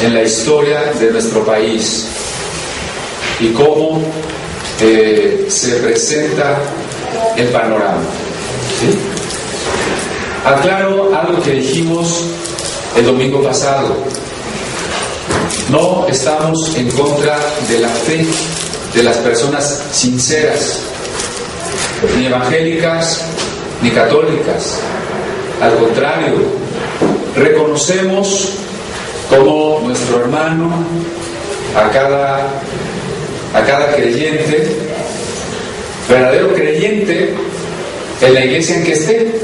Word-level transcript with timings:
en 0.00 0.14
la 0.14 0.22
historia 0.22 0.92
de 0.98 1.10
nuestro 1.10 1.44
país 1.44 2.06
y 3.40 3.48
cómo 3.48 4.00
eh, 4.80 5.46
se 5.48 5.76
presenta 5.76 6.58
el 7.36 7.48
panorama. 7.48 8.02
Aclaro 10.44 11.14
algo 11.14 11.42
que 11.42 11.52
dijimos 11.52 12.24
el 12.96 13.06
domingo 13.06 13.42
pasado. 13.42 13.96
No 15.70 16.06
estamos 16.08 16.76
en 16.76 16.90
contra 16.90 17.38
de 17.68 17.80
la 17.80 17.88
fe 17.88 18.24
de 18.94 19.02
las 19.02 19.16
personas 19.18 19.82
sinceras, 19.92 20.78
ni 22.18 22.26
evangélicas 22.26 23.22
ni 23.82 23.90
católicas. 23.90 24.78
Al 25.60 25.74
contrario, 25.76 26.34
reconocemos 27.34 28.52
como 29.28 29.80
nuestro 29.84 30.20
hermano 30.20 30.70
a 31.74 31.90
cada, 31.90 32.38
a 33.54 33.64
cada 33.66 33.94
creyente, 33.94 34.66
verdadero 36.08 36.54
creyente 36.54 37.34
en 38.20 38.34
la 38.34 38.44
iglesia 38.44 38.76
en 38.76 38.84
que 38.84 38.92
esté. 38.92 39.34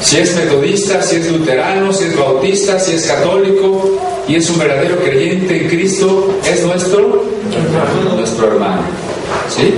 Si 0.00 0.18
es 0.18 0.36
metodista, 0.36 1.02
si 1.02 1.16
es 1.16 1.32
luterano, 1.32 1.92
si 1.92 2.04
es 2.04 2.16
bautista, 2.16 2.78
si 2.78 2.94
es 2.94 3.06
católico 3.06 3.98
y 4.28 4.36
es 4.36 4.48
un 4.50 4.58
verdadero 4.58 4.98
creyente 4.98 5.62
en 5.62 5.68
Cristo, 5.68 6.38
es 6.48 6.62
nuestro 6.62 7.24
hermano. 7.52 8.16
nuestro 8.16 8.46
hermano. 8.46 8.82
¿Sí? 9.48 9.74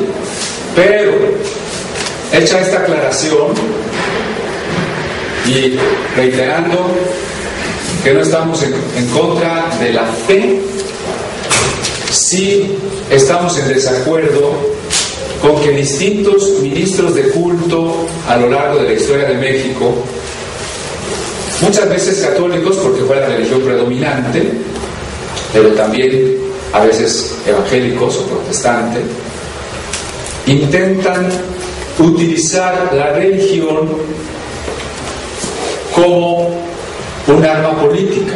Pero, 0.76 1.12
hecha 2.32 2.60
esta 2.60 2.80
aclaración 2.80 3.52
y 5.46 5.78
reiterando 6.14 6.90
que 8.02 8.14
no 8.14 8.20
estamos 8.20 8.62
en, 8.62 8.72
contra 9.08 9.66
de 9.80 9.92
la 9.92 10.04
fe, 10.04 10.60
sí 12.10 12.76
estamos 13.10 13.58
en 13.58 13.68
desacuerdo 13.68 14.52
con 15.42 15.60
que 15.62 15.70
distintos 15.70 16.60
ministros 16.60 17.14
de 17.14 17.28
culto 17.30 18.06
a 18.28 18.36
lo 18.36 18.48
largo 18.48 18.80
de 18.80 18.88
la 18.88 18.92
historia 18.92 19.28
de 19.28 19.34
México, 19.34 19.94
muchas 21.62 21.88
veces 21.88 22.20
católicos 22.20 22.76
porque 22.76 23.02
fue 23.02 23.16
la 23.16 23.28
religión 23.28 23.60
predominante, 23.62 24.52
pero 25.52 25.70
también 25.70 26.36
a 26.72 26.84
veces 26.84 27.34
evangélicos 27.46 28.16
o 28.16 28.26
protestantes, 28.26 29.02
intentan 30.46 31.28
utilizar 31.98 32.90
la 32.94 33.12
religión 33.12 33.88
como 35.94 36.67
un 37.28 37.44
arma 37.44 37.80
política, 37.80 38.34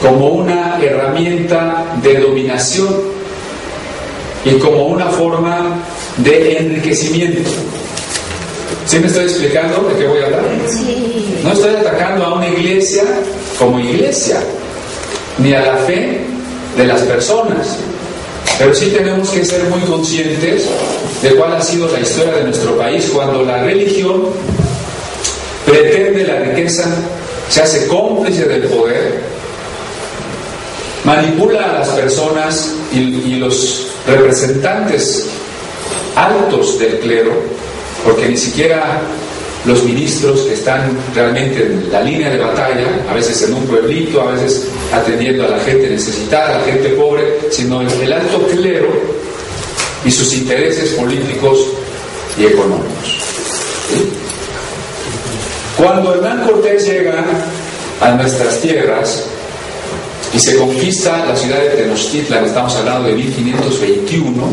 como 0.00 0.28
una 0.28 0.78
herramienta 0.80 1.84
de 2.02 2.18
dominación 2.20 2.88
y 4.44 4.52
como 4.58 4.86
una 4.86 5.06
forma 5.06 5.76
de 6.18 6.58
enriquecimiento. 6.58 7.50
¿Sí 8.86 8.98
me 9.00 9.08
estoy 9.08 9.24
explicando 9.24 9.88
de 9.88 9.96
qué 9.96 10.06
voy 10.06 10.20
a 10.20 10.26
hablar? 10.26 10.42
No 11.42 11.52
estoy 11.52 11.74
atacando 11.74 12.24
a 12.24 12.34
una 12.36 12.48
iglesia 12.48 13.04
como 13.58 13.80
iglesia, 13.80 14.40
ni 15.38 15.52
a 15.52 15.60
la 15.60 15.76
fe 15.78 16.20
de 16.76 16.84
las 16.84 17.02
personas. 17.02 17.76
Pero 18.58 18.74
sí 18.74 18.86
tenemos 18.86 19.28
que 19.30 19.44
ser 19.44 19.64
muy 19.64 19.80
conscientes 19.80 20.66
de 21.22 21.30
cuál 21.36 21.54
ha 21.54 21.60
sido 21.60 21.88
la 21.92 22.00
historia 22.00 22.32
de 22.34 22.44
nuestro 22.44 22.76
país 22.76 23.10
cuando 23.12 23.44
la 23.44 23.62
religión 23.62 24.22
pretende 25.66 26.24
la 26.24 26.40
riqueza, 26.40 26.86
se 27.48 27.62
hace 27.62 27.86
cómplice 27.86 28.44
del 28.44 28.62
poder, 28.64 29.20
manipula 31.04 31.70
a 31.70 31.72
las 31.78 31.88
personas 31.88 32.74
y, 32.92 33.36
los 33.36 33.86
representantes 34.06 35.26
altos 36.16 36.78
del 36.78 36.98
clero, 36.98 37.32
porque 38.04 38.28
ni 38.28 38.36
siquiera 38.36 39.00
los 39.64 39.84
ministros 39.84 40.40
que 40.40 40.54
están 40.54 40.96
realmente 41.14 41.62
en 41.62 41.92
la 41.92 42.02
línea 42.02 42.30
de 42.30 42.38
batalla, 42.38 42.86
a 43.08 43.14
veces 43.14 43.42
en 43.42 43.54
un 43.54 43.64
pueblito, 43.66 44.20
a 44.20 44.32
veces 44.32 44.68
atendiendo 44.92 45.44
a 45.44 45.48
la 45.48 45.60
gente 45.60 45.88
necesitada, 45.88 46.56
a 46.56 46.58
la 46.58 46.64
gente 46.64 46.88
pobre, 46.90 47.38
sino 47.50 47.80
el 47.82 48.12
alto 48.12 48.46
clero 48.48 48.88
y 50.04 50.10
sus 50.10 50.34
intereses 50.34 50.90
políticos 50.90 51.58
y 52.38 52.46
económicos. 52.46 53.18
Cuando 55.78 56.14
Hernán 56.14 56.44
Cortés 56.44 56.86
llega 56.86 57.24
a 58.00 58.10
nuestras 58.10 58.60
tierras, 58.60 59.24
y 60.34 60.38
se 60.38 60.56
conquista 60.58 61.24
la 61.24 61.36
ciudad 61.36 61.58
de 61.60 61.70
Tenochtitlan, 61.70 62.44
estamos 62.44 62.74
hablando 62.76 63.08
de 63.08 63.14
1521, 63.14 64.48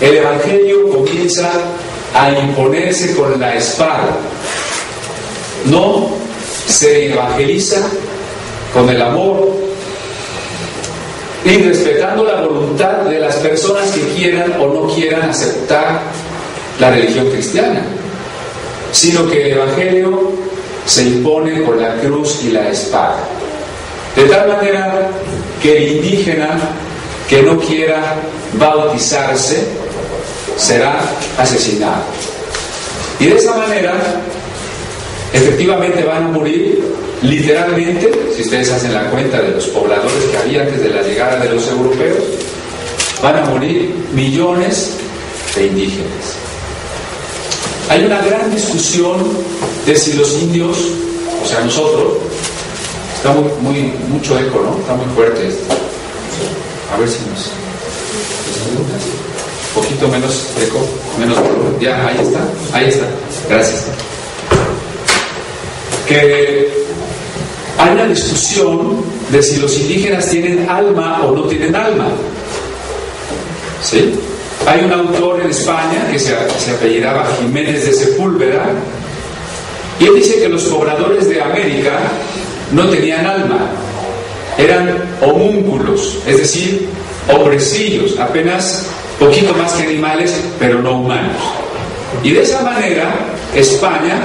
el 0.00 0.16
Evangelio 0.16 0.90
comienza 0.90 1.50
a 2.14 2.30
imponerse 2.32 3.14
con 3.14 3.38
la 3.40 3.54
espada. 3.54 4.16
No 5.66 6.08
se 6.66 7.12
evangeliza 7.12 7.86
con 8.74 8.88
el 8.88 9.00
amor 9.00 9.56
y 11.44 11.56
respetando 11.58 12.24
la 12.24 12.42
voluntad 12.42 13.02
de 13.02 13.18
las 13.18 13.36
personas 13.36 13.90
que 13.90 14.02
quieran 14.14 14.54
o 14.60 14.66
no 14.66 14.94
quieran 14.94 15.30
aceptar 15.30 16.00
la 16.78 16.90
religión 16.90 17.30
cristiana, 17.30 17.82
sino 18.92 19.28
que 19.28 19.46
el 19.46 19.52
Evangelio 19.58 20.32
se 20.86 21.04
impone 21.04 21.62
con 21.62 21.80
la 21.80 21.96
cruz 21.96 22.40
y 22.44 22.50
la 22.50 22.68
espada. 22.68 23.18
De 24.16 24.24
tal 24.24 24.48
manera 24.48 25.08
que 25.62 25.76
el 25.76 25.96
indígena 25.96 26.58
que 27.28 27.42
no 27.42 27.58
quiera 27.58 28.16
bautizarse 28.54 29.64
será 30.56 31.00
asesinado. 31.38 32.02
Y 33.20 33.26
de 33.26 33.36
esa 33.36 33.54
manera, 33.54 33.94
efectivamente 35.32 36.02
van 36.02 36.24
a 36.24 36.28
morir, 36.28 36.82
literalmente, 37.22 38.10
si 38.34 38.42
ustedes 38.42 38.70
hacen 38.72 38.94
la 38.94 39.10
cuenta 39.10 39.40
de 39.40 39.52
los 39.52 39.66
pobladores 39.66 40.24
que 40.30 40.38
había 40.38 40.62
antes 40.62 40.82
de 40.82 40.88
la 40.88 41.02
llegada 41.02 41.36
de 41.38 41.50
los 41.50 41.68
europeos, 41.68 42.18
van 43.22 43.36
a 43.36 43.44
morir 43.44 43.94
millones 44.12 44.96
de 45.54 45.66
indígenas. 45.66 46.49
Hay 47.90 48.04
una 48.04 48.22
gran 48.22 48.50
discusión 48.50 49.18
de 49.84 49.96
si 49.96 50.14
los 50.14 50.32
indios, 50.40 50.78
o 51.44 51.46
sea, 51.46 51.60
nosotros, 51.60 52.14
Está 53.20 53.34
muy, 53.34 53.52
muy, 53.60 53.92
mucho 54.08 54.38
eco, 54.38 54.62
¿no? 54.62 54.80
Está 54.80 54.94
muy 54.94 55.04
fuerte 55.14 55.46
esto. 55.46 55.74
A 56.90 56.98
ver 56.98 57.06
si 57.06 57.18
nos. 57.28 57.50
Un 59.76 59.82
poquito 59.82 60.08
menos 60.08 60.46
eco, 60.58 60.78
menos 61.18 61.38
volumen. 61.38 61.78
Ya, 61.78 62.06
ahí 62.06 62.16
está, 62.18 62.40
ahí 62.72 62.88
está. 62.88 63.04
Gracias. 63.46 63.84
Que 66.08 66.72
hay 67.76 67.92
una 67.92 68.06
discusión 68.06 69.04
de 69.30 69.42
si 69.42 69.56
los 69.58 69.78
indígenas 69.78 70.30
tienen 70.30 70.66
alma 70.66 71.20
o 71.22 71.32
no 71.34 71.42
tienen 71.42 71.76
alma. 71.76 72.08
¿Sí? 73.82 74.14
Hay 74.70 74.84
un 74.84 74.92
autor 74.92 75.40
en 75.40 75.50
España 75.50 76.06
que 76.12 76.16
se, 76.16 76.32
apellidaba 76.32 77.26
Jiménez 77.40 77.86
de 77.86 77.92
Sepúlveda 77.92 78.66
y 79.98 80.04
él 80.04 80.14
dice 80.14 80.40
que 80.40 80.48
los 80.48 80.62
pobladores 80.62 81.28
de 81.28 81.42
América 81.42 81.98
no 82.70 82.88
tenían 82.88 83.26
alma, 83.26 83.68
eran 84.56 85.16
homúnculos, 85.22 86.18
es 86.24 86.38
decir, 86.38 86.88
hombrecillos, 87.34 88.16
apenas 88.20 88.86
poquito 89.18 89.52
más 89.54 89.72
que 89.72 89.82
animales, 89.82 90.40
pero 90.60 90.80
no 90.80 91.00
humanos. 91.00 91.42
Y 92.22 92.30
de 92.30 92.42
esa 92.42 92.62
manera, 92.62 93.12
España 93.52 94.20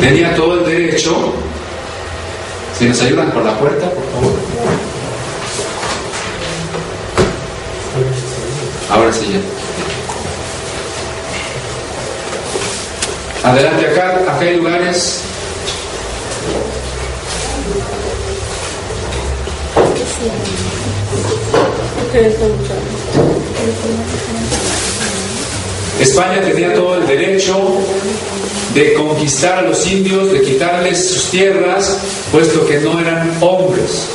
tenía 0.00 0.34
todo 0.34 0.60
el 0.60 0.64
derecho, 0.64 1.34
si 2.78 2.86
nos 2.86 3.02
ayudan 3.02 3.30
por 3.30 3.44
la 3.44 3.58
puerta, 3.58 3.90
por 3.90 4.04
favor. 4.10 4.32
Ahora 8.88 9.12
sí 9.12 9.26
ya. 9.34 9.55
Adelante 13.46 13.86
acá, 13.86 14.16
acá 14.26 14.40
hay 14.40 14.56
lugares 14.56 15.22
España 26.00 26.40
tenía 26.42 26.74
todo 26.74 26.96
el 26.96 27.06
derecho 27.06 27.54
de 28.74 28.94
conquistar 28.94 29.58
a 29.58 29.62
los 29.62 29.86
indios, 29.86 30.32
de 30.32 30.42
quitarles 30.42 31.08
sus 31.10 31.30
tierras, 31.30 31.98
puesto 32.32 32.66
que 32.66 32.80
no 32.80 32.98
eran 32.98 33.32
hombres. 33.40 34.06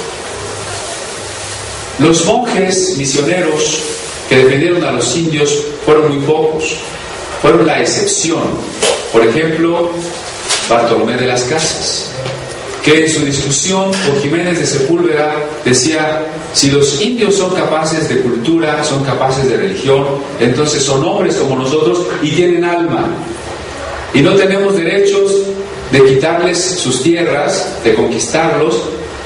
Los 2.00 2.26
monjes 2.26 2.98
misioneros 2.98 3.80
que 4.28 4.38
defendieron 4.38 4.84
a 4.84 4.92
los 4.92 5.16
indios 5.16 5.58
fueron 5.86 6.10
muy 6.10 6.26
pocos, 6.26 6.76
fueron 7.42 7.66
la 7.66 7.80
excepción. 7.80 8.42
Por 9.12 9.26
ejemplo, 9.26 9.90
Bartolomé 10.70 11.18
de 11.18 11.28
las 11.28 11.44
Casas, 11.44 12.12
que 12.84 13.06
en 13.06 13.10
su 13.10 13.26
discusión 13.26 13.92
con 13.92 14.22
Jiménez 14.22 14.60
de 14.60 14.66
Sepúlveda 14.66 15.36
decía, 15.66 16.26
si 16.54 16.72
los 16.72 17.02
indios 17.02 17.36
son 17.36 17.54
capaces 17.54 18.08
de 18.10 18.22
cultura, 18.22 18.84
son 18.84 19.04
capaces 19.04 19.50
de 19.50 19.58
religión, 19.58 20.06
entonces 20.40 20.84
son 20.84 21.04
hombres 21.04 21.36
como 21.36 21.56
nosotros 21.56 22.06
y 22.22 22.32
tienen 22.32 22.64
alma. 22.64 23.08
Y 24.14 24.22
no 24.22 24.34
tenemos 24.36 24.76
derechos 24.76 25.32
de 25.92 26.06
quitarles 26.06 26.58
sus 26.58 27.04
tierras, 27.04 27.78
de 27.84 27.94
conquistarlos, 27.94 28.82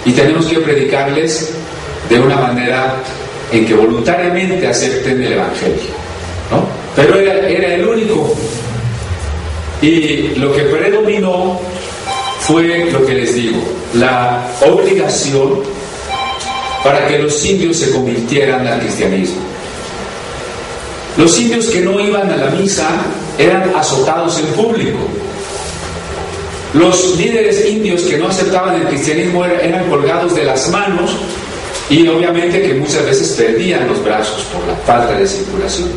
y 0.05 0.11
tenemos 0.11 0.45
que 0.45 0.59
predicarles 0.59 1.51
de 2.09 2.19
una 2.19 2.37
manera 2.37 2.95
en 3.51 3.65
que 3.65 3.73
voluntariamente 3.73 4.67
acepten 4.67 5.21
el 5.23 5.33
Evangelio. 5.33 5.93
¿no? 6.51 6.84
Pero 6.95 7.19
era, 7.19 7.75
el 7.75 7.85
único. 7.85 8.33
Y 9.81 10.29
lo 10.35 10.53
que 10.53 10.61
predominó 10.61 11.59
fue 12.39 12.89
lo 12.91 13.05
que 13.05 13.13
les 13.13 13.35
digo, 13.35 13.61
la 13.95 14.47
obligación 14.65 15.61
para 16.83 17.07
que 17.07 17.19
los 17.19 17.43
indios 17.43 17.77
se 17.77 17.91
convirtieran 17.91 18.65
al 18.67 18.79
cristianismo. 18.79 19.41
Los 21.17 21.39
indios 21.39 21.67
que 21.67 21.81
no 21.81 21.99
iban 21.99 22.29
a 22.29 22.37
la 22.37 22.49
misa 22.51 22.87
eran 23.37 23.73
azotados 23.75 24.39
en 24.39 24.45
público. 24.47 24.99
Los 26.73 27.17
líderes 27.17 27.65
indios 27.65 28.03
que 28.03 28.17
no 28.17 28.27
aceptaban 28.27 28.75
el 28.75 28.87
cristianismo 28.87 29.45
eran 29.45 29.89
colgados 29.89 30.35
de 30.35 30.43
las 30.43 30.69
manos 30.69 31.11
y 31.89 32.07
obviamente 32.07 32.61
que 32.61 32.73
muchas 32.73 33.05
veces 33.05 33.29
perdían 33.31 33.87
los 33.87 34.03
brazos 34.03 34.43
por 34.53 34.65
la 34.67 34.75
falta 34.85 35.17
de 35.17 35.27
circulación. 35.27 35.89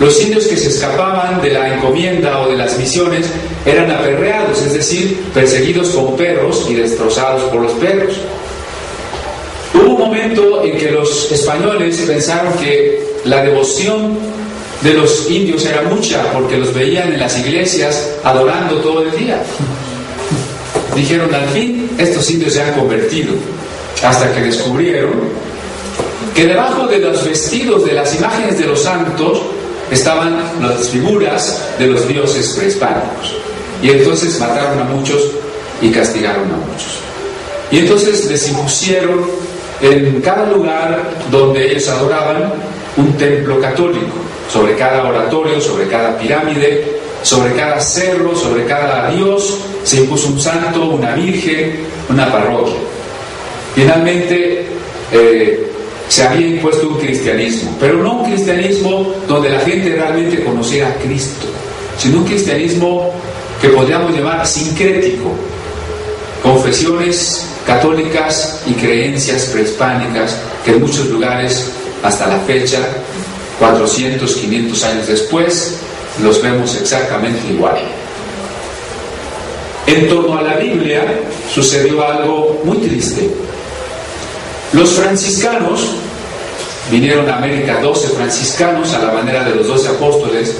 Los 0.00 0.20
indios 0.22 0.46
que 0.46 0.56
se 0.56 0.68
escapaban 0.68 1.42
de 1.42 1.50
la 1.50 1.74
encomienda 1.74 2.40
o 2.40 2.48
de 2.48 2.56
las 2.56 2.78
misiones 2.78 3.26
eran 3.66 3.90
aperreados, 3.90 4.62
es 4.62 4.72
decir, 4.72 5.18
perseguidos 5.34 5.88
con 5.90 6.16
perros 6.16 6.66
y 6.68 6.74
destrozados 6.74 7.42
por 7.50 7.62
los 7.62 7.72
perros. 7.72 8.14
Hubo 9.74 9.94
un 9.94 9.98
momento 9.98 10.62
en 10.64 10.78
que 10.78 10.92
los 10.92 11.32
españoles 11.32 11.96
pensaron 12.06 12.52
que 12.54 13.02
la 13.24 13.42
devoción 13.42 14.16
de 14.82 14.94
los 14.94 15.28
indios 15.28 15.66
era 15.66 15.82
mucha 15.82 16.32
porque 16.32 16.56
los 16.56 16.72
veían 16.72 17.12
en 17.12 17.18
las 17.18 17.36
iglesias 17.36 18.12
adorando 18.22 18.76
todo 18.76 19.02
el 19.02 19.16
día. 19.16 19.42
Dijeron, 20.94 21.34
al 21.34 21.48
fin, 21.48 21.90
estos 21.98 22.30
indios 22.30 22.52
se 22.52 22.62
han 22.62 22.74
convertido, 22.74 23.32
hasta 24.04 24.32
que 24.32 24.42
descubrieron 24.42 25.12
que 26.34 26.46
debajo 26.46 26.86
de 26.86 26.98
los 26.98 27.24
vestidos 27.24 27.84
de 27.84 27.94
las 27.94 28.14
imágenes 28.14 28.58
de 28.58 28.66
los 28.66 28.80
santos 28.80 29.42
estaban 29.90 30.38
las 30.60 30.88
figuras 30.90 31.68
de 31.78 31.86
los 31.86 32.06
dioses 32.06 32.54
prehispánicos. 32.56 33.36
Y 33.82 33.90
entonces 33.90 34.38
mataron 34.40 34.80
a 34.80 34.84
muchos 34.84 35.30
y 35.80 35.90
castigaron 35.90 36.44
a 36.44 36.56
muchos. 36.56 36.98
Y 37.70 37.78
entonces 37.78 38.26
les 38.26 38.48
impusieron 38.48 39.26
en 39.80 40.20
cada 40.20 40.50
lugar 40.50 40.98
donde 41.30 41.70
ellos 41.70 41.88
adoraban 41.88 42.52
un 42.96 43.12
templo 43.16 43.60
católico, 43.60 44.16
sobre 44.52 44.74
cada 44.76 45.04
oratorio, 45.04 45.60
sobre 45.60 45.86
cada 45.86 46.18
pirámide, 46.18 46.98
sobre 47.22 47.54
cada 47.54 47.80
cerro, 47.80 48.34
sobre 48.34 48.64
cada 48.64 49.10
dios, 49.10 49.58
se 49.84 49.98
impuso 49.98 50.28
un 50.28 50.40
santo, 50.40 50.84
una 50.90 51.14
virgen, 51.14 51.80
una 52.08 52.30
parroquia. 52.32 52.74
Finalmente, 53.74 54.66
eh, 55.12 55.67
se 56.08 56.22
había 56.22 56.46
impuesto 56.46 56.88
un 56.88 56.98
cristianismo, 56.98 57.76
pero 57.78 58.02
no 58.02 58.20
un 58.20 58.30
cristianismo 58.30 59.14
donde 59.26 59.50
la 59.50 59.60
gente 59.60 59.90
realmente 59.90 60.42
conociera 60.42 60.88
a 60.88 60.94
Cristo, 60.94 61.46
sino 61.98 62.18
un 62.18 62.24
cristianismo 62.24 63.12
que 63.60 63.68
podríamos 63.68 64.12
llamar 64.12 64.46
sincrético, 64.46 65.32
confesiones 66.42 67.44
católicas 67.66 68.62
y 68.66 68.72
creencias 68.72 69.46
prehispánicas 69.46 70.38
que 70.64 70.72
en 70.72 70.80
muchos 70.80 71.06
lugares 71.08 71.70
hasta 72.02 72.28
la 72.28 72.38
fecha, 72.40 72.78
400, 73.58 74.32
500 74.32 74.84
años 74.84 75.06
después, 75.08 75.74
los 76.22 76.40
vemos 76.42 76.76
exactamente 76.80 77.52
igual. 77.52 77.76
En 79.86 80.08
torno 80.08 80.38
a 80.38 80.42
la 80.42 80.56
Biblia 80.56 81.04
sucedió 81.52 82.06
algo 82.06 82.60
muy 82.64 82.78
triste. 82.78 83.28
Los 84.72 84.90
franciscanos, 84.90 85.94
vinieron 86.90 87.28
a 87.30 87.36
América 87.36 87.80
12 87.80 88.08
franciscanos 88.08 88.92
a 88.92 89.04
la 89.04 89.12
manera 89.12 89.42
de 89.44 89.54
los 89.54 89.66
12 89.66 89.88
apóstoles, 89.88 90.54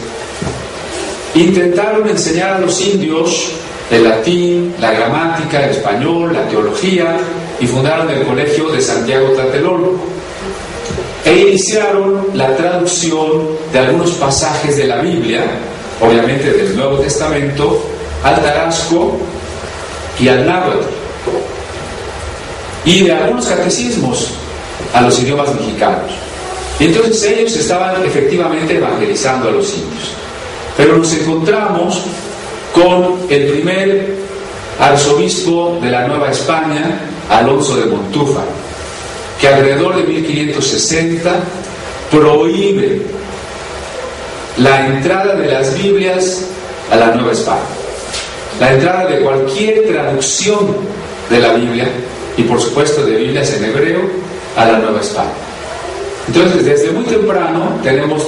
intentaron 1.35 2.09
enseñar 2.09 2.55
a 2.55 2.59
los 2.59 2.81
indios 2.81 3.51
el 3.91 4.05
latín, 4.05 4.75
la 4.81 4.93
gramática, 4.93 5.65
el 5.65 5.71
español, 5.73 6.33
la 6.33 6.49
teología 6.49 7.19
y 7.61 7.67
fundaron 7.67 8.11
el 8.11 8.23
colegio 8.25 8.69
de 8.71 8.81
Santiago 8.81 9.29
Tlatelolco 9.33 9.99
e 11.25 11.37
iniciaron 11.37 12.29
la 12.33 12.57
traducción 12.57 13.43
de 13.73 13.79
algunos 13.79 14.13
pasajes 14.13 14.77
de 14.79 14.87
la 14.87 15.03
Biblia, 15.03 15.45
obviamente 16.01 16.51
del 16.51 16.75
Nuevo 16.75 16.99
Testamento, 16.99 17.83
al 18.25 18.41
tarasco 18.41 19.19
y 20.19 20.29
al 20.29 20.47
náhuatl 20.47 20.98
y 22.85 23.05
de 23.05 23.13
algunos 23.13 23.47
catecismos 23.47 24.31
a 24.95 25.03
los 25.03 25.19
idiomas 25.21 25.55
mexicanos. 25.55 26.13
Entonces 26.81 27.23
ellos 27.25 27.57
estaban 27.57 28.05
efectivamente 28.05 28.77
evangelizando 28.77 29.49
a 29.49 29.53
los 29.53 29.75
indios. 29.75 30.13
Pero 30.77 30.97
nos 30.97 31.13
encontramos 31.13 32.03
con 32.73 33.17
el 33.29 33.47
primer 33.49 34.15
arzobispo 34.79 35.79
de 35.83 35.91
la 35.91 36.07
Nueva 36.07 36.31
España, 36.31 37.01
Alonso 37.29 37.77
de 37.77 37.87
Montúfar, 37.87 38.45
que 39.41 39.49
alrededor 39.49 39.97
de 39.97 40.05
1560 40.05 41.35
prohíbe 42.11 43.03
la 44.59 44.87
entrada 44.87 45.35
de 45.35 45.49
las 45.49 45.77
Biblias 45.77 46.45
a 46.93 46.97
la 46.97 47.15
Nueva 47.15 47.33
España, 47.33 47.61
la 48.61 48.73
entrada 48.73 49.07
de 49.07 49.21
cualquier 49.21 49.87
traducción 49.87 50.77
de 51.29 51.39
la 51.41 51.55
Biblia 51.55 51.89
y 52.39 52.45
por 52.45 52.61
supuesto 52.61 53.05
de 53.05 53.17
Biblias 53.17 53.53
en 53.53 53.65
hebreo 53.65 54.01
a 54.57 54.65
la 54.65 54.79
Nueva 54.79 55.01
España. 55.01 55.33
Entonces, 56.29 56.65
desde 56.65 56.91
muy 56.93 57.05
temprano 57.05 57.79
tenemos 57.83 58.23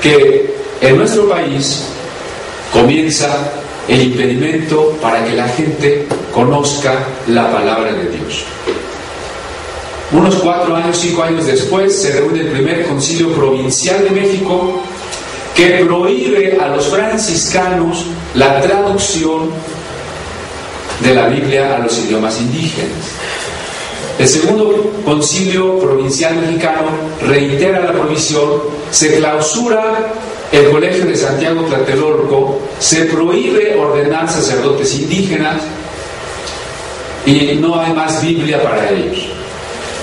que 0.00 0.54
en 0.80 0.96
nuestro 0.96 1.28
país 1.28 1.84
comienza 2.72 3.28
el 3.86 4.02
impedimento 4.02 4.96
para 5.02 5.24
que 5.24 5.32
la 5.32 5.48
gente 5.48 6.06
conozca 6.32 6.94
la 7.28 7.52
palabra 7.52 7.92
de 7.92 8.08
Dios. 8.08 8.44
Unos 10.12 10.36
cuatro 10.36 10.74
años, 10.74 10.96
cinco 10.96 11.22
años 11.22 11.46
después, 11.46 11.94
se 11.94 12.12
reúne 12.12 12.40
el 12.40 12.48
primer 12.48 12.86
concilio 12.86 13.32
provincial 13.32 14.02
de 14.02 14.10
México 14.10 14.80
que 15.54 15.84
prohíbe 15.84 16.58
a 16.60 16.68
los 16.68 16.86
franciscanos 16.86 18.06
la 18.34 18.60
traducción 18.60 19.50
de 21.02 21.14
la 21.14 21.26
Biblia 21.28 21.76
a 21.76 21.78
los 21.78 21.98
idiomas 21.98 22.40
indígenas. 22.40 22.90
El 24.18 24.28
segundo 24.28 24.92
concilio 25.04 25.78
provincial 25.78 26.36
mexicano 26.36 26.88
reitera 27.26 27.80
la 27.80 27.92
prohibición, 27.92 28.50
se 28.90 29.16
clausura 29.16 30.12
el 30.52 30.70
colegio 30.70 31.06
de 31.06 31.16
Santiago 31.16 31.62
Tlatelolco, 31.62 32.60
se 32.78 33.04
prohíbe 33.04 33.74
ordenar 33.76 34.30
sacerdotes 34.30 34.94
indígenas 34.94 35.62
y 37.24 37.56
no 37.56 37.80
hay 37.80 37.92
más 37.92 38.20
Biblia 38.20 38.62
para 38.62 38.90
ellos. 38.90 39.26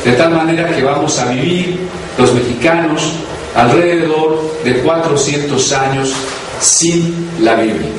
De 0.03 0.13
tal 0.13 0.31
manera 0.31 0.75
que 0.75 0.83
vamos 0.83 1.19
a 1.19 1.25
vivir 1.31 1.79
los 2.17 2.33
mexicanos 2.33 3.11
alrededor 3.55 4.41
de 4.63 4.79
400 4.79 5.73
años 5.73 6.13
sin 6.59 7.29
la 7.41 7.55
Biblia. 7.55 7.91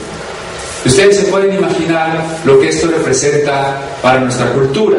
Ustedes 0.84 1.16
se 1.16 1.22
pueden 1.24 1.54
imaginar 1.54 2.24
lo 2.44 2.60
que 2.60 2.68
esto 2.68 2.88
representa 2.88 3.80
para 4.02 4.20
nuestra 4.20 4.52
cultura. 4.52 4.98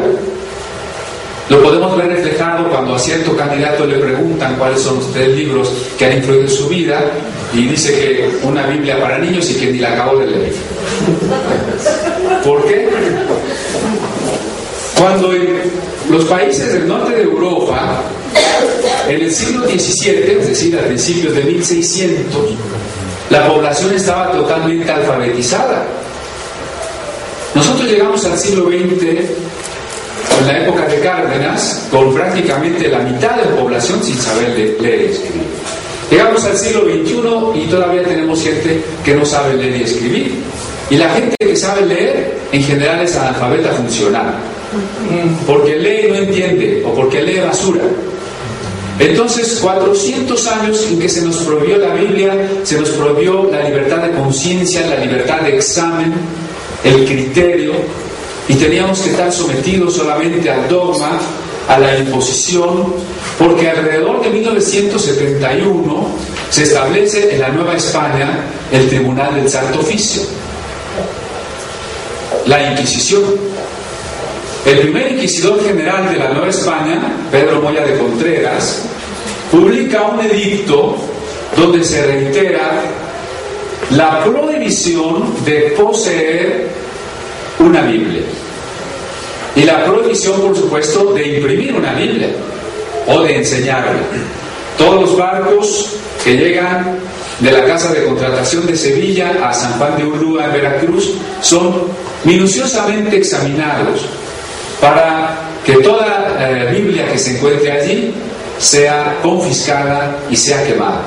Lo 1.48 1.62
podemos 1.62 1.96
ver 1.96 2.08
reflejado 2.08 2.68
cuando 2.70 2.94
a 2.94 2.98
cierto 2.98 3.36
candidato 3.36 3.84
le 3.84 3.98
preguntan 3.98 4.54
cuáles 4.56 4.80
son 4.80 4.96
los 4.96 5.12
tres 5.12 5.36
libros 5.36 5.72
que 5.98 6.04
han 6.04 6.18
influido 6.18 6.42
en 6.42 6.48
su 6.48 6.68
vida 6.68 7.10
y 7.52 7.66
dice 7.66 7.92
que 7.92 8.46
una 8.46 8.66
Biblia 8.66 9.00
para 9.00 9.18
niños 9.18 9.50
y 9.50 9.54
que 9.54 9.72
ni 9.72 9.78
la 9.78 9.94
acabó 9.94 10.18
de 10.18 10.26
leer. 10.26 10.52
¿Por 12.44 12.64
qué? 12.66 12.88
Cuando 14.96 15.32
en 15.32 15.60
los 16.08 16.24
países 16.26 16.72
del 16.72 16.86
norte 16.86 17.16
de 17.16 17.22
Europa, 17.22 18.02
en 19.08 19.20
el 19.20 19.32
siglo 19.32 19.66
XVII, 19.66 20.38
es 20.38 20.48
decir, 20.48 20.78
a 20.78 20.82
principios 20.82 21.34
de 21.34 21.42
1600, 21.42 22.50
la 23.30 23.46
población 23.46 23.94
estaba 23.94 24.32
totalmente 24.32 24.90
alfabetizada. 24.90 25.86
Nosotros 27.54 27.88
llegamos 27.88 28.24
al 28.24 28.38
siglo 28.38 28.66
XX, 28.66 29.02
en 30.40 30.46
la 30.46 30.62
época 30.64 30.86
de 30.86 31.00
Cárdenas, 31.00 31.86
con 31.90 32.12
prácticamente 32.12 32.88
la 32.88 32.98
mitad 32.98 33.36
de 33.36 33.50
la 33.50 33.56
población 33.56 34.02
sin 34.02 34.16
saber 34.16 34.76
leer 34.80 35.00
y 35.00 35.12
escribir. 35.12 35.46
Llegamos 36.10 36.44
al 36.44 36.56
siglo 36.56 36.82
XXI 36.82 37.62
y 37.62 37.66
todavía 37.68 38.02
tenemos 38.02 38.42
gente 38.42 38.82
que 39.04 39.14
no 39.14 39.24
sabe 39.24 39.54
leer 39.54 39.76
y 39.76 39.82
escribir. 39.84 40.34
Y 40.90 40.96
la 40.96 41.08
gente 41.10 41.36
que 41.38 41.54
sabe 41.54 41.86
leer, 41.86 42.36
en 42.50 42.62
general 42.64 43.00
es 43.02 43.16
analfabeta 43.16 43.70
funcional. 43.70 44.34
Porque 45.46 45.76
lee 45.76 46.06
y 46.06 46.10
no 46.10 46.16
entiende, 46.16 46.82
o 46.84 46.94
porque 46.94 47.22
lee 47.22 47.38
basura. 47.38 47.82
Entonces, 49.00 49.58
400 49.62 50.46
años 50.48 50.86
en 50.90 50.98
que 50.98 51.08
se 51.08 51.22
nos 51.22 51.36
prohibió 51.38 51.78
la 51.78 51.94
Biblia, 51.94 52.34
se 52.64 52.78
nos 52.78 52.90
prohibió 52.90 53.50
la 53.50 53.64
libertad 53.64 54.02
de 54.02 54.10
conciencia, 54.10 54.86
la 54.86 55.02
libertad 55.02 55.40
de 55.40 55.56
examen, 55.56 56.12
el 56.84 57.06
criterio, 57.06 57.72
y 58.46 58.54
teníamos 58.54 59.00
que 59.00 59.10
estar 59.10 59.32
sometidos 59.32 59.94
solamente 59.94 60.50
al 60.50 60.68
dogma, 60.68 61.18
a 61.66 61.78
la 61.78 61.98
imposición, 61.98 62.92
porque 63.38 63.70
alrededor 63.70 64.22
de 64.22 64.28
1971 64.28 66.08
se 66.50 66.64
establece 66.64 67.34
en 67.34 67.40
la 67.40 67.48
Nueva 67.48 67.76
España 67.76 68.40
el 68.70 68.86
Tribunal 68.88 69.34
del 69.34 69.48
Santo 69.48 69.80
Oficio, 69.80 70.22
la 72.44 72.72
Inquisición. 72.72 73.22
El 74.66 74.80
primer 74.80 75.12
inquisidor 75.12 75.64
general 75.64 76.12
de 76.12 76.18
la 76.18 76.30
Nueva 76.30 76.48
España, 76.48 77.00
Pedro 77.30 77.62
Moya 77.62 77.84
de 77.84 77.96
Contreras, 77.96 78.82
publica 79.50 80.02
un 80.02 80.20
edicto 80.20 80.96
donde 81.56 81.82
se 81.82 82.06
reitera 82.06 82.82
la 83.90 84.22
prohibición 84.22 85.44
de 85.44 85.74
poseer 85.76 86.68
una 87.58 87.82
Biblia. 87.82 88.22
Y 89.56 89.62
la 89.62 89.84
prohibición, 89.84 90.40
por 90.40 90.54
supuesto, 90.54 91.14
de 91.14 91.38
imprimir 91.38 91.74
una 91.74 91.94
Biblia 91.94 92.28
o 93.08 93.22
de 93.22 93.38
enseñarla. 93.38 93.98
Todos 94.78 95.00
los 95.00 95.16
barcos 95.16 95.96
que 96.22 96.36
llegan 96.36 96.98
de 97.40 97.50
la 97.50 97.64
Casa 97.64 97.92
de 97.92 98.04
Contratación 98.04 98.66
de 98.66 98.76
Sevilla 98.76 99.32
a 99.42 99.52
San 99.52 99.72
Juan 99.78 99.96
de 99.96 100.04
Ulúa, 100.04 100.44
en 100.44 100.52
Veracruz, 100.52 101.14
son 101.40 101.72
minuciosamente 102.24 103.16
examinados 103.16 104.04
para 104.80 105.36
que 105.64 105.74
toda 105.74 106.36
eh, 106.38 106.72
Biblia 106.72 107.10
que 107.10 107.18
se 107.18 107.36
encuentre 107.36 107.70
allí 107.70 108.14
sea 108.58 109.18
confiscada 109.22 110.18
y 110.30 110.36
sea 110.36 110.64
quemada. 110.66 111.02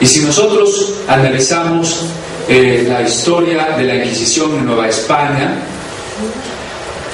Y 0.00 0.06
si 0.06 0.20
nosotros 0.20 0.94
analizamos 1.08 2.06
eh, 2.48 2.84
la 2.88 3.02
historia 3.02 3.76
de 3.76 3.84
la 3.84 3.94
Inquisición 3.96 4.56
en 4.56 4.66
Nueva 4.66 4.88
España, 4.88 5.54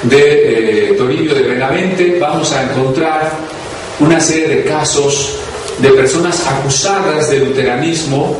de 0.03 0.91
eh, 0.91 0.93
Toribio 0.93 1.35
de 1.35 1.43
Benavente, 1.43 2.17
vamos 2.19 2.51
a 2.53 2.63
encontrar 2.63 3.31
una 3.99 4.19
serie 4.19 4.47
de 4.47 4.63
casos 4.63 5.35
de 5.79 5.89
personas 5.89 6.45
acusadas 6.47 7.29
de 7.29 7.39
luteranismo 7.39 8.37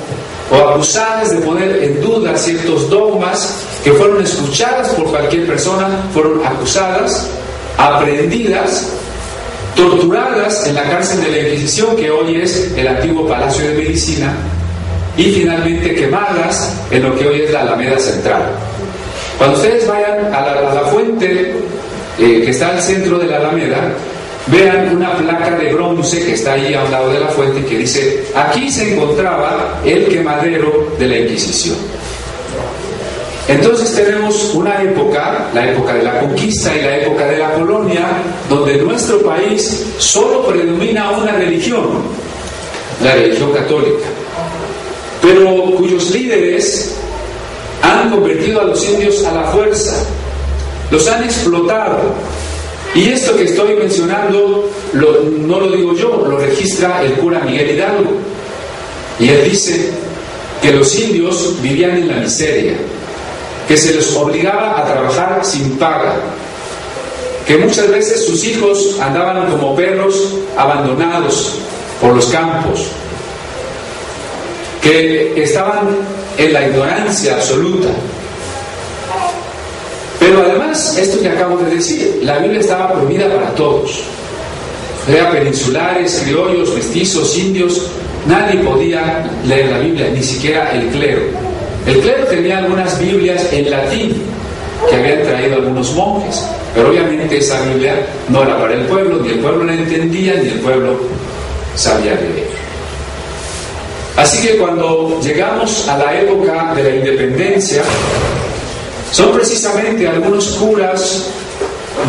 o 0.52 0.70
acusadas 0.70 1.32
de 1.32 1.38
poner 1.38 1.84
en 1.84 2.02
duda 2.02 2.36
ciertos 2.38 2.90
dogmas 2.90 3.64
que 3.84 3.92
fueron 3.94 4.24
escuchadas 4.24 4.90
por 4.90 5.06
cualquier 5.06 5.48
persona, 5.48 5.88
fueron 6.14 6.46
acusadas, 6.46 7.30
aprehendidas, 7.78 8.90
torturadas 9.76 10.68
en 10.68 10.76
la 10.76 10.84
cárcel 10.84 11.22
de 11.22 11.32
la 11.32 11.48
Inquisición, 11.48 11.96
que 11.96 12.10
hoy 12.10 12.42
es 12.42 12.74
el 12.76 12.88
antiguo 12.88 13.28
Palacio 13.28 13.68
de 13.68 13.76
Medicina, 13.76 14.34
y 15.16 15.32
finalmente 15.32 15.96
quemadas 15.96 16.74
en 16.92 17.04
lo 17.04 17.16
que 17.18 17.28
hoy 17.28 17.42
es 17.42 17.52
la 17.52 17.62
Alameda 17.62 18.00
Central. 18.00 18.50
Cuando 19.38 19.56
ustedes 19.56 19.88
vayan 19.88 20.34
a 20.34 20.42
la, 20.42 20.82
fuente 20.92 21.54
eh, 22.20 22.42
que 22.44 22.50
está 22.50 22.72
al 22.72 22.82
centro 22.82 23.18
de 23.20 23.28
la 23.28 23.38
Alameda, 23.38 23.94
vean 24.52 24.96
una 24.96 25.16
placa 25.18 25.52
de 25.52 25.74
bronce 25.74 26.26
que 26.26 26.34
está 26.34 26.54
ahí 26.54 26.74
a 26.74 26.84
un 26.84 26.92
lado 26.92 27.12
de 27.12 27.20
la 27.20 27.28
fuente 27.28 27.64
que 27.66 27.78
dice, 27.78 28.26
aquí 28.36 28.70
se 28.70 28.94
encontraba 28.94 29.80
el 29.86 30.08
quemadero 30.08 30.94
de 30.98 31.08
la 31.08 31.18
Inquisición. 31.20 31.78
Entonces 33.48 33.96
tenemos 33.96 34.54
una 34.54 34.82
época, 34.84 35.50
la 35.56 35.72
época 35.72 35.96
de 35.96 36.04
la 36.04 36.20
conquista 36.20 36.76
y 36.76 36.82
la 36.82 36.98
época 36.98 37.26
de 37.26 37.38
la 37.40 37.54
colonia, 37.54 38.08
donde 38.48 38.76
en 38.78 38.86
nuestro 38.86 39.22
país 39.24 39.88
solo 39.98 40.46
predomina 40.46 41.10
una 41.12 41.32
religión, 41.32 42.04
la 43.04 43.16
religión 43.16 43.52
católica, 43.52 44.08
pero 45.20 45.76
cuyos 45.78 46.12
líderes 46.12 46.96
han 47.82 48.12
convertido 48.12 48.62
a 48.62 48.66
los 48.66 48.88
indios 48.88 49.26
a 49.26 49.34
la 49.34 49.44
fuerza, 49.46 49.96
los 50.92 51.08
han 51.08 51.24
explotado. 51.24 52.02
Y 52.96 53.10
esto 53.10 53.36
que 53.36 53.44
estoy 53.44 53.76
mencionando 53.76 54.70
no 54.94 55.60
lo 55.60 55.72
digo 55.72 55.94
yo, 55.96 56.26
lo 56.28 56.38
registra 56.38 57.04
el 57.04 57.14
cura 57.14 57.40
Miguel 57.42 57.72
Hidalgo. 57.72 58.12
Y 59.20 59.30
él 59.30 59.50
dice 59.50 59.92
que 60.62 60.74
los 60.74 60.98
indios 60.98 61.56
vivían 61.62 61.98
en 61.98 62.08
la 62.08 62.16
miseria, 62.16 62.74
que 63.68 63.78
se 63.78 63.94
les 63.94 64.16
obligaba 64.16 64.80
a 64.80 64.86
trabajar 64.86 65.40
sin 65.44 65.78
paga, 65.78 66.16
que 67.46 67.58
muchas 67.58 67.90
veces 67.90 68.26
sus 68.26 68.44
hijos 68.46 68.98
andaban 69.00 69.50
como 69.52 69.76
perros 69.76 70.36
abandonados 70.58 71.56
por 72.02 72.16
los 72.16 72.26
campos, 72.28 72.88
que 74.82 75.42
estaban 75.42 75.90
en 76.38 76.54
la 76.54 76.68
ignorancia 76.68 77.36
absoluta. 77.36 77.90
Pero 80.20 80.42
además, 80.42 80.98
esto 80.98 81.22
que 81.22 81.30
acabo 81.30 81.58
de 81.58 81.76
decir, 81.76 82.20
la 82.24 82.40
Biblia 82.40 82.60
estaba 82.60 82.94
prohibida 82.94 83.34
para 83.34 83.56
todos. 83.56 84.02
Era 85.08 85.32
peninsulares, 85.32 86.22
criollos, 86.26 86.76
mestizos, 86.76 87.38
indios, 87.38 87.88
nadie 88.28 88.60
podía 88.60 89.26
leer 89.46 89.72
la 89.72 89.80
Biblia, 89.80 90.10
ni 90.14 90.22
siquiera 90.22 90.72
el 90.74 90.88
clero. 90.90 91.22
El 91.86 92.00
clero 92.02 92.26
tenía 92.26 92.60
algunas 92.60 93.00
Biblias 93.00 93.48
en 93.52 93.72
latín 93.72 94.22
que 94.90 94.96
habían 94.96 95.24
traído 95.24 95.56
algunos 95.56 95.94
monjes, 95.94 96.46
pero 96.76 96.90
obviamente 96.90 97.38
esa 97.38 97.62
Biblia 97.62 97.96
no 98.28 98.44
era 98.44 98.60
para 98.60 98.76
el 98.76 98.82
pueblo, 98.82 99.22
ni 99.24 99.30
el 99.30 99.40
pueblo 99.40 99.64
la 99.64 99.74
entendía, 99.74 100.36
ni 100.36 100.50
el 100.50 100.60
pueblo 100.60 101.00
sabía 101.76 102.14
leer. 102.16 102.50
Así 104.18 104.46
que 104.46 104.58
cuando 104.58 105.20
llegamos 105.22 105.88
a 105.88 105.98
la 105.98 106.20
época 106.20 106.74
de 106.76 106.84
la 106.84 106.96
independencia, 106.96 107.82
son 109.12 109.32
precisamente 109.32 110.08
algunos 110.08 110.48
curas 110.50 111.26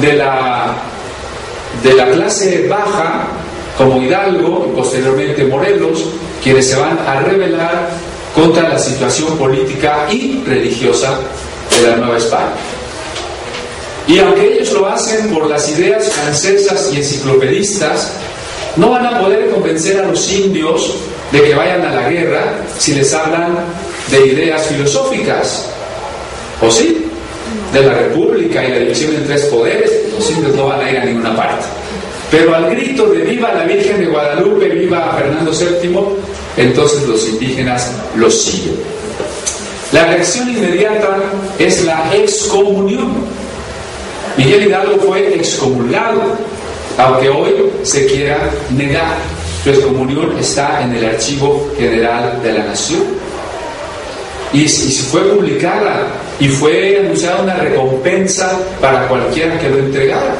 de 0.00 0.12
la, 0.14 0.74
de 1.82 1.94
la 1.94 2.10
clase 2.10 2.66
baja, 2.68 3.28
como 3.76 4.02
Hidalgo 4.02 4.66
y 4.70 4.76
posteriormente 4.76 5.44
Morelos, 5.44 6.04
quienes 6.42 6.68
se 6.68 6.76
van 6.76 6.98
a 6.98 7.20
rebelar 7.20 7.88
contra 8.34 8.68
la 8.68 8.78
situación 8.78 9.36
política 9.38 10.06
y 10.10 10.42
religiosa 10.46 11.18
de 11.80 11.90
la 11.90 11.96
Nueva 11.96 12.18
España. 12.18 12.52
Y 14.06 14.18
aunque 14.18 14.54
ellos 14.54 14.72
lo 14.72 14.86
hacen 14.88 15.28
por 15.30 15.48
las 15.48 15.68
ideas 15.70 16.10
francesas 16.10 16.90
y 16.92 16.96
enciclopedistas, 16.98 18.12
no 18.76 18.90
van 18.90 19.06
a 19.06 19.20
poder 19.20 19.50
convencer 19.50 20.00
a 20.00 20.06
los 20.06 20.30
indios 20.30 20.94
de 21.32 21.42
que 21.42 21.54
vayan 21.54 21.84
a 21.84 21.94
la 21.94 22.08
guerra 22.08 22.54
si 22.78 22.94
les 22.94 23.12
hablan 23.14 23.58
de 24.10 24.26
ideas 24.26 24.66
filosóficas. 24.66 25.66
¿O 26.60 26.70
sí? 26.70 27.06
De 27.72 27.82
la 27.82 27.94
república 27.94 28.64
y 28.64 28.70
la 28.70 28.78
división 28.78 29.14
en 29.14 29.26
tres 29.26 29.44
poderes, 29.44 29.90
los 30.12 30.30
indios 30.30 30.54
no 30.56 30.66
van 30.66 30.80
a 30.80 30.90
ir 30.90 30.98
a 30.98 31.04
ninguna 31.04 31.36
parte. 31.36 31.66
Pero 32.30 32.54
al 32.54 32.70
grito 32.70 33.06
de 33.06 33.22
viva 33.22 33.52
la 33.52 33.64
Virgen 33.64 34.00
de 34.00 34.06
Guadalupe, 34.06 34.68
viva 34.68 35.16
Fernando 35.18 35.50
VII, 35.50 36.00
entonces 36.56 37.08
los 37.08 37.28
indígenas 37.28 37.92
los 38.16 38.42
siguen. 38.42 38.76
La 39.92 40.06
reacción 40.06 40.48
inmediata 40.48 41.16
es 41.58 41.84
la 41.84 42.14
excomunión. 42.14 43.12
Miguel 44.36 44.68
Hidalgo 44.68 44.98
fue 44.98 45.34
excomulgado, 45.34 46.22
aunque 46.96 47.28
hoy 47.28 47.54
se 47.82 48.06
quiera 48.06 48.50
negar. 48.76 49.16
Su 49.64 49.70
excomunión 49.70 50.38
está 50.38 50.82
en 50.82 50.94
el 50.94 51.04
Archivo 51.04 51.68
General 51.76 52.40
de 52.42 52.52
la 52.52 52.64
Nación. 52.66 53.02
Y, 54.52 54.62
y 54.62 54.66
fue 54.66 55.20
publicada 55.22 56.06
y 56.38 56.48
fue 56.48 56.98
anunciada 56.98 57.42
una 57.42 57.54
recompensa 57.54 58.58
para 58.80 59.06
cualquiera 59.08 59.58
que 59.58 59.68
lo 59.68 59.78
entregara. 59.78 60.34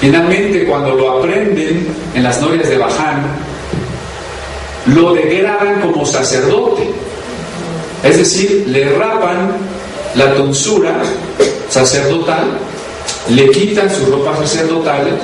Finalmente, 0.00 0.64
cuando 0.64 0.94
lo 0.94 1.18
aprenden 1.18 1.86
en 2.14 2.22
las 2.22 2.40
novias 2.40 2.68
de 2.68 2.78
Baján, 2.78 3.24
lo 4.86 5.14
degradan 5.14 5.80
como 5.80 6.04
sacerdote. 6.04 6.82
Es 8.02 8.18
decir, 8.18 8.66
le 8.68 8.96
rapan 8.96 9.52
la 10.14 10.34
tonsura 10.34 11.02
sacerdotal, 11.68 12.58
le 13.30 13.50
quitan 13.50 13.90
sus 13.90 14.08
ropas 14.08 14.38
sacerdotales 14.40 15.14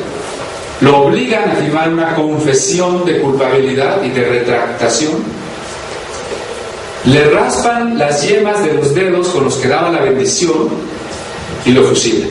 lo 0.81 1.03
obligan 1.03 1.51
a 1.51 1.55
firmar 1.57 1.93
una 1.93 2.15
confesión 2.15 3.05
de 3.05 3.21
culpabilidad 3.21 4.03
y 4.03 4.09
de 4.11 4.25
retractación. 4.25 5.13
Le 7.07 7.31
raspan 7.31 7.99
las 7.99 8.29
yemas 8.29 8.63
de 8.63 8.75
los 8.75 8.95
dedos 8.95 9.29
con 9.29 9.45
los 9.45 9.55
que 9.55 9.69
daba 9.69 9.91
la 9.91 10.01
bendición 10.01 10.69
y 11.65 11.73
lo 11.73 11.85
fusilan. 11.85 12.29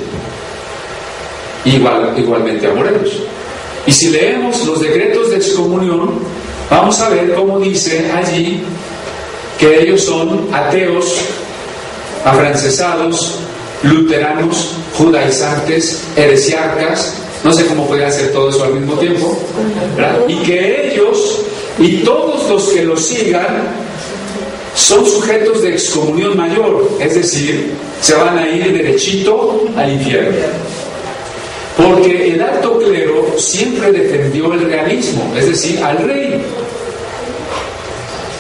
Igual, 1.66 2.14
igualmente 2.18 2.68
a. 2.68 2.72
Y 3.86 3.92
si 3.92 4.10
leemos 4.10 4.64
los 4.66 4.82
decretos 4.82 5.32
de 5.32 5.38
excomunión, 5.38 6.20
vamos 6.70 7.00
a 7.00 7.10
ver 7.10 7.34
cómo 7.34 7.60
dice 7.60 8.12
allí 8.12 8.62
que 9.58 9.82
ellos 9.82 10.02
son 10.04 10.48
ateos 10.54 11.18
afrancesados, 12.24 13.40
luteranos, 13.82 14.76
judaizantes, 14.98 16.04
heresiarcas, 16.16 17.16
no 17.44 17.52
sé 17.54 17.66
cómo 17.66 17.88
podía 17.88 18.08
hacer 18.08 18.32
todo 18.32 18.50
eso 18.50 18.64
al 18.64 18.74
mismo 18.74 18.94
tiempo, 18.96 19.38
y 20.28 20.36
que 20.44 20.92
ellos 20.92 21.42
y 21.80 21.98
todos 21.98 22.50
los 22.50 22.70
que 22.70 22.84
los 22.84 23.04
sigan 23.04 23.89
son 24.76 25.06
sujetos 25.06 25.62
de 25.62 25.72
excomunión 25.72 26.38
mayor, 26.38 26.90
es 27.00 27.16
decir, 27.16 27.72
se 28.02 28.16
van 28.16 28.38
a 28.38 28.48
ir 28.48 28.72
derechito 28.72 29.66
al 29.76 29.92
infierno. 29.94 30.38
Porque 31.78 32.34
el 32.34 32.42
alto 32.42 32.78
clero 32.78 33.34
siempre 33.38 33.92
defendió 33.92 34.54
el 34.54 34.66
realismo, 34.66 35.34
es 35.38 35.48
decir, 35.48 35.82
al 35.82 35.98
rey. 36.00 36.42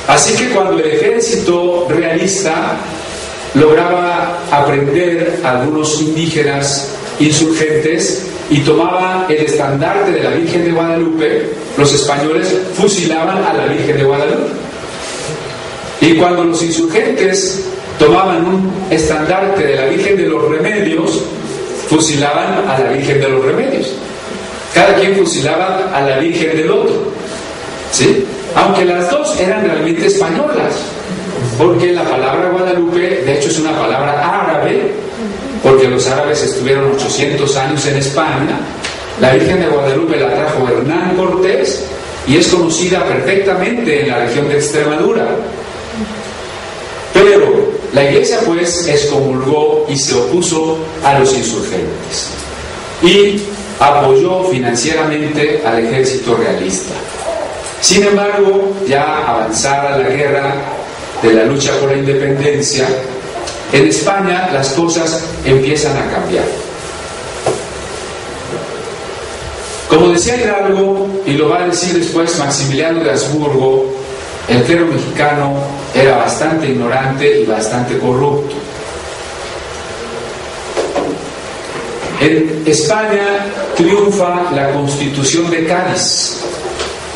Así 0.07 0.33
que 0.35 0.49
cuando 0.49 0.79
el 0.79 0.91
ejército 0.91 1.87
realista 1.89 2.77
lograba 3.53 4.39
aprender 4.51 5.39
a 5.43 5.59
algunos 5.61 6.01
indígenas 6.01 6.95
insurgentes 7.19 8.25
y 8.49 8.59
tomaba 8.61 9.27
el 9.29 9.37
estandarte 9.37 10.11
de 10.11 10.23
la 10.23 10.31
Virgen 10.31 10.65
de 10.65 10.71
Guadalupe, 10.71 11.49
los 11.77 11.93
españoles 11.93 12.53
fusilaban 12.75 13.43
a 13.43 13.53
la 13.53 13.65
Virgen 13.65 13.97
de 13.97 14.03
Guadalupe. 14.03 14.68
Y 16.01 16.15
cuando 16.15 16.45
los 16.45 16.61
insurgentes 16.63 17.65
tomaban 17.97 18.45
un 18.45 18.71
estandarte 18.89 19.63
de 19.63 19.75
la 19.75 19.85
Virgen 19.85 20.17
de 20.17 20.27
los 20.27 20.49
Remedios, 20.49 21.21
fusilaban 21.89 22.67
a 22.67 22.79
la 22.79 22.91
Virgen 22.91 23.19
de 23.19 23.29
los 23.29 23.43
Remedios. 23.43 23.93
Cada 24.73 24.95
quien 24.95 25.15
fusilaba 25.17 25.89
a 25.93 26.01
la 26.01 26.19
Virgen 26.19 26.55
del 26.55 26.71
otro. 26.71 27.11
¿Sí? 27.91 28.25
Aunque 28.55 28.85
las 28.85 29.09
dos 29.09 29.37
eran 29.39 29.65
realmente 29.65 30.07
españolas. 30.07 30.75
Porque 31.57 31.91
la 31.91 32.03
palabra 32.03 32.49
Guadalupe, 32.49 32.99
de 33.25 33.37
hecho, 33.37 33.49
es 33.49 33.59
una 33.59 33.77
palabra 33.77 34.43
árabe, 34.43 34.91
porque 35.61 35.87
los 35.87 36.07
árabes 36.07 36.41
estuvieron 36.43 36.91
800 36.91 37.57
años 37.57 37.85
en 37.87 37.97
España. 37.97 38.59
La 39.19 39.33
Virgen 39.33 39.59
de 39.59 39.67
Guadalupe 39.67 40.17
la 40.17 40.33
trajo 40.33 40.67
Hernán 40.69 41.17
Cortés 41.17 41.83
y 42.27 42.37
es 42.37 42.47
conocida 42.47 43.03
perfectamente 43.03 44.01
en 44.01 44.07
la 44.07 44.19
región 44.19 44.47
de 44.47 44.55
Extremadura. 44.55 45.27
Pero 47.21 47.73
la 47.93 48.09
iglesia 48.09 48.39
pues 48.45 48.87
excomulgó 48.87 49.85
y 49.89 49.97
se 49.97 50.13
opuso 50.15 50.77
a 51.03 51.19
los 51.19 51.35
insurgentes 51.35 52.29
y 53.03 53.41
apoyó 53.77 54.45
financieramente 54.45 55.61
al 55.65 55.85
ejército 55.85 56.35
realista. 56.37 56.93
Sin 57.81 58.03
embargo, 58.03 58.73
ya 58.87 59.27
avanzada 59.27 59.97
la 59.97 60.09
guerra 60.09 60.55
de 61.21 61.33
la 61.33 61.43
lucha 61.43 61.77
por 61.79 61.91
la 61.91 61.97
independencia, 61.97 62.87
en 63.73 63.87
España 63.87 64.49
las 64.53 64.69
cosas 64.69 65.25
empiezan 65.43 65.97
a 65.97 66.09
cambiar. 66.11 66.45
Como 69.89 70.09
decía 70.09 70.37
Hidalgo, 70.37 71.07
y 71.25 71.33
lo 71.33 71.49
va 71.49 71.63
a 71.63 71.67
decir 71.67 71.93
después 71.99 72.37
Maximiliano 72.37 73.03
de 73.03 73.11
Habsburgo, 73.11 73.98
el 74.49 74.63
clero 74.63 74.87
mexicano 74.87 75.53
era 75.93 76.17
bastante 76.17 76.67
ignorante 76.67 77.41
y 77.41 77.45
bastante 77.45 77.97
corrupto. 77.99 78.55
En 82.19 82.63
España 82.65 83.45
triunfa 83.77 84.51
la 84.51 84.73
constitución 84.73 85.49
de 85.49 85.65
Cádiz, 85.65 86.41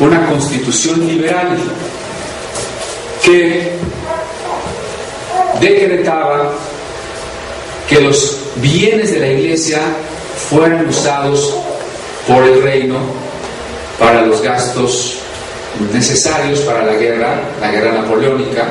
una 0.00 0.26
constitución 0.26 1.06
liberal 1.06 1.58
que 3.22 3.72
decretaba 5.60 6.52
que 7.88 8.00
los 8.00 8.38
bienes 8.56 9.12
de 9.12 9.20
la 9.20 9.28
iglesia 9.28 9.80
fueran 10.48 10.88
usados 10.88 11.54
por 12.26 12.44
el 12.44 12.62
reino 12.62 12.96
para 13.98 14.22
los 14.22 14.40
gastos 14.40 15.23
necesarios 15.92 16.60
para 16.60 16.84
la 16.84 16.94
guerra, 16.94 17.40
la 17.60 17.70
guerra 17.70 17.92
napoleónica, 17.92 18.66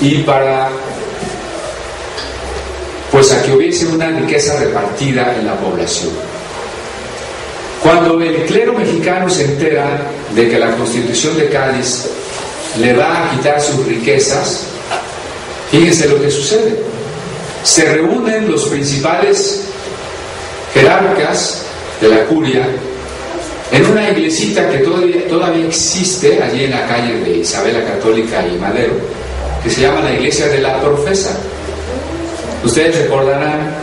y 0.00 0.18
para 0.18 0.68
pues 3.10 3.28
que 3.28 3.52
hubiese 3.52 3.86
una 3.86 4.10
riqueza 4.10 4.58
repartida 4.58 5.34
en 5.38 5.46
la 5.46 5.54
población. 5.54 6.10
Cuando 7.82 8.20
el 8.20 8.44
clero 8.44 8.72
mexicano 8.74 9.30
se 9.30 9.44
entera 9.44 10.00
de 10.34 10.48
que 10.50 10.58
la 10.58 10.72
constitución 10.76 11.36
de 11.38 11.48
Cádiz 11.48 12.06
le 12.78 12.92
va 12.94 13.26
a 13.26 13.30
quitar 13.30 13.60
sus 13.60 13.86
riquezas, 13.86 14.64
fíjense 15.70 16.08
lo 16.08 16.20
que 16.20 16.30
sucede. 16.30 16.78
Se 17.62 17.84
reúnen 17.84 18.50
los 18.50 18.66
principales 18.66 19.62
jerarcas 20.74 21.62
de 22.00 22.08
la 22.08 22.24
curia 22.24 22.66
en 23.72 23.84
una 23.86 24.10
iglesita 24.10 24.68
que 24.70 24.78
todavía, 24.78 25.26
todavía 25.28 25.66
existe 25.66 26.40
allí 26.42 26.64
en 26.64 26.70
la 26.70 26.86
calle 26.86 27.18
de 27.20 27.38
Isabela 27.38 27.84
Católica 27.84 28.46
y 28.46 28.56
Madero, 28.58 28.94
que 29.62 29.70
se 29.70 29.82
llama 29.82 30.00
la 30.00 30.12
iglesia 30.12 30.46
de 30.46 30.60
la 30.60 30.80
profesa. 30.80 31.36
Ustedes 32.64 32.96
recordarán, 33.02 33.74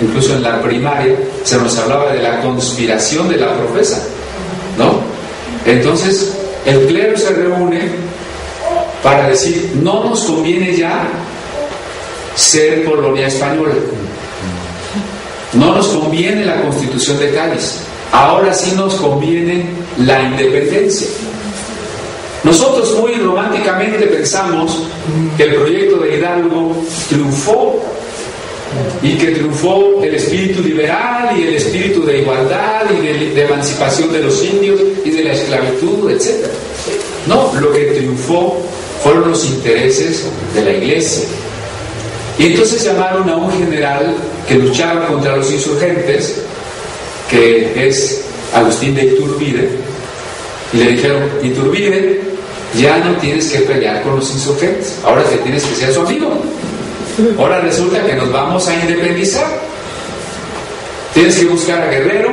incluso 0.00 0.34
en 0.34 0.42
la 0.42 0.62
primaria, 0.62 1.14
se 1.42 1.56
nos 1.58 1.76
hablaba 1.78 2.12
de 2.12 2.22
la 2.22 2.40
conspiración 2.40 3.28
de 3.28 3.36
la 3.36 3.54
profesa, 3.56 4.02
¿no? 4.78 5.00
Entonces, 5.64 6.36
el 6.64 6.86
clero 6.86 7.16
se 7.16 7.30
reúne 7.30 7.88
para 9.02 9.28
decir, 9.28 9.72
no 9.82 10.04
nos 10.04 10.24
conviene 10.24 10.76
ya 10.76 11.08
ser 12.36 12.84
colonia 12.84 13.26
española, 13.26 13.74
no 15.52 15.74
nos 15.74 15.88
conviene 15.88 16.44
la 16.44 16.60
constitución 16.62 17.18
de 17.18 17.32
Cádiz, 17.32 17.85
ahora 18.16 18.54
sí 18.54 18.72
nos 18.74 18.94
conviene 18.94 19.66
la 19.98 20.22
independencia. 20.22 21.08
Nosotros 22.44 22.96
muy 22.98 23.14
románticamente 23.14 24.06
pensamos 24.06 24.84
que 25.36 25.42
el 25.44 25.54
proyecto 25.56 25.98
de 25.98 26.16
Hidalgo 26.16 26.76
triunfó 27.08 27.82
y 29.02 29.16
que 29.18 29.32
triunfó 29.32 30.02
el 30.02 30.14
espíritu 30.14 30.62
liberal 30.62 31.36
y 31.36 31.42
el 31.42 31.54
espíritu 31.54 32.04
de 32.04 32.20
igualdad 32.20 32.82
y 32.90 33.34
de, 33.34 33.44
emancipación 33.44 34.12
de 34.12 34.22
los 34.22 34.42
indios 34.44 34.80
y 35.04 35.10
de 35.10 35.24
la 35.24 35.32
esclavitud, 35.32 36.10
etc. 36.10 36.46
No, 37.26 37.52
lo 37.60 37.72
que 37.72 37.84
triunfó 37.86 38.58
fueron 39.02 39.30
los 39.30 39.44
intereses 39.44 40.24
de 40.54 40.64
la 40.64 40.72
iglesia. 40.72 41.24
Y 42.38 42.46
entonces 42.46 42.84
llamaron 42.84 43.28
a 43.28 43.36
un 43.36 43.50
general 43.52 44.14
que 44.46 44.54
luchaba 44.54 45.06
contra 45.06 45.36
los 45.36 45.50
insurgentes, 45.50 46.42
que 47.30 47.88
es 47.88 48.22
Agustín 48.54 48.94
de 48.94 49.04
Iturbide, 49.04 49.70
y 50.72 50.76
le 50.78 50.92
dijeron, 50.92 51.22
Iturbide, 51.42 52.20
ya 52.78 52.98
no 52.98 53.16
tienes 53.16 53.50
que 53.50 53.60
pelear 53.60 54.02
con 54.02 54.16
los 54.16 54.30
insurgentes, 54.32 54.98
ahora 55.04 55.22
que 55.24 55.36
tienes 55.38 55.64
que 55.64 55.74
ser 55.74 55.92
su 55.92 56.00
amigo. 56.00 56.40
Ahora 57.38 57.60
resulta 57.60 58.04
que 58.04 58.14
nos 58.14 58.30
vamos 58.30 58.68
a 58.68 58.74
independizar. 58.74 59.46
Tienes 61.14 61.36
que 61.38 61.46
buscar 61.46 61.80
a 61.80 61.90
Guerrero, 61.90 62.30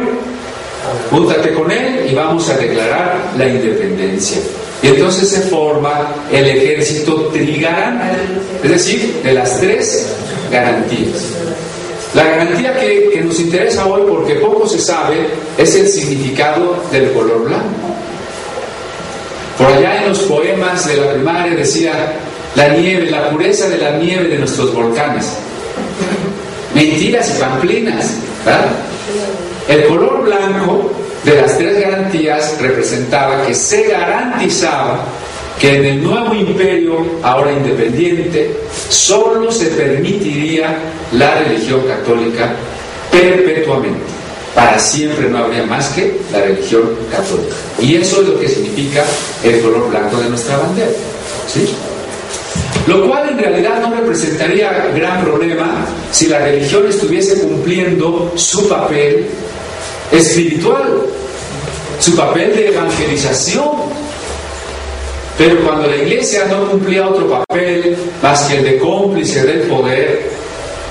júntate 1.10 1.54
con 1.54 1.72
él 1.72 2.06
y 2.10 2.14
vamos 2.14 2.50
a 2.50 2.58
declarar 2.58 3.32
la 3.38 3.48
independencia. 3.48 4.40
Y 4.82 4.88
entonces 4.88 5.30
se 5.30 5.42
forma 5.44 6.14
el 6.30 6.46
ejército 6.46 7.30
trigarante, 7.32 8.18
es 8.62 8.70
decir, 8.70 9.22
de 9.24 9.34
las 9.34 9.62
tres 9.62 10.08
garantías. 10.52 11.30
La 12.14 12.24
garantía 12.24 12.78
que, 12.80 13.22
nos 13.24 13.40
interesa 13.40 13.88
hoy, 13.88 14.04
porque 14.08 14.36
poco 14.36 14.68
se 14.68 14.80
sabe, 14.80 15.28
es 15.58 15.76
el 15.76 15.88
significado 15.88 16.84
del 16.92 17.12
color 17.12 17.46
blanco. 17.46 17.66
Por 19.58 19.68
allá 19.68 20.04
en 20.04 20.10
los 20.10 20.20
poemas 20.20 20.86
de 20.88 20.98
la 20.98 21.14
primaria 21.14 21.56
decía, 21.56 22.14
la 22.56 22.70
nieve, 22.70 23.10
la 23.10 23.30
pureza 23.30 23.68
de 23.68 23.78
la 23.78 23.98
nieve 23.98 24.30
de 24.30 24.38
nuestros 24.38 24.74
volcanes. 24.74 25.26
Mentiras 26.76 27.34
y 27.36 27.40
pamplinas. 27.40 28.14
El 29.68 29.86
color 29.86 30.24
blanco 30.24 30.92
de 31.24 31.42
las 31.42 31.58
tres 31.58 31.80
garantías 31.80 32.58
representaba 32.60 33.46
que 33.46 33.56
se 33.56 33.88
garantizaba 33.88 35.06
que 35.64 35.78
en 35.78 35.86
el 35.86 36.04
nuevo 36.04 36.36
imperio, 36.36 37.06
ahora 37.22 37.54
independiente, 37.54 38.54
solo 38.90 39.50
se 39.50 39.68
permitiría 39.68 40.78
la 41.14 41.36
religión 41.36 41.80
católica 41.88 42.54
perpetuamente. 43.10 44.02
Para 44.54 44.78
siempre 44.78 45.30
no 45.30 45.38
habría 45.38 45.66
más 45.66 45.88
que 45.92 46.20
la 46.34 46.42
religión 46.42 46.82
católica. 47.10 47.56
Y 47.82 47.96
eso 47.96 48.20
es 48.20 48.28
lo 48.28 48.40
que 48.42 48.50
significa 48.50 49.06
el 49.42 49.62
color 49.62 49.90
blanco 49.90 50.18
de 50.18 50.32
nuestra 50.32 50.58
bandera. 50.58 50.92
¿Sí? 51.48 51.74
Lo 52.86 53.08
cual 53.08 53.30
en 53.30 53.38
realidad 53.38 53.80
no 53.80 53.96
representaría 53.96 54.92
gran 54.94 55.24
problema 55.24 55.86
si 56.12 56.28
la 56.28 56.40
religión 56.40 56.86
estuviese 56.90 57.40
cumpliendo 57.40 58.34
su 58.36 58.68
papel 58.68 59.28
espiritual, 60.12 61.04
su 62.02 62.14
papel 62.18 62.54
de 62.54 62.68
evangelización. 62.68 64.03
Pero 65.38 65.64
cuando 65.64 65.88
la 65.88 65.96
iglesia 65.96 66.46
no 66.46 66.70
cumplía 66.70 67.08
otro 67.08 67.28
papel 67.28 67.96
más 68.22 68.42
que 68.44 68.58
el 68.58 68.64
de 68.64 68.78
cómplice 68.78 69.44
del 69.44 69.62
poder, 69.62 70.34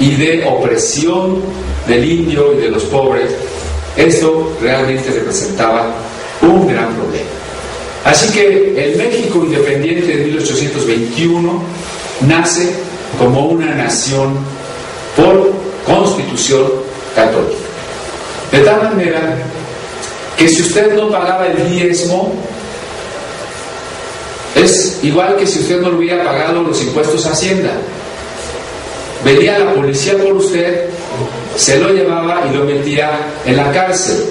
y 0.02 0.16
de 0.16 0.44
opresión 0.44 1.40
del 1.86 2.04
indio 2.04 2.54
y 2.54 2.62
de 2.62 2.70
los 2.70 2.82
pobres, 2.84 3.30
esto 3.96 4.52
realmente 4.60 5.10
representaba 5.10 5.94
un 6.40 6.66
gran 6.66 6.92
problema. 6.94 7.28
Así 8.04 8.32
que 8.32 8.84
el 8.84 8.96
México 8.96 9.44
independiente 9.44 10.16
de 10.16 10.24
1821 10.24 11.62
nace 12.26 12.70
como 13.18 13.46
una 13.46 13.74
nación 13.74 14.38
por 15.16 15.52
constitución 15.86 16.64
católica. 17.14 17.60
De 18.50 18.58
tal 18.60 18.82
manera 18.82 19.36
que 20.36 20.48
si 20.48 20.62
usted 20.62 20.96
no 20.96 21.10
pagaba 21.10 21.46
el 21.46 21.70
diezmo, 21.70 22.34
es 24.54 24.98
igual 25.02 25.36
que 25.36 25.46
si 25.46 25.60
usted 25.60 25.80
no 25.80 25.96
hubiera 25.96 26.24
pagado 26.24 26.62
los 26.62 26.80
impuestos 26.82 27.26
a 27.26 27.32
Hacienda. 27.32 27.72
Venía 29.24 29.58
la 29.58 29.72
policía 29.72 30.16
por 30.18 30.32
usted, 30.32 30.86
se 31.56 31.78
lo 31.78 31.90
llevaba 31.90 32.42
y 32.50 32.56
lo 32.56 32.64
metía 32.64 33.10
en 33.46 33.56
la 33.56 33.70
cárcel. 33.70 34.24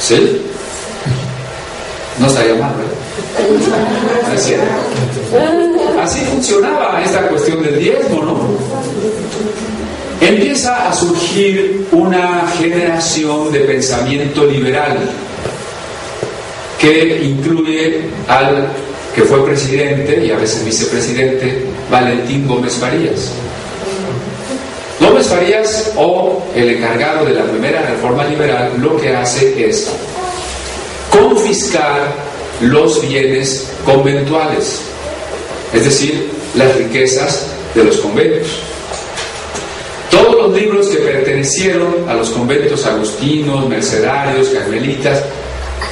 ¿Sí? 0.00 0.42
No 2.18 2.26
estaría 2.26 2.54
mal, 2.54 2.72
¿verdad? 2.76 2.92
Así 6.02 6.20
funcionaba 6.20 7.02
esta 7.04 7.28
cuestión 7.28 7.62
del 7.62 7.78
diezmo, 7.78 8.22
¿no? 8.22 8.38
Empieza 10.20 10.88
a 10.88 10.92
surgir 10.94 11.86
una 11.92 12.46
generación 12.58 13.52
de 13.52 13.60
pensamiento 13.60 14.44
liberal 14.46 14.98
que 16.82 17.22
incluye 17.22 18.00
al 18.26 18.66
que 19.14 19.22
fue 19.22 19.44
presidente 19.46 20.26
y 20.26 20.32
a 20.32 20.36
veces 20.36 20.64
vicepresidente 20.64 21.64
Valentín 21.88 22.48
Gómez 22.48 22.74
Farías. 22.74 23.30
Gómez 24.98 25.28
Farías, 25.28 25.92
o 25.96 26.42
el 26.56 26.70
encargado 26.70 27.24
de 27.24 27.34
la 27.34 27.44
primera 27.44 27.82
reforma 27.82 28.24
liberal, 28.24 28.72
lo 28.80 28.96
que 28.96 29.14
hace 29.14 29.64
es 29.64 29.90
confiscar 31.10 32.12
los 32.60 33.00
bienes 33.00 33.70
conventuales, 33.84 34.80
es 35.72 35.84
decir, 35.84 36.30
las 36.56 36.76
riquezas 36.76 37.46
de 37.76 37.84
los 37.84 37.98
conventos. 37.98 38.48
Todos 40.10 40.34
los 40.34 40.60
libros 40.60 40.88
que 40.88 40.98
pertenecieron 40.98 42.08
a 42.08 42.14
los 42.14 42.30
conventos 42.30 42.84
agustinos, 42.86 43.68
mercedarios, 43.68 44.48
carmelitas, 44.48 45.22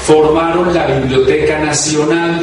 formaron 0.07 0.75
la 0.75 0.87
Biblioteca 0.87 1.59
Nacional. 1.59 2.41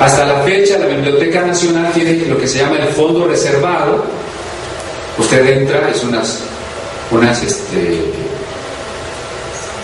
Hasta 0.00 0.26
la 0.26 0.40
fecha 0.42 0.78
la 0.78 0.86
Biblioteca 0.86 1.42
Nacional 1.42 1.92
tiene 1.92 2.26
lo 2.26 2.38
que 2.38 2.46
se 2.46 2.58
llama 2.58 2.76
el 2.78 2.88
fondo 2.88 3.26
reservado. 3.26 4.04
Usted 5.18 5.46
entra, 5.60 5.88
es 5.90 6.02
unas, 6.04 6.40
unas 7.10 7.42
este, 7.42 8.00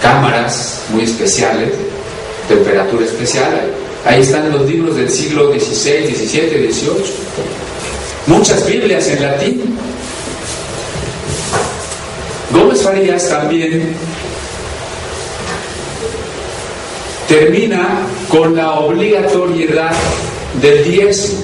cámaras 0.03 0.83
muy 0.91 1.05
especiales, 1.05 1.71
temperatura 2.49 3.07
especial. 3.07 3.71
Ahí 4.05 4.23
están 4.23 4.51
los 4.51 4.69
libros 4.69 4.97
del 4.97 5.09
siglo 5.09 5.53
XVI, 5.53 6.15
XVII, 6.15 6.73
XVIII. 6.73 6.93
Muchas 8.27 8.67
Biblias 8.67 9.09
en 9.09 9.23
latín. 9.23 9.79
Gómez 12.51 12.83
Farías 12.83 13.29
también 13.29 13.95
termina 17.29 18.01
con 18.29 18.55
la 18.57 18.81
obligatoriedad 18.81 19.93
del 20.61 20.85
diezmo. 20.85 21.39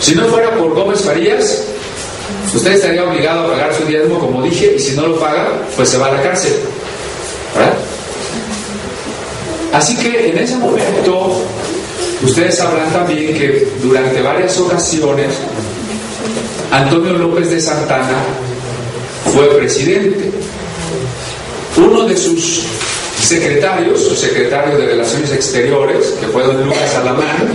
Si 0.00 0.14
no 0.14 0.24
fuera 0.26 0.56
por 0.56 0.74
Gómez 0.74 1.00
Farías, 1.02 1.64
usted 2.54 2.72
estaría 2.72 3.04
obligado 3.04 3.46
a 3.46 3.52
pagar 3.52 3.74
su 3.74 3.84
diezmo, 3.84 4.18
como 4.18 4.42
dije, 4.42 4.74
y 4.76 4.78
si 4.78 4.96
no 4.96 5.06
lo 5.06 5.18
paga, 5.18 5.62
pues 5.76 5.88
se 5.88 5.98
va 5.98 6.08
a 6.08 6.12
la 6.12 6.22
cárcel. 6.22 6.54
Así 9.72 9.96
que 9.96 10.30
en 10.30 10.38
ese 10.38 10.56
momento, 10.56 11.42
ustedes 12.22 12.58
sabrán 12.58 12.90
también 12.92 13.32
que 13.34 13.68
durante 13.82 14.20
varias 14.20 14.58
ocasiones, 14.58 15.32
Antonio 16.70 17.14
López 17.14 17.50
de 17.50 17.60
Santana 17.60 18.18
fue 19.32 19.46
presidente. 19.56 20.30
Uno 21.76 22.06
de 22.06 22.16
sus 22.16 22.64
secretarios, 23.22 24.02
su 24.02 24.14
secretario 24.14 24.76
de 24.76 24.86
Relaciones 24.86 25.32
Exteriores, 25.32 26.14
que 26.20 26.26
fue 26.26 26.42
don 26.42 26.64
Lucas 26.64 26.94
Alamán, 26.96 27.48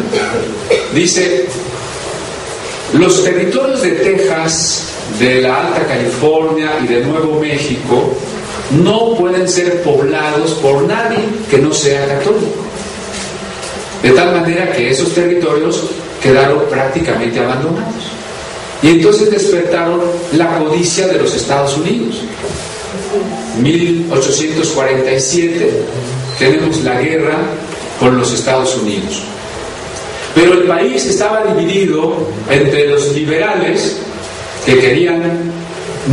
dice, 0.94 1.46
los 2.94 3.24
territorios 3.24 3.82
de 3.82 3.92
Texas, 3.92 4.84
de 5.20 5.42
la 5.42 5.68
Alta 5.68 5.86
California 5.88 6.80
y 6.84 6.88
de 6.88 7.02
Nuevo 7.02 7.40
México 7.40 8.14
no 8.84 9.16
pueden 9.16 9.48
ser 9.48 9.82
poblados 9.82 10.52
por 10.56 10.84
nadie 10.84 11.20
que 11.50 11.58
no 11.58 11.74
sea 11.74 12.06
católico. 12.08 12.66
De 14.04 14.12
tal 14.12 14.34
manera 14.34 14.72
que 14.72 14.90
esos 14.92 15.14
territorios 15.14 15.86
quedaron 16.22 16.64
prácticamente 16.70 17.40
abandonados. 17.40 18.12
Y 18.84 18.90
entonces 18.90 19.32
despertaron 19.32 20.02
la 20.34 20.60
codicia 20.60 21.08
de 21.08 21.18
los 21.18 21.34
Estados 21.34 21.78
Unidos. 21.78 22.22
1847 23.62 25.84
tenemos 26.40 26.84
la 26.84 27.02
guerra 27.02 27.38
con 28.00 28.18
los 28.18 28.34
Estados 28.34 28.78
Unidos. 28.78 29.24
Pero 30.36 30.54
el 30.54 30.64
país 30.64 31.06
estaba 31.06 31.54
dividido 31.54 32.16
entre 32.50 32.88
los 32.88 33.14
liberales 33.14 33.98
que 34.66 34.78
querían 34.78 35.52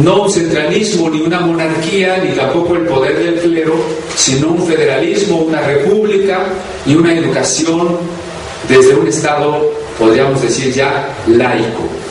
no 0.02 0.22
un 0.22 0.30
centralismo 0.30 1.10
ni 1.10 1.20
una 1.20 1.40
monarquía 1.40 2.22
ni 2.24 2.34
tampoco 2.34 2.76
el 2.76 2.86
poder 2.86 3.18
del 3.18 3.40
clero, 3.40 3.74
sino 4.16 4.48
un 4.48 4.66
federalismo, 4.66 5.38
una 5.38 5.60
república 5.60 6.46
y 6.86 6.94
una 6.94 7.14
educación 7.14 7.98
desde 8.68 8.94
un 8.94 9.06
Estado, 9.06 9.70
podríamos 9.98 10.42
decir 10.42 10.72
ya, 10.72 11.08
laico. 11.26 12.03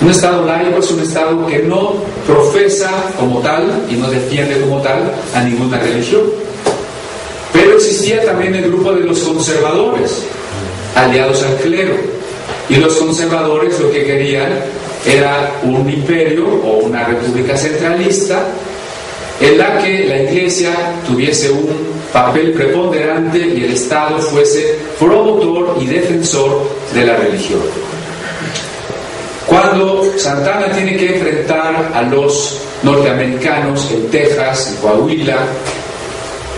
Un 0.00 0.10
Estado 0.10 0.46
laico 0.46 0.78
es 0.78 0.90
un 0.92 1.00
Estado 1.00 1.46
que 1.46 1.58
no 1.58 1.94
profesa 2.24 2.90
como 3.18 3.40
tal 3.40 3.84
y 3.90 3.94
no 3.94 4.08
defiende 4.08 4.60
como 4.60 4.80
tal 4.80 5.12
a 5.34 5.42
ninguna 5.42 5.78
religión. 5.78 6.22
Pero 7.52 7.72
existía 7.72 8.24
también 8.24 8.54
el 8.54 8.70
grupo 8.70 8.92
de 8.92 9.00
los 9.00 9.18
conservadores, 9.20 10.22
aliados 10.94 11.42
al 11.42 11.56
clero. 11.56 11.94
Y 12.68 12.76
los 12.76 12.94
conservadores 12.94 13.80
lo 13.80 13.90
que 13.90 14.04
querían 14.04 14.50
era 15.04 15.58
un 15.64 15.88
imperio 15.90 16.46
o 16.46 16.78
una 16.84 17.04
república 17.04 17.56
centralista 17.56 18.46
en 19.40 19.58
la 19.58 19.78
que 19.78 20.04
la 20.04 20.22
iglesia 20.22 20.70
tuviese 21.06 21.50
un 21.50 21.68
papel 22.12 22.52
preponderante 22.52 23.38
y 23.38 23.64
el 23.64 23.72
Estado 23.72 24.18
fuese 24.18 24.76
promotor 24.98 25.76
y 25.80 25.86
defensor 25.86 26.68
de 26.94 27.04
la 27.04 27.16
religión. 27.16 27.87
Cuando 29.58 30.04
Santana 30.16 30.70
tiene 30.72 30.96
que 30.96 31.16
enfrentar 31.16 31.90
a 31.92 32.02
los 32.02 32.60
norteamericanos 32.84 33.90
en 33.90 34.08
Texas, 34.08 34.68
en 34.70 34.76
Coahuila, 34.76 35.36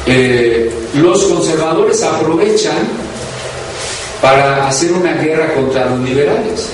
eh, 0.04 0.70
los 0.96 1.24
conservadores 1.24 2.02
aprovechan 2.02 2.76
para 4.20 4.68
hacer 4.68 4.92
una 4.92 5.14
guerra 5.14 5.54
contra 5.54 5.86
los 5.86 6.00
liberales. 6.00 6.68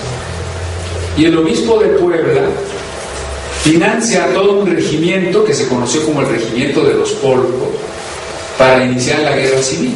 Y 1.16 1.26
el 1.26 1.38
obispo 1.38 1.78
de 1.78 1.90
Puebla 1.90 2.42
financia 3.62 4.26
todo 4.34 4.58
un 4.58 4.66
regimiento 4.66 5.44
que 5.44 5.54
se 5.54 5.68
conoció 5.68 6.04
como 6.04 6.22
el 6.22 6.28
regimiento 6.28 6.82
de 6.82 6.94
los 6.94 7.12
polvos 7.12 7.68
para 8.58 8.84
iniciar 8.84 9.20
la 9.20 9.36
guerra 9.36 9.62
civil. 9.62 9.94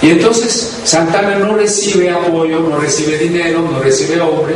Y 0.00 0.10
entonces 0.10 0.78
Santana 0.84 1.36
no 1.36 1.54
recibe 1.56 2.10
apoyo, 2.10 2.60
no 2.60 2.78
recibe 2.78 3.18
dinero, 3.18 3.60
no 3.60 3.80
recibe 3.80 4.20
hombre, 4.20 4.54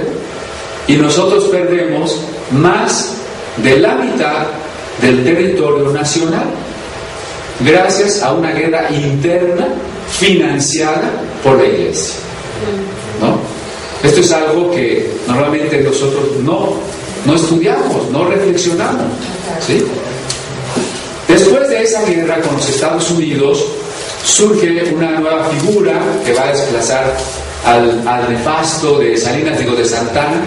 y 0.86 0.94
nosotros 0.94 1.44
perdemos 1.44 2.20
más 2.52 3.14
de 3.56 3.78
la 3.78 3.96
mitad 3.96 4.46
del 5.00 5.24
territorio 5.24 5.90
nacional, 5.90 6.46
gracias 7.60 8.22
a 8.22 8.32
una 8.32 8.52
guerra 8.52 8.88
interna 8.90 9.68
financiada 10.10 11.10
por 11.42 11.58
la 11.58 11.66
iglesia. 11.66 12.14
¿no? 13.20 13.38
Esto 14.06 14.20
es 14.20 14.32
algo 14.32 14.70
que 14.70 15.10
normalmente 15.26 15.80
nosotros 15.80 16.36
no, 16.42 16.74
no 17.24 17.34
estudiamos, 17.34 18.10
no 18.10 18.24
reflexionamos. 18.26 19.06
¿sí? 19.66 19.84
Después 21.28 21.68
de 21.68 21.82
esa 21.82 22.04
guerra 22.04 22.40
con 22.40 22.56
los 22.56 22.68
Estados 22.68 23.10
Unidos, 23.10 23.64
surge 24.24 24.92
una 24.92 25.12
nueva 25.12 25.44
figura 25.50 26.00
que 26.24 26.32
va 26.32 26.48
a 26.48 26.52
desplazar 26.52 27.16
al, 27.64 28.30
nefasto 28.30 28.98
de 28.98 29.16
Salinas, 29.16 29.58
digo, 29.58 29.74
de 29.74 29.84
Santana, 29.84 30.42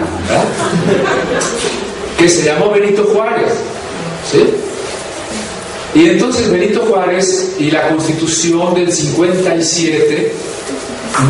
que 2.18 2.28
se 2.28 2.44
llamó 2.44 2.70
Benito 2.70 3.04
Juárez. 3.04 3.52
¿sí? 4.30 4.44
Y 5.94 6.10
entonces 6.10 6.50
Benito 6.50 6.80
Juárez 6.82 7.56
y 7.58 7.70
la 7.70 7.88
constitución 7.88 8.74
del 8.74 8.92
57 8.92 10.32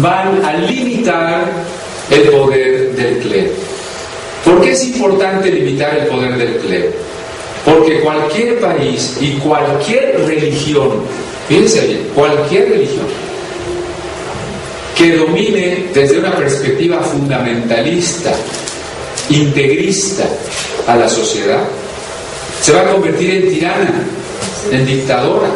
van 0.00 0.44
a 0.44 0.54
limitar 0.54 1.52
el 2.10 2.22
poder 2.30 2.92
del 2.96 3.18
clero. 3.18 3.50
¿Por 4.44 4.60
qué 4.60 4.72
es 4.72 4.84
importante 4.84 5.50
limitar 5.50 5.96
el 5.96 6.06
poder 6.06 6.36
del 6.36 6.56
clero? 6.56 6.90
Porque 7.64 8.00
cualquier 8.00 8.60
país 8.60 9.16
y 9.20 9.34
cualquier 9.38 10.24
religión, 10.26 11.02
fíjense 11.48 11.86
bien, 11.86 12.08
cualquier 12.14 12.70
religión 12.70 13.06
que 14.96 15.16
domine 15.16 15.86
desde 15.92 16.18
una 16.18 16.34
perspectiva 16.36 17.00
fundamentalista, 17.00 18.32
integrista 19.28 20.24
a 20.86 20.96
la 20.96 21.08
sociedad, 21.08 21.64
se 22.62 22.72
va 22.72 22.80
a 22.80 22.92
convertir 22.92 23.30
en 23.30 23.50
tirana, 23.52 24.04
en 24.72 24.86
dictadora, 24.86 25.50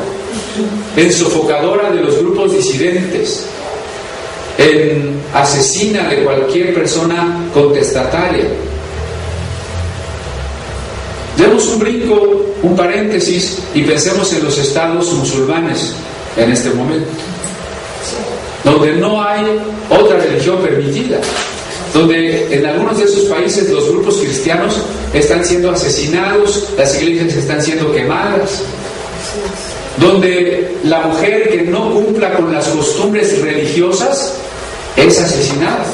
en 0.97 1.13
sofocadora 1.13 1.91
de 1.91 2.03
los 2.03 2.19
grupos 2.19 2.53
disidentes, 2.53 3.47
en 4.59 5.19
asesina 5.33 6.09
de 6.09 6.23
cualquier 6.23 6.75
persona 6.75 7.47
contestataria. 7.55 8.45
Demos 11.41 11.67
un 11.69 11.79
brinco, 11.79 12.45
un 12.63 12.77
paréntesis 12.77 13.61
y 13.75 13.83
pensemos 13.83 14.31
en 14.35 14.45
los 14.45 14.59
estados 14.59 15.11
musulmanes 15.15 15.95
en 16.37 16.53
este 16.53 16.69
momento, 16.69 17.09
donde 18.63 18.97
no 18.97 19.23
hay 19.23 19.59
otra 19.89 20.19
religión 20.19 20.59
permitida, 20.59 21.19
donde 21.95 22.55
en 22.55 22.67
algunos 22.67 22.99
de 22.99 23.05
esos 23.05 23.25
países 23.25 23.71
los 23.71 23.89
grupos 23.89 24.19
cristianos 24.19 24.83
están 25.15 25.43
siendo 25.43 25.71
asesinados, 25.71 26.69
las 26.77 27.01
iglesias 27.01 27.35
están 27.35 27.63
siendo 27.63 27.91
quemadas, 27.91 28.61
donde 29.97 30.77
la 30.85 31.07
mujer 31.07 31.49
que 31.49 31.63
no 31.63 31.91
cumpla 31.91 32.35
con 32.35 32.53
las 32.53 32.69
costumbres 32.69 33.41
religiosas 33.41 34.35
es 34.95 35.19
asesinada. 35.19 35.87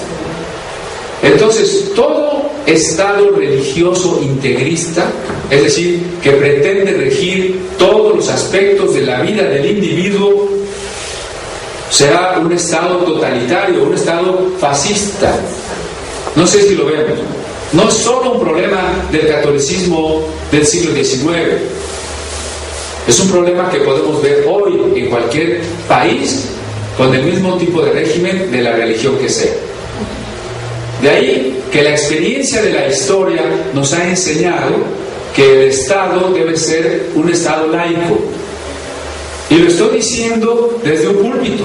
Entonces, 1.26 1.92
todo 1.94 2.50
Estado 2.66 3.30
religioso 3.30 4.20
integrista, 4.22 5.10
es 5.50 5.62
decir, 5.64 6.02
que 6.22 6.32
pretende 6.32 6.92
regir 6.92 7.60
todos 7.78 8.16
los 8.16 8.28
aspectos 8.28 8.94
de 8.94 9.02
la 9.02 9.20
vida 9.22 9.44
del 9.44 9.66
individuo, 9.66 10.48
será 11.90 12.38
un 12.38 12.52
Estado 12.52 12.98
totalitario, 12.98 13.84
un 13.84 13.94
Estado 13.94 14.52
fascista. 14.58 15.36
No 16.34 16.46
sé 16.46 16.62
si 16.62 16.74
lo 16.74 16.86
vemos. 16.86 17.18
No 17.72 17.88
es 17.88 17.94
solo 17.94 18.32
un 18.32 18.40
problema 18.40 19.08
del 19.10 19.28
catolicismo 19.28 20.22
del 20.52 20.64
siglo 20.64 20.94
XIX, 20.94 21.60
es 23.06 23.20
un 23.20 23.28
problema 23.28 23.70
que 23.70 23.78
podemos 23.78 24.20
ver 24.20 24.44
hoy 24.48 24.80
en 24.96 25.08
cualquier 25.08 25.60
país 25.86 26.46
con 26.96 27.14
el 27.14 27.22
mismo 27.22 27.56
tipo 27.56 27.80
de 27.82 27.92
régimen 27.92 28.50
de 28.50 28.62
la 28.62 28.72
religión 28.72 29.16
que 29.18 29.28
sea. 29.28 29.52
De 31.02 31.10
ahí 31.10 31.62
que 31.70 31.82
la 31.82 31.90
experiencia 31.90 32.62
de 32.62 32.72
la 32.72 32.88
historia 32.88 33.42
nos 33.74 33.92
ha 33.92 34.08
enseñado 34.08 34.76
que 35.34 35.52
el 35.52 35.68
Estado 35.68 36.30
debe 36.32 36.56
ser 36.56 37.10
un 37.14 37.30
Estado 37.30 37.68
laico. 37.68 38.18
Y 39.50 39.56
lo 39.56 39.68
estoy 39.68 39.96
diciendo 39.98 40.78
desde 40.82 41.08
un 41.08 41.16
púlpito. 41.16 41.64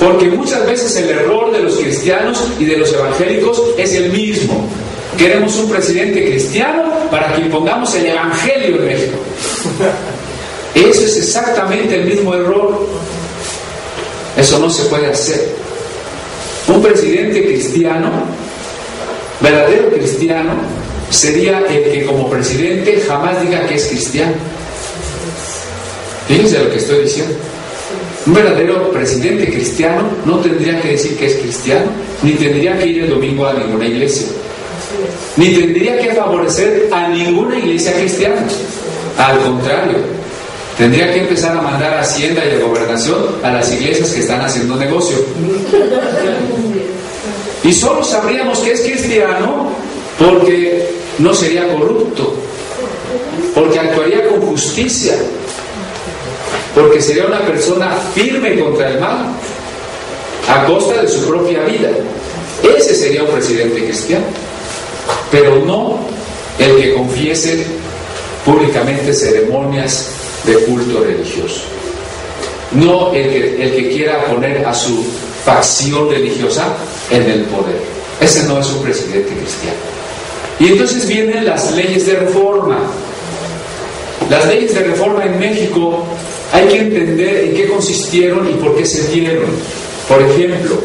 Porque 0.00 0.26
muchas 0.26 0.66
veces 0.66 0.96
el 0.96 1.10
error 1.10 1.52
de 1.52 1.60
los 1.60 1.76
cristianos 1.76 2.42
y 2.58 2.64
de 2.64 2.78
los 2.78 2.92
evangélicos 2.92 3.62
es 3.76 3.92
el 3.94 4.10
mismo. 4.10 4.66
Queremos 5.18 5.54
un 5.56 5.68
presidente 5.68 6.24
cristiano 6.24 6.84
para 7.10 7.34
que 7.34 7.42
impongamos 7.42 7.94
el 7.94 8.06
Evangelio 8.06 8.76
en 8.76 8.86
México. 8.86 9.18
Eso 10.74 11.04
es 11.04 11.16
exactamente 11.18 11.96
el 11.96 12.06
mismo 12.06 12.34
error. 12.34 12.86
Eso 14.36 14.58
no 14.58 14.70
se 14.70 14.84
puede 14.84 15.08
hacer. 15.08 15.61
Un 16.68 16.82
presidente 16.82 17.44
cristiano, 17.44 18.10
verdadero 19.40 19.90
cristiano, 19.90 20.52
sería 21.10 21.58
el 21.68 21.84
que 21.92 22.06
como 22.06 22.30
presidente 22.30 23.02
jamás 23.06 23.40
diga 23.42 23.66
que 23.66 23.74
es 23.74 23.86
cristiano. 23.86 24.34
Fíjense 26.28 26.58
lo 26.58 26.70
que 26.70 26.78
estoy 26.78 27.02
diciendo. 27.02 27.34
Un 28.24 28.34
verdadero 28.34 28.90
presidente 28.92 29.46
cristiano 29.46 30.04
no 30.24 30.38
tendría 30.38 30.80
que 30.80 30.92
decir 30.92 31.16
que 31.16 31.26
es 31.26 31.34
cristiano, 31.36 31.90
ni 32.22 32.32
tendría 32.32 32.78
que 32.78 32.86
ir 32.86 33.02
el 33.02 33.10
domingo 33.10 33.46
a 33.46 33.54
ninguna 33.54 33.86
iglesia, 33.86 34.28
ni 35.36 35.54
tendría 35.54 35.98
que 35.98 36.14
favorecer 36.14 36.88
a 36.92 37.08
ninguna 37.08 37.58
iglesia 37.58 37.92
cristiana. 37.94 38.46
Al 39.18 39.38
contrario, 39.40 39.98
tendría 40.76 41.12
que 41.12 41.20
empezar 41.20 41.56
a 41.56 41.60
mandar 41.60 41.98
Hacienda 41.98 42.42
y 42.44 42.60
a 42.60 42.64
Gobernación 42.64 43.18
a 43.42 43.52
las 43.52 43.72
iglesias 43.72 44.10
que 44.10 44.20
están 44.20 44.40
haciendo 44.40 44.76
negocio. 44.76 45.16
Y 47.64 47.72
solo 47.72 48.02
sabríamos 48.02 48.58
que 48.60 48.72
es 48.72 48.80
cristiano 48.80 49.70
porque 50.18 50.90
no 51.18 51.34
sería 51.34 51.68
corrupto, 51.72 52.34
porque 53.54 53.78
actuaría 53.78 54.26
con 54.28 54.40
justicia, 54.42 55.14
porque 56.74 57.00
sería 57.00 57.26
una 57.26 57.40
persona 57.40 57.96
firme 58.14 58.58
contra 58.58 58.90
el 58.90 59.00
mal, 59.00 59.26
a 60.48 60.64
costa 60.64 61.02
de 61.02 61.08
su 61.08 61.26
propia 61.28 61.64
vida. 61.64 61.90
Ese 62.76 62.94
sería 62.94 63.22
un 63.22 63.30
presidente 63.30 63.84
cristiano, 63.84 64.24
pero 65.30 65.56
no 65.64 66.00
el 66.58 66.76
que 66.76 66.94
confiese 66.94 67.64
públicamente 68.44 69.12
ceremonias 69.12 70.08
de 70.44 70.54
culto 70.64 71.04
religioso. 71.04 71.62
No 72.72 73.12
el 73.12 73.28
que, 73.30 73.62
el 73.62 73.74
que 73.74 73.90
quiera 73.90 74.24
poner 74.26 74.64
a 74.64 74.72
su 74.72 75.04
facción 75.44 76.08
religiosa 76.08 76.76
en 77.10 77.22
el 77.22 77.44
poder. 77.44 77.80
Ese 78.20 78.44
no 78.44 78.60
es 78.60 78.68
un 78.70 78.82
presidente 78.82 79.34
cristiano. 79.34 79.76
Y 80.58 80.68
entonces 80.68 81.06
vienen 81.06 81.44
las 81.44 81.72
leyes 81.72 82.06
de 82.06 82.16
reforma. 82.16 82.78
Las 84.30 84.46
leyes 84.46 84.74
de 84.74 84.84
reforma 84.84 85.24
en 85.24 85.38
México 85.38 86.04
hay 86.52 86.68
que 86.68 86.78
entender 86.78 87.44
en 87.44 87.54
qué 87.54 87.68
consistieron 87.68 88.48
y 88.48 88.52
por 88.54 88.76
qué 88.76 88.86
se 88.86 89.08
dieron. 89.08 89.50
Por 90.08 90.22
ejemplo, 90.22 90.78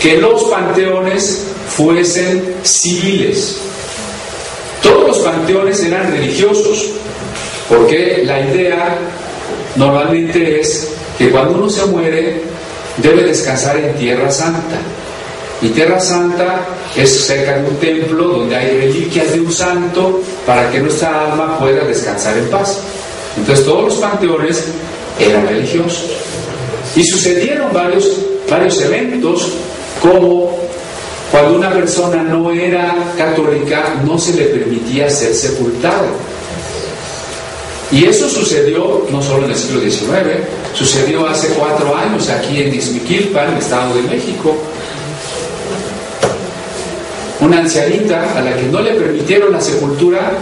que 0.00 0.18
los 0.18 0.44
panteones 0.44 1.44
fuesen 1.68 2.56
civiles. 2.62 3.58
Todos 4.82 5.08
los 5.08 5.18
panteones 5.18 5.82
eran 5.82 6.10
religiosos, 6.10 6.90
porque 7.68 8.22
la 8.24 8.40
idea 8.40 8.98
normalmente 9.76 10.60
es 10.60 10.88
que 11.18 11.30
cuando 11.30 11.58
uno 11.58 11.70
se 11.70 11.86
muere 11.86 12.40
debe 12.98 13.24
descansar 13.24 13.76
en 13.78 13.94
Tierra 13.94 14.30
Santa. 14.30 14.76
Y 15.62 15.68
Tierra 15.68 15.98
Santa 15.98 16.66
es 16.94 17.26
cerca 17.26 17.58
de 17.58 17.68
un 17.68 17.76
templo 17.76 18.28
donde 18.28 18.56
hay 18.56 18.80
reliquias 18.80 19.32
de 19.32 19.40
un 19.40 19.50
santo 19.50 20.20
para 20.46 20.70
que 20.70 20.80
nuestra 20.80 21.32
alma 21.32 21.58
pueda 21.58 21.84
descansar 21.84 22.36
en 22.36 22.48
paz. 22.48 22.80
Entonces 23.36 23.64
todos 23.64 23.84
los 23.84 23.94
panteones 23.94 24.64
eran 25.18 25.46
religiosos. 25.48 26.10
Y 26.94 27.04
sucedieron 27.04 27.72
varios, 27.72 28.20
varios 28.50 28.80
eventos 28.82 29.52
como 30.00 30.56
cuando 31.30 31.56
una 31.56 31.72
persona 31.72 32.22
no 32.22 32.50
era 32.50 32.94
católica 33.16 34.00
no 34.04 34.18
se 34.18 34.34
le 34.34 34.44
permitía 34.44 35.10
ser 35.10 35.34
sepultado. 35.34 36.06
Y 37.92 38.04
eso 38.04 38.28
sucedió 38.28 39.06
no 39.10 39.22
solo 39.22 39.44
en 39.44 39.52
el 39.52 39.56
siglo 39.56 39.80
XIX, 39.80 40.08
sucedió 40.74 41.26
hace 41.26 41.48
cuatro 41.54 41.94
años 41.94 42.28
aquí 42.28 42.62
en 42.62 42.72
en 42.72 43.56
Estado 43.56 43.94
de 43.94 44.02
México. 44.02 44.56
Una 47.40 47.58
ancianita 47.58 48.36
a 48.36 48.40
la 48.40 48.56
que 48.56 48.64
no 48.64 48.80
le 48.80 48.92
permitieron 48.92 49.52
la 49.52 49.60
sepultura, 49.60 50.32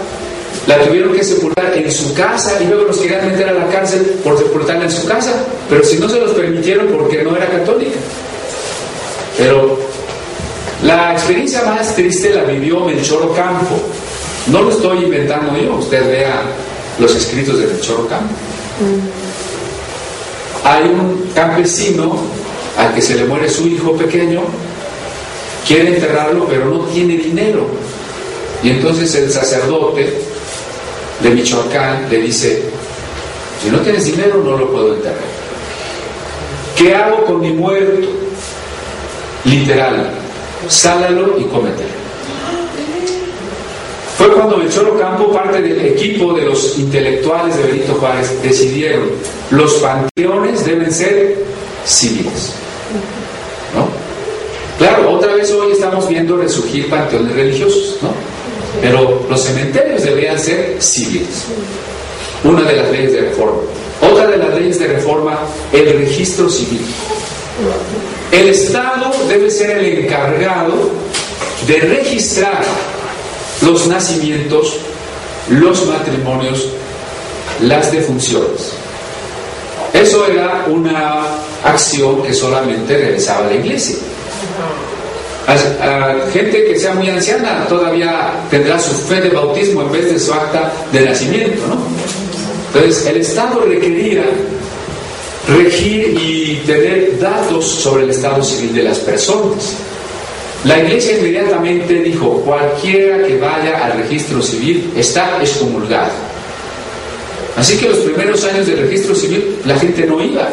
la 0.66 0.82
tuvieron 0.84 1.12
que 1.12 1.22
sepultar 1.22 1.76
en 1.76 1.90
su 1.92 2.14
casa 2.14 2.62
y 2.62 2.66
luego 2.66 2.84
los 2.84 2.98
querían 2.98 3.26
meter 3.30 3.48
a 3.48 3.52
la 3.52 3.68
cárcel 3.68 4.00
por 4.22 4.38
sepultarla 4.38 4.84
en 4.84 4.90
su 4.90 5.06
casa, 5.06 5.32
pero 5.68 5.84
si 5.84 5.98
no 5.98 6.08
se 6.08 6.20
los 6.20 6.30
permitieron 6.30 6.86
porque 6.88 7.22
no 7.22 7.36
era 7.36 7.46
católica. 7.46 7.98
Pero 9.36 9.78
la 10.82 11.12
experiencia 11.12 11.62
más 11.64 11.94
triste 11.94 12.32
la 12.32 12.44
vivió 12.44 12.80
Melchor 12.80 13.22
Ocampo. 13.22 13.76
No 14.46 14.62
lo 14.62 14.70
estoy 14.70 15.04
inventando 15.04 15.58
yo, 15.58 15.74
usted 15.76 16.06
vea 16.06 16.42
los 16.98 17.14
escritos 17.14 17.58
de 17.58 17.66
Melchor 17.66 18.00
Ocampo. 18.00 18.34
Hay 20.64 20.84
un 20.84 21.30
campesino 21.34 22.16
al 22.78 22.94
que 22.94 23.02
se 23.02 23.16
le 23.16 23.24
muere 23.24 23.48
su 23.48 23.66
hijo 23.68 23.92
pequeño, 23.96 24.42
quiere 25.66 25.94
enterrarlo, 25.94 26.46
pero 26.48 26.66
no 26.66 26.80
tiene 26.86 27.16
dinero. 27.16 27.66
Y 28.62 28.70
entonces 28.70 29.14
el 29.14 29.30
sacerdote 29.30 30.20
de 31.22 31.30
Michoacán 31.30 32.08
le 32.10 32.22
dice, 32.22 32.62
si 33.62 33.70
no 33.70 33.78
tienes 33.80 34.06
dinero 34.06 34.42
no 34.44 34.56
lo 34.56 34.70
puedo 34.70 34.94
enterrar. 34.94 35.34
¿Qué 36.76 36.94
hago 36.94 37.24
con 37.24 37.40
mi 37.40 37.50
muerto? 37.50 38.08
Literal, 39.44 40.10
sálalo 40.68 41.38
y 41.38 41.44
cómetelo. 41.44 41.93
Fue 44.16 44.32
cuando 44.32 44.58
Melchor 44.58 44.88
Ocampo, 44.90 45.32
parte 45.32 45.60
del 45.60 45.86
equipo 45.86 46.32
de 46.34 46.42
los 46.42 46.78
intelectuales 46.78 47.56
de 47.56 47.64
Benito 47.64 47.94
Juárez, 47.94 48.42
decidieron 48.42 49.10
los 49.50 49.74
panteones 49.74 50.64
deben 50.64 50.92
ser 50.92 51.36
civiles. 51.84 52.52
¿no? 53.74 53.88
Claro, 54.78 55.12
otra 55.12 55.34
vez 55.34 55.50
hoy 55.50 55.72
estamos 55.72 56.08
viendo 56.08 56.36
resurgir 56.36 56.88
panteones 56.88 57.34
religiosos, 57.34 57.98
¿no? 58.02 58.10
Pero 58.80 59.24
los 59.28 59.40
cementerios 59.40 60.02
deberían 60.02 60.38
ser 60.38 60.76
civiles. 60.80 61.46
Una 62.42 62.62
de 62.62 62.76
las 62.76 62.90
leyes 62.90 63.12
de 63.12 63.20
reforma. 63.20 63.58
Otra 64.02 64.26
de 64.28 64.36
las 64.36 64.54
leyes 64.54 64.78
de 64.78 64.88
reforma, 64.88 65.38
el 65.72 65.98
registro 65.98 66.48
civil. 66.48 66.80
El 68.32 68.48
Estado 68.48 69.12
debe 69.28 69.50
ser 69.50 69.78
el 69.78 70.04
encargado 70.04 70.74
de 71.66 71.76
registrar 71.76 72.64
los 73.64 73.86
nacimientos, 73.86 74.76
los 75.48 75.86
matrimonios, 75.86 76.68
las 77.62 77.92
defunciones. 77.92 78.72
Eso 79.92 80.26
era 80.26 80.66
una 80.68 81.24
acción 81.64 82.22
que 82.22 82.34
solamente 82.34 82.96
realizaba 82.96 83.46
la 83.46 83.54
iglesia. 83.54 83.96
Gente 86.32 86.64
que 86.64 86.78
sea 86.78 86.94
muy 86.94 87.08
anciana 87.10 87.66
todavía 87.68 88.32
tendrá 88.50 88.78
su 88.78 88.92
fe 88.92 89.20
de 89.20 89.28
bautismo 89.30 89.82
en 89.82 89.92
vez 89.92 90.12
de 90.12 90.18
su 90.18 90.32
acta 90.32 90.72
de 90.90 91.00
nacimiento, 91.02 91.66
¿no? 91.68 91.76
Entonces, 92.74 93.06
el 93.06 93.18
Estado 93.18 93.60
requería 93.60 94.24
regir 95.46 96.18
y 96.18 96.62
tener 96.66 97.18
datos 97.20 97.66
sobre 97.66 98.04
el 98.04 98.10
estado 98.10 98.42
civil 98.42 98.74
de 98.74 98.82
las 98.82 98.98
personas. 98.98 99.76
La 100.64 100.78
iglesia 100.78 101.18
inmediatamente 101.18 102.00
dijo, 102.00 102.40
cualquiera 102.40 103.26
que 103.26 103.36
vaya 103.38 103.84
al 103.84 103.98
registro 103.98 104.40
civil 104.40 104.90
está 104.96 105.38
excomulgado. 105.40 106.10
Así 107.56 107.76
que 107.76 107.88
los 107.88 107.98
primeros 107.98 108.42
años 108.44 108.66
del 108.66 108.78
registro 108.78 109.14
civil 109.14 109.58
la 109.66 109.78
gente 109.78 110.06
no 110.06 110.22
iba. 110.22 110.48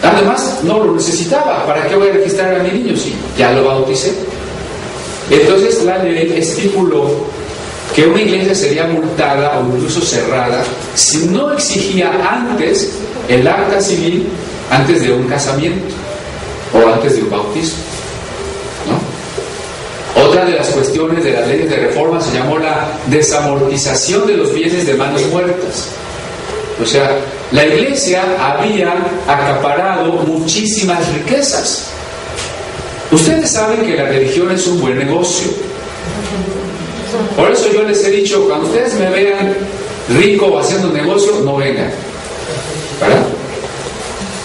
Además, 0.00 0.60
no 0.62 0.84
lo 0.84 0.94
necesitaba. 0.94 1.66
¿Para 1.66 1.88
qué 1.88 1.96
voy 1.96 2.08
a 2.08 2.12
registrar 2.12 2.54
a 2.54 2.62
mi 2.62 2.70
niño 2.70 2.96
si 2.96 3.14
ya 3.36 3.52
lo 3.52 3.64
bauticé? 3.64 4.12
Entonces 5.28 5.82
la 5.82 5.98
ley 5.98 6.34
estipuló 6.36 7.26
que 7.94 8.06
una 8.06 8.22
iglesia 8.22 8.54
sería 8.54 8.86
multada 8.86 9.58
o 9.58 9.76
incluso 9.76 10.00
cerrada 10.00 10.62
si 10.94 11.26
no 11.26 11.52
exigía 11.52 12.10
antes 12.30 12.92
el 13.28 13.46
acta 13.46 13.80
civil 13.80 14.26
antes 14.70 15.02
de 15.02 15.12
un 15.12 15.24
casamiento 15.28 16.01
o 16.74 16.88
antes 16.88 17.16
de 17.16 17.22
un 17.22 17.30
bautismo. 17.30 17.78
Otra 20.26 20.44
de 20.44 20.52
las 20.52 20.68
cuestiones 20.68 21.24
de 21.24 21.32
las 21.32 21.48
leyes 21.48 21.68
de 21.68 21.76
reforma 21.76 22.20
se 22.20 22.36
llamó 22.36 22.58
la 22.58 22.88
desamortización 23.06 24.26
de 24.26 24.36
los 24.36 24.52
bienes 24.54 24.86
de 24.86 24.94
manos 24.94 25.22
muertas. 25.26 25.88
O 26.82 26.86
sea, 26.86 27.18
la 27.50 27.66
iglesia 27.66 28.22
había 28.40 28.94
acaparado 29.26 30.12
muchísimas 30.12 31.12
riquezas. 31.12 31.88
Ustedes 33.10 33.50
saben 33.50 33.82
que 33.82 33.94
la 33.96 34.04
religión 34.04 34.50
es 34.50 34.66
un 34.66 34.80
buen 34.80 34.98
negocio. 34.98 35.50
Por 37.36 37.50
eso 37.50 37.70
yo 37.72 37.82
les 37.82 38.02
he 38.04 38.10
dicho, 38.10 38.44
cuando 38.46 38.66
ustedes 38.66 38.94
me 38.94 39.10
vean 39.10 39.54
rico 40.08 40.58
haciendo 40.58 40.88
negocio, 40.88 41.40
no 41.44 41.56
vengan. 41.56 41.90
¿Verdad? 43.00 43.26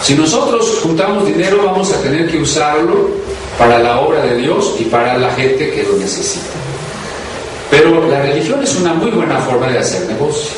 Si 0.08 0.16
nosotros 0.16 0.80
juntamos 0.82 1.26
dinero, 1.26 1.64
vamos 1.66 1.92
a 1.92 1.98
tener 2.02 2.32
que 2.32 2.38
usarlo 2.38 3.10
para 3.60 3.78
la 3.80 4.00
obra 4.00 4.22
de 4.22 4.38
Dios 4.38 4.76
y 4.80 4.86
para 4.86 5.18
la 5.18 5.30
gente 5.32 5.70
que 5.70 5.84
lo 5.84 5.98
necesita. 5.98 6.46
Pero 7.70 8.08
la 8.08 8.22
religión 8.22 8.64
es 8.64 8.74
una 8.76 8.94
muy 8.94 9.12
buena 9.12 9.38
forma 9.40 9.68
de 9.68 9.80
hacer 9.80 10.08
negocio. 10.08 10.52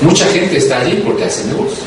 Mucha 0.00 0.24
gente 0.28 0.56
está 0.56 0.80
allí 0.80 1.02
porque 1.04 1.24
hace 1.24 1.44
negocio. 1.44 1.84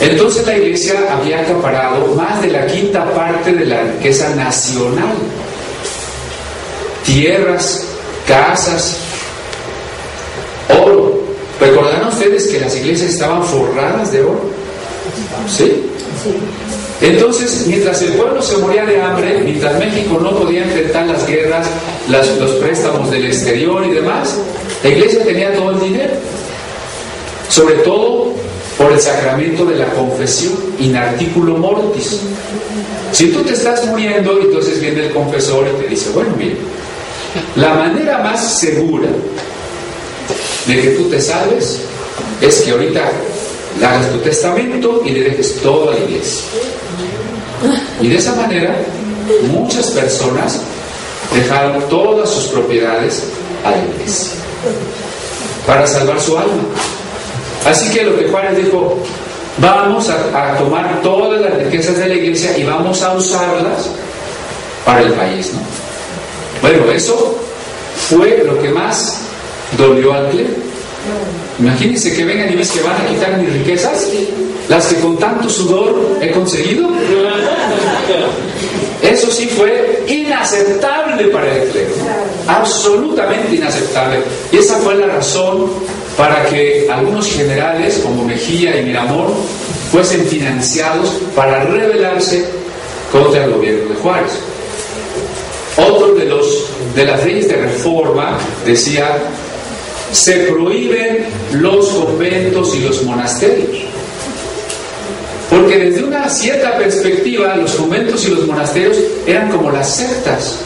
Entonces 0.00 0.46
la 0.46 0.56
iglesia 0.56 0.94
había 1.12 1.42
acaparado 1.42 2.14
más 2.14 2.40
de 2.40 2.52
la 2.52 2.66
quinta 2.66 3.04
parte 3.12 3.52
de 3.52 3.66
la 3.66 3.82
riqueza 3.82 4.34
nacional 4.34 5.14
tierras, 7.04 7.84
casas, 8.26 8.96
oro. 10.70 11.20
¿Recordarán 11.60 12.08
ustedes 12.08 12.46
que 12.46 12.60
las 12.60 12.74
iglesias 12.74 13.10
estaban 13.10 13.44
forradas 13.44 14.10
de 14.10 14.22
oro? 14.22 14.55
¿Sí? 15.48 15.82
Entonces, 17.00 17.64
mientras 17.66 18.00
el 18.02 18.12
pueblo 18.12 18.40
se 18.40 18.56
moría 18.56 18.84
de 18.86 19.00
hambre, 19.00 19.40
mientras 19.44 19.78
México 19.78 20.18
no 20.20 20.30
podía 20.30 20.64
enfrentar 20.64 21.06
las 21.06 21.26
guerras, 21.26 21.66
los 22.08 22.50
préstamos 22.52 23.10
del 23.10 23.26
exterior 23.26 23.84
y 23.86 23.90
demás, 23.90 24.36
la 24.82 24.88
iglesia 24.88 25.22
tenía 25.24 25.54
todo 25.54 25.72
el 25.72 25.80
dinero. 25.80 26.14
Sobre 27.48 27.74
todo 27.76 28.32
por 28.78 28.92
el 28.92 29.00
sacramento 29.00 29.64
de 29.64 29.76
la 29.76 29.86
confesión, 29.86 30.54
in 30.80 30.96
articulo 30.96 31.56
mortis. 31.56 32.20
Si 33.12 33.30
tú 33.30 33.42
te 33.42 33.52
estás 33.52 33.86
muriendo, 33.86 34.38
entonces 34.40 34.80
viene 34.80 35.06
el 35.06 35.12
confesor 35.12 35.66
y 35.68 35.82
te 35.82 35.88
dice, 35.88 36.10
bueno, 36.10 36.30
mire, 36.36 36.56
la 37.56 37.74
manera 37.74 38.18
más 38.18 38.58
segura 38.58 39.08
de 40.66 40.80
que 40.80 40.88
tú 40.90 41.04
te 41.08 41.20
salves 41.20 41.80
es 42.40 42.60
que 42.62 42.70
ahorita 42.72 43.10
hagas 43.84 44.10
tu 44.10 44.18
testamento 44.18 45.02
y 45.04 45.10
le 45.10 45.30
dejes 45.30 45.60
todo 45.62 45.90
a 45.90 45.94
la 45.94 46.00
iglesia. 46.00 46.42
Y 48.00 48.08
de 48.08 48.16
esa 48.16 48.34
manera, 48.34 48.76
muchas 49.50 49.86
personas 49.90 50.60
dejaron 51.34 51.82
todas 51.88 52.30
sus 52.30 52.46
propiedades 52.46 53.24
a 53.64 53.70
la 53.70 53.78
iglesia 53.78 54.32
para 55.66 55.86
salvar 55.86 56.20
su 56.20 56.36
alma. 56.36 56.62
Así 57.66 57.90
que 57.90 58.04
lo 58.04 58.16
que 58.16 58.28
Juárez 58.28 58.64
dijo, 58.64 58.98
vamos 59.58 60.08
a, 60.08 60.52
a 60.52 60.56
tomar 60.58 61.00
todas 61.02 61.40
las 61.40 61.54
riquezas 61.58 61.98
de 61.98 62.08
la 62.08 62.14
iglesia 62.14 62.56
y 62.56 62.64
vamos 62.64 63.02
a 63.02 63.14
usarlas 63.14 63.90
para 64.84 65.00
el 65.00 65.12
país, 65.12 65.52
¿no? 65.52 65.60
Bueno, 66.62 66.90
eso 66.92 67.36
fue 68.08 68.42
lo 68.44 68.60
que 68.62 68.68
más 68.68 69.18
dolió 69.76 70.14
al 70.14 70.30
clero. 70.30 70.65
Imagínense 71.58 72.14
que 72.14 72.24
vengan 72.24 72.52
y 72.52 72.56
ves 72.56 72.70
que 72.70 72.82
van 72.82 73.00
a 73.00 73.06
quitar 73.06 73.38
mis 73.38 73.52
riquezas, 73.52 74.08
las 74.68 74.86
que 74.86 74.96
con 74.96 75.16
tanto 75.16 75.48
sudor 75.48 76.18
he 76.20 76.30
conseguido. 76.30 76.88
Eso 79.02 79.30
sí 79.30 79.46
fue 79.46 80.04
inaceptable 80.06 81.24
para 81.28 81.54
el 81.54 81.68
clero, 81.68 81.94
absolutamente 82.46 83.56
inaceptable. 83.56 84.18
Y 84.52 84.58
esa 84.58 84.76
fue 84.78 84.96
la 84.96 85.06
razón 85.06 85.70
para 86.16 86.44
que 86.46 86.88
algunos 86.90 87.30
generales 87.30 88.00
como 88.02 88.24
Mejía 88.24 88.80
y 88.80 88.84
Miramón 88.84 89.34
fuesen 89.90 90.26
financiados 90.26 91.10
para 91.34 91.64
rebelarse 91.64 92.44
contra 93.12 93.44
el 93.44 93.52
gobierno 93.52 93.88
de 93.90 93.94
Juárez. 93.96 94.32
Otro 95.76 96.14
de, 96.14 96.24
los, 96.24 96.70
de 96.94 97.04
las 97.04 97.24
leyes 97.24 97.48
de 97.48 97.56
reforma 97.56 98.38
decía, 98.64 99.18
se 100.16 100.32
prohíben 100.46 101.26
los 101.52 101.88
conventos 101.90 102.74
y 102.74 102.80
los 102.80 103.02
monasterios. 103.02 103.84
Porque 105.50 105.78
desde 105.78 106.04
una 106.04 106.28
cierta 106.28 106.76
perspectiva 106.76 107.54
los 107.56 107.74
conventos 107.74 108.26
y 108.26 108.30
los 108.30 108.46
monasterios 108.46 108.96
eran 109.26 109.50
como 109.50 109.70
las 109.70 109.94
sectas. 109.94 110.60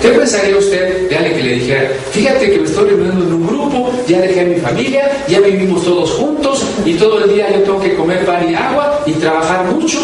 ¿Qué 0.00 0.08
pensaría 0.08 0.56
usted 0.56 1.08
de 1.08 1.16
alguien 1.16 1.36
que 1.36 1.42
le 1.42 1.54
dijera, 1.54 1.90
fíjate 2.10 2.50
que 2.50 2.58
me 2.58 2.66
estoy 2.66 2.90
reuniendo 2.90 3.24
en 3.24 3.32
un 3.34 3.46
grupo, 3.46 3.92
ya 4.08 4.20
dejé 4.20 4.40
a 4.40 4.44
mi 4.44 4.56
familia, 4.56 5.24
ya 5.28 5.40
vivimos 5.40 5.84
todos 5.84 6.10
juntos 6.12 6.62
y 6.84 6.94
todo 6.94 7.22
el 7.24 7.32
día 7.32 7.50
yo 7.50 7.62
tengo 7.62 7.80
que 7.80 7.94
comer 7.94 8.24
pan 8.26 8.50
y 8.50 8.54
agua 8.54 9.02
y 9.06 9.12
trabajar 9.12 9.64
mucho? 9.66 9.98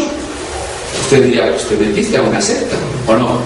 Usted 1.02 1.24
diría, 1.24 1.52
usted 1.56 1.78
metiste 1.78 2.16
a 2.16 2.22
una 2.22 2.40
secta, 2.40 2.76
¿o 3.08 3.14
no? 3.14 3.40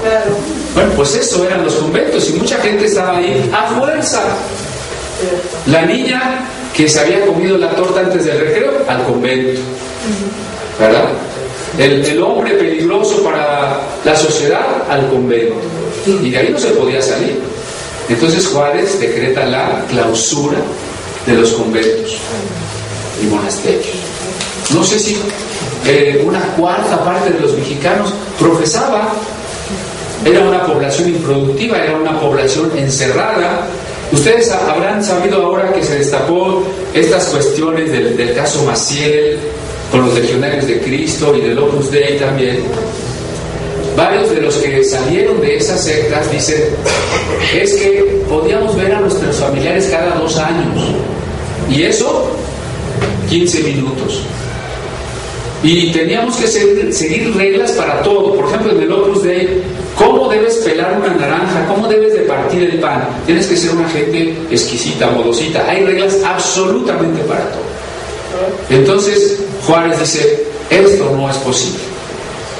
Bueno, 0.74 0.90
pues 0.96 1.14
eso 1.16 1.44
eran 1.44 1.64
los 1.64 1.74
conventos 1.74 2.29
y 2.31 2.35
mucha 2.35 2.59
gente 2.59 2.85
estaba 2.85 3.18
ahí 3.18 3.50
a 3.53 3.79
fuerza. 3.79 4.22
La 5.66 5.87
niña 5.87 6.40
que 6.74 6.88
se 6.88 7.00
había 7.00 7.24
comido 7.24 7.57
la 7.57 7.70
torta 7.70 8.00
antes 8.00 8.24
del 8.24 8.38
recreo, 8.38 8.72
al 8.88 9.05
convento. 9.05 9.61
¿Verdad? 10.79 11.05
El, 11.79 12.22
hombre 12.22 12.53
peligroso 12.53 13.23
para 13.23 13.81
la 14.04 14.17
sociedad, 14.17 14.85
al 14.88 15.08
convento. 15.08 15.54
Y 16.06 16.31
de 16.31 16.38
ahí 16.38 16.48
no 16.50 16.58
se 16.58 16.71
podía 16.71 17.00
salir. 17.00 17.40
Entonces 18.08 18.46
Juárez 18.46 19.00
decreta 19.00 19.46
la 19.46 19.85
clausura 19.88 20.58
de 21.27 21.33
los 21.35 21.52
conventos 21.52 22.19
y 23.23 23.27
monasterios. 23.27 23.96
No 24.75 24.85
sé 24.85 24.98
si 24.98 25.17
eh, 25.87 26.23
una 26.25 26.40
cuarta 26.56 27.02
parte 27.04 27.31
de 27.31 27.40
los 27.40 27.54
mexicanos 27.54 28.12
profesaba, 28.38 29.12
era 30.25 30.40
una 30.40 30.67
población 30.67 31.10
improductiva, 31.10 31.79
era 31.79 31.96
una 31.96 32.19
población 32.19 32.73
encerrada. 32.77 33.67
Ustedes 34.13 34.50
habrán 34.50 35.02
sabido 35.02 35.42
ahora 35.42 35.73
que 35.73 35.83
se 35.83 35.98
destapó 35.98 36.63
estas 36.94 37.27
cuestiones 37.27 37.90
del, 37.90 38.35
caso 38.35 38.63
Maciel, 38.65 39.38
con 39.90 40.07
los 40.07 40.15
legionarios 40.15 40.67
de 40.67 40.81
Cristo 40.81 41.35
y 41.35 41.40
del 41.40 41.59
Opus 41.59 41.90
Dei 41.90 42.19
también. 42.19 42.59
Varios 43.96 44.31
de 44.31 44.40
los 44.40 44.57
que 44.57 44.83
salieron 44.83 45.40
de 45.40 45.57
esas 45.57 45.85
sectas 45.85 46.31
dicen, 46.31 46.63
es 47.55 47.75
que 47.75 48.23
podíamos 48.29 48.77
ver 48.77 48.92
a 48.92 49.00
nuestros 49.00 49.37
familiares 49.37 49.88
cada 49.90 50.17
dos 50.17 50.37
años. 50.37 50.77
Y 51.71 51.83
eso, 51.83 52.31
15 53.29 53.63
minutos. 53.63 54.23
Y 55.63 55.92
teníamos 55.92 56.37
que 56.37 56.46
seguir, 56.46 57.35
reglas 57.37 57.73
para 57.73 58.02
todo. 58.02 58.35
Por 58.35 58.46
ejemplo, 58.46 58.73
en 58.73 58.83
el 58.83 58.92
Opus 58.92 59.23
Dei, 59.23 59.63
¿cómo 59.96 60.29
debes 60.29 60.57
pelar 60.57 61.00
una 61.00 61.15
naranja? 61.15 61.67
¿Cómo 61.69 61.88
debes 61.88 62.13
de 62.13 62.21
partir 62.61 62.81
pan? 62.81 63.09
Tienes 63.27 63.46
que 63.46 63.57
ser 63.57 63.73
una 63.73 63.88
gente 63.88 64.37
exquisita, 64.50 65.11
modosita. 65.11 65.69
Hay 65.69 65.85
reglas 65.85 66.17
absolutamente 66.25 67.23
para 67.23 67.44
todo. 67.50 67.65
Entonces, 68.71 69.40
Juárez 69.67 69.98
dice, 70.00 70.44
esto 70.71 71.11
no 71.17 71.31
es 71.31 71.37
posible. 71.38 71.81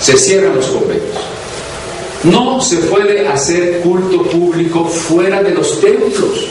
Se 0.01 0.17
cierran 0.17 0.57
los 0.57 0.67
conventos. 0.67 1.23
No 2.25 2.61
se 2.61 2.77
puede 2.77 3.27
hacer 3.29 3.81
culto 3.81 4.23
público 4.23 4.85
fuera 4.87 5.43
de 5.43 5.51
los 5.51 5.81
templos. 5.81 6.47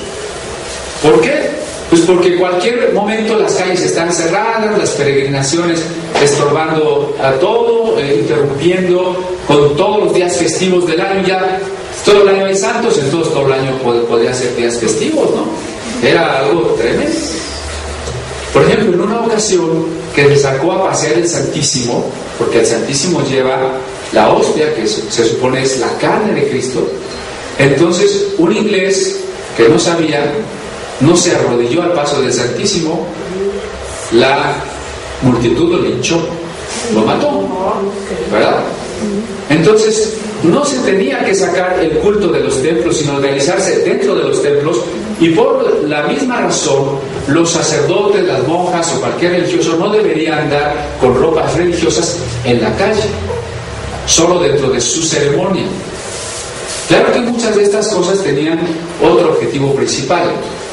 ¿Por 1.01 1.19
qué? 1.21 1.63
Pues 1.89 2.01
porque 2.03 2.33
en 2.33 2.39
cualquier 2.39 2.93
momento 2.93 3.37
las 3.37 3.53
calles 3.53 3.81
están 3.81 4.11
cerradas, 4.11 4.77
las 4.77 4.91
peregrinaciones 4.91 5.81
estorbando 6.23 7.15
a 7.21 7.33
todo, 7.33 7.99
eh, 7.99 8.19
interrumpiendo 8.21 9.15
con 9.47 9.75
todos 9.75 10.05
los 10.05 10.13
días 10.13 10.35
festivos 10.35 10.87
del 10.87 11.01
año. 11.01 11.27
Ya 11.27 11.59
todo 12.05 12.23
el 12.23 12.29
año 12.29 12.45
hay 12.45 12.55
santos, 12.55 12.97
entonces 12.97 13.33
todo 13.33 13.47
el 13.47 13.53
año 13.53 13.77
podría 13.79 14.33
ser 14.33 14.55
días 14.55 14.77
festivos, 14.77 15.29
¿no? 15.31 16.07
Era 16.07 16.39
algo 16.39 16.75
tremendo. 16.77 17.15
Por 18.51 18.63
ejemplo, 18.63 18.93
en 18.93 19.01
una 19.01 19.21
ocasión 19.21 19.85
que 20.13 20.27
se 20.27 20.37
sacó 20.37 20.73
a 20.73 20.89
pasear 20.89 21.13
el 21.13 21.27
Santísimo, 21.27 22.05
porque 22.37 22.59
el 22.59 22.65
Santísimo 22.65 23.23
lleva 23.23 23.71
la 24.11 24.31
hostia, 24.31 24.75
que 24.75 24.85
se 24.85 25.25
supone 25.27 25.63
es 25.63 25.79
la 25.79 25.89
carne 25.97 26.33
de 26.33 26.49
Cristo, 26.49 26.87
entonces 27.57 28.27
un 28.37 28.55
inglés 28.55 29.19
que 29.57 29.69
no 29.69 29.79
sabía 29.79 30.33
no 30.99 31.15
se 31.15 31.35
arrodilló 31.35 31.83
al 31.83 31.93
paso 31.93 32.21
del 32.21 32.33
Santísimo, 32.33 33.07
la 34.11 34.53
multitud 35.21 35.71
lo 35.71 35.81
linchó, 35.81 36.19
lo 36.93 37.01
mató, 37.01 37.47
¿verdad? 38.31 38.63
Entonces, 39.49 40.13
no 40.43 40.65
se 40.65 40.79
tenía 40.79 41.23
que 41.23 41.33
sacar 41.33 41.79
el 41.79 41.91
culto 41.99 42.27
de 42.27 42.41
los 42.41 42.61
templos, 42.61 42.97
sino 42.97 43.19
realizarse 43.19 43.79
dentro 43.79 44.15
de 44.15 44.23
los 44.23 44.41
templos, 44.41 44.81
y 45.19 45.29
por 45.29 45.83
la 45.87 46.03
misma 46.03 46.41
razón, 46.41 46.99
los 47.27 47.51
sacerdotes, 47.51 48.23
las 48.25 48.45
monjas 48.47 48.93
o 48.93 48.99
cualquier 48.99 49.33
religioso 49.33 49.77
no 49.77 49.89
debería 49.89 50.39
andar 50.39 50.75
con 50.99 51.15
ropas 51.15 51.55
religiosas 51.55 52.17
en 52.43 52.61
la 52.61 52.75
calle, 52.75 53.03
solo 54.05 54.39
dentro 54.39 54.69
de 54.69 54.81
su 54.81 55.01
ceremonia. 55.01 55.65
Claro 56.87 57.13
que 57.13 57.19
muchas 57.21 57.55
de 57.55 57.63
estas 57.63 57.87
cosas 57.87 58.21
tenían 58.21 58.59
otro 59.01 59.29
objetivo 59.31 59.73
principal, 59.73 60.29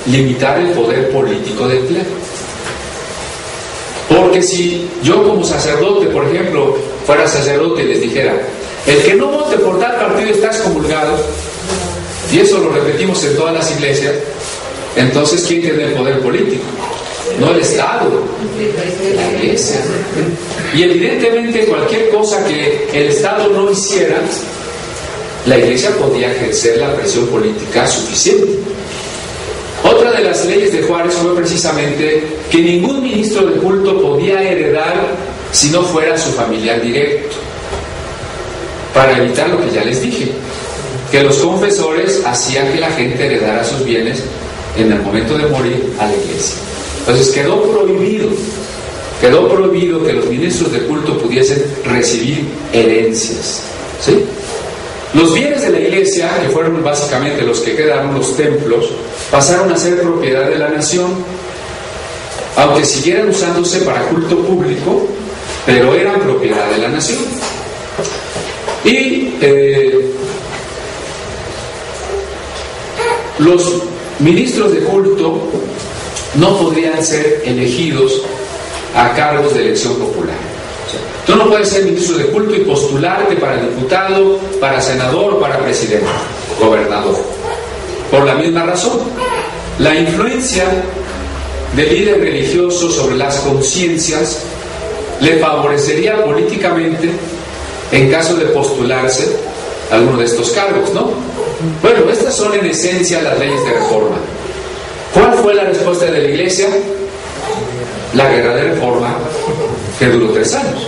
limitar 0.06 0.58
el 0.58 0.70
poder 0.70 1.10
político 1.10 1.68
del 1.68 1.86
clero. 1.86 2.10
Porque 4.08 4.42
si 4.42 4.88
yo 5.04 5.22
como 5.22 5.44
sacerdote, 5.44 6.06
por 6.06 6.24
ejemplo, 6.26 6.76
fuera 7.06 7.28
sacerdote 7.28 7.84
y 7.84 7.86
les 7.86 8.00
dijera, 8.00 8.34
el 8.86 9.02
que 9.02 9.14
no 9.14 9.26
vote 9.28 9.56
por 9.58 9.78
tal 9.78 9.96
partido 9.96 10.30
está 10.30 10.48
excomulgado, 10.48 11.16
y 12.32 12.38
eso 12.38 12.58
lo 12.58 12.70
repetimos 12.70 13.24
en 13.24 13.36
todas 13.36 13.54
las 13.54 13.70
iglesias, 13.72 14.14
entonces 14.96 15.44
¿quién 15.46 15.62
tiene 15.62 15.84
el 15.84 15.92
poder 15.92 16.20
político? 16.20 16.64
No 17.38 17.52
el 17.52 17.60
Estado, 17.60 18.10
la 19.14 19.38
iglesia. 19.38 19.80
Y 20.74 20.82
evidentemente 20.82 21.66
cualquier 21.66 22.10
cosa 22.10 22.44
que 22.44 22.88
el 22.92 23.08
Estado 23.08 23.48
no 23.50 23.70
hiciera, 23.70 24.20
la 25.46 25.58
iglesia 25.58 25.90
podía 25.96 26.32
ejercer 26.32 26.78
la 26.78 26.94
presión 26.94 27.26
política 27.28 27.86
suficiente. 27.86 28.58
Otra 29.84 30.12
de 30.12 30.24
las 30.24 30.44
leyes 30.44 30.72
de 30.72 30.82
Juárez 30.82 31.14
fue 31.14 31.34
precisamente 31.34 32.22
que 32.50 32.58
ningún 32.58 33.02
ministro 33.02 33.46
de 33.46 33.60
culto 33.60 34.00
podía 34.02 34.42
heredar 34.42 35.14
si 35.52 35.70
no 35.70 35.82
fuera 35.82 36.18
su 36.18 36.30
familiar 36.30 36.82
directo, 36.82 37.36
para 38.94 39.18
evitar 39.18 39.48
lo 39.48 39.60
que 39.60 39.70
ya 39.70 39.84
les 39.84 40.02
dije, 40.02 40.32
que 41.10 41.22
los 41.22 41.36
confesores 41.38 42.22
hacían 42.24 42.72
que 42.72 42.80
la 42.80 42.90
gente 42.90 43.24
heredara 43.24 43.64
sus 43.64 43.84
bienes 43.84 44.22
en 44.76 44.92
el 44.92 45.00
momento 45.02 45.36
de 45.36 45.46
morir 45.46 45.92
a 45.98 46.06
la 46.06 46.14
iglesia. 46.14 46.56
Entonces 47.00 47.28
quedó 47.30 47.62
prohibido, 47.62 48.28
quedó 49.20 49.48
prohibido 49.48 50.04
que 50.04 50.12
los 50.12 50.26
ministros 50.26 50.72
de 50.72 50.80
culto 50.80 51.18
pudiesen 51.18 51.64
recibir 51.84 52.46
herencias. 52.72 53.62
¿sí? 54.00 54.24
Los 55.12 55.34
bienes 55.34 55.62
de 55.62 55.70
la 55.70 55.80
iglesia, 55.80 56.30
que 56.40 56.48
fueron 56.50 56.82
básicamente 56.84 57.42
los 57.42 57.60
que 57.60 57.74
quedaron 57.74 58.14
los 58.14 58.36
templos, 58.36 58.90
pasaron 59.30 59.72
a 59.72 59.76
ser 59.76 60.00
propiedad 60.00 60.48
de 60.48 60.58
la 60.58 60.68
nación, 60.68 61.12
aunque 62.56 62.84
siguieran 62.84 63.28
usándose 63.28 63.80
para 63.80 64.02
culto 64.02 64.38
público, 64.38 65.08
pero 65.66 65.94
eran 65.94 66.20
propiedad 66.20 66.70
de 66.70 66.78
la 66.78 66.88
nación. 66.88 67.18
Y 68.84 69.34
eh, 69.40 70.10
los 73.38 73.82
ministros 74.18 74.72
de 74.72 74.80
culto 74.80 75.48
no 76.34 76.58
podrían 76.58 77.04
ser 77.04 77.42
elegidos 77.44 78.22
a 78.94 79.12
cargos 79.14 79.54
de 79.54 79.62
elección 79.62 79.94
popular. 79.96 80.36
Tú 81.26 81.36
no 81.36 81.48
puedes 81.48 81.68
ser 81.68 81.84
ministro 81.84 82.16
de 82.18 82.26
culto 82.26 82.54
y 82.54 82.60
postularte 82.60 83.36
para 83.36 83.62
diputado, 83.62 84.38
para 84.58 84.80
senador, 84.80 85.38
para 85.40 85.58
presidente, 85.58 86.06
gobernador. 86.58 87.16
Por 88.10 88.24
la 88.24 88.34
misma 88.34 88.64
razón, 88.64 88.98
la 89.78 89.94
influencia 89.94 90.64
del 91.76 91.88
líder 91.88 92.20
religioso 92.20 92.90
sobre 92.90 93.16
las 93.16 93.36
conciencias 93.40 94.42
le 95.20 95.38
favorecería 95.38 96.24
políticamente 96.24 97.10
en 97.92 98.10
caso 98.10 98.34
de 98.36 98.46
postularse 98.46 99.36
alguno 99.90 100.18
de 100.18 100.24
estos 100.24 100.50
cargos, 100.50 100.92
¿no? 100.94 101.10
Bueno, 101.82 102.10
estas 102.10 102.34
son 102.34 102.54
en 102.54 102.66
esencia 102.66 103.22
las 103.22 103.38
leyes 103.38 103.64
de 103.64 103.72
reforma. 103.72 104.16
¿Cuál 105.12 105.34
fue 105.34 105.54
la 105.54 105.64
respuesta 105.64 106.06
de 106.06 106.12
la 106.12 106.28
iglesia? 106.28 106.68
La 108.14 108.28
guerra 108.30 108.54
de 108.54 108.62
reforma 108.74 109.16
que 109.98 110.06
duró 110.06 110.32
tres 110.32 110.54
años. 110.54 110.86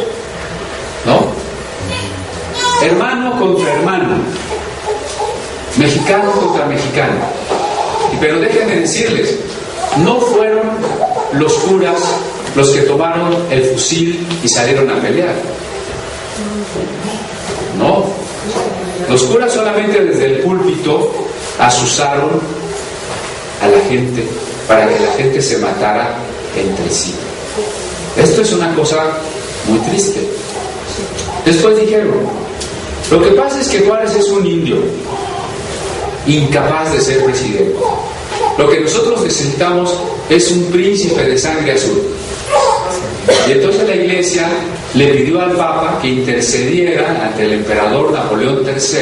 ¿No? 1.05 1.27
Hermano 2.87 3.39
contra 3.39 3.75
hermano. 3.75 4.17
Mexicano 5.77 6.33
contra 6.33 6.67
mexicano. 6.67 7.15
Pero 8.21 8.41
déjenme 8.41 8.77
decirles, 8.77 9.37
no 9.99 10.21
fueron 10.21 10.71
los 11.33 11.53
curas 11.55 12.01
los 12.55 12.71
que 12.71 12.83
tomaron 12.83 13.37
el 13.51 13.65
fusil 13.65 14.27
y 14.43 14.49
salieron 14.49 14.91
a 14.91 15.01
pelear. 15.01 15.35
No. 17.79 18.07
Los 19.09 19.23
curas 19.25 19.53
solamente 19.53 20.05
desde 20.05 20.27
el 20.27 20.39
púlpito 20.41 21.13
asusaron 21.59 22.41
a 23.61 23.69
la 23.69 23.81
gente 23.89 24.25
para 24.67 24.89
que 24.89 25.01
la 25.01 25.13
gente 25.13 25.43
se 25.43 25.59
matara 25.59 26.15
entre 26.57 26.91
sí. 26.91 27.15
Esto 28.17 28.43
es 28.43 28.53
una 28.53 28.75
cosa 28.75 29.19
muy 29.69 29.79
triste. 29.81 30.21
Después 31.45 31.81
dijeron, 31.81 32.13
lo 33.11 33.23
que 33.23 33.31
pasa 33.31 33.61
es 33.61 33.69
que 33.69 33.81
Juárez 33.81 34.15
es 34.15 34.29
un 34.29 34.47
indio, 34.47 34.77
incapaz 36.27 36.93
de 36.93 37.01
ser 37.01 37.25
presidente. 37.25 37.75
Lo 38.59 38.71
que 38.71 38.81
nosotros 38.81 39.23
necesitamos 39.23 39.95
es 40.29 40.51
un 40.51 40.65
príncipe 40.67 41.23
de 41.23 41.39
sangre 41.39 41.73
azul. 41.73 42.03
Y 43.49 43.53
entonces 43.53 43.87
la 43.87 43.95
iglesia 43.95 44.49
le 44.95 45.07
pidió 45.09 45.41
al 45.41 45.53
Papa 45.53 45.99
que 46.01 46.09
intercediera 46.09 47.27
ante 47.27 47.45
el 47.45 47.53
emperador 47.55 48.13
Napoleón 48.13 48.63
III 48.67 48.99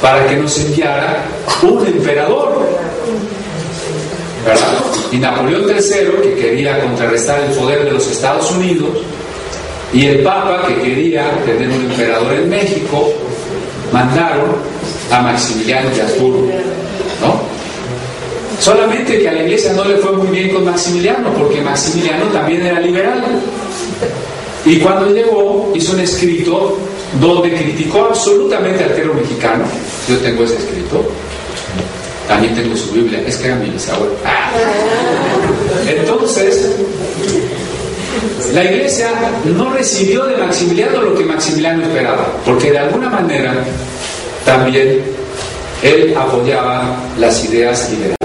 para 0.00 0.26
que 0.26 0.36
nos 0.36 0.58
enviara 0.58 1.24
un 1.62 1.86
emperador. 1.86 2.66
¿Verdad? 4.44 4.78
Y 5.12 5.18
Napoleón 5.18 5.64
III, 5.68 6.22
que 6.22 6.34
quería 6.34 6.80
contrarrestar 6.80 7.40
el 7.40 7.52
poder 7.52 7.84
de 7.84 7.92
los 7.92 8.10
Estados 8.10 8.50
Unidos, 8.50 8.98
y 9.92 10.06
el 10.06 10.22
Papa, 10.22 10.66
que 10.66 10.80
quería 10.80 11.30
tener 11.44 11.68
un 11.68 11.90
emperador 11.90 12.32
en 12.32 12.48
México, 12.48 13.12
mandaron 13.92 14.56
a 15.10 15.20
Maximiliano 15.20 15.90
de 15.90 16.02
Habsburgo. 16.02 16.48
¿no? 17.20 17.42
Solamente 18.58 19.18
que 19.18 19.28
a 19.28 19.32
la 19.32 19.42
iglesia 19.42 19.72
no 19.74 19.84
le 19.84 19.96
fue 19.96 20.12
muy 20.12 20.28
bien 20.28 20.50
con 20.50 20.64
Maximiliano, 20.64 21.32
porque 21.34 21.60
Maximiliano 21.60 22.24
también 22.26 22.64
era 22.64 22.80
liberal. 22.80 23.22
Y 24.64 24.78
cuando 24.78 25.10
llegó, 25.10 25.72
hizo 25.74 25.92
un 25.92 26.00
escrito 26.00 26.78
donde 27.20 27.52
criticó 27.52 28.06
absolutamente 28.06 28.84
al 28.84 28.92
clero 28.92 29.14
mexicano. 29.14 29.64
Yo 30.08 30.18
tengo 30.18 30.44
ese 30.44 30.56
escrito. 30.56 31.04
También 32.28 32.54
tengo 32.54 32.76
su 32.76 32.92
Biblia. 32.92 33.22
Es 33.26 33.36
que 33.36 33.48
era 33.48 33.56
mi 33.56 33.70
bisabuelo. 33.70 34.14
Entonces, 35.88 36.70
la 38.54 38.64
iglesia 38.64 39.10
no 39.56 39.72
recibió 39.72 40.26
de 40.26 40.36
Maximiliano 40.36 41.02
lo 41.02 41.14
que 41.14 41.24
Maximiliano 41.24 41.82
esperaba, 41.82 42.26
porque 42.44 42.70
de 42.70 42.78
alguna 42.78 43.08
manera 43.08 43.54
también 44.44 45.00
él 45.82 46.14
apoyaba 46.16 46.96
las 47.18 47.44
ideas 47.44 47.90
liberales. 47.90 48.18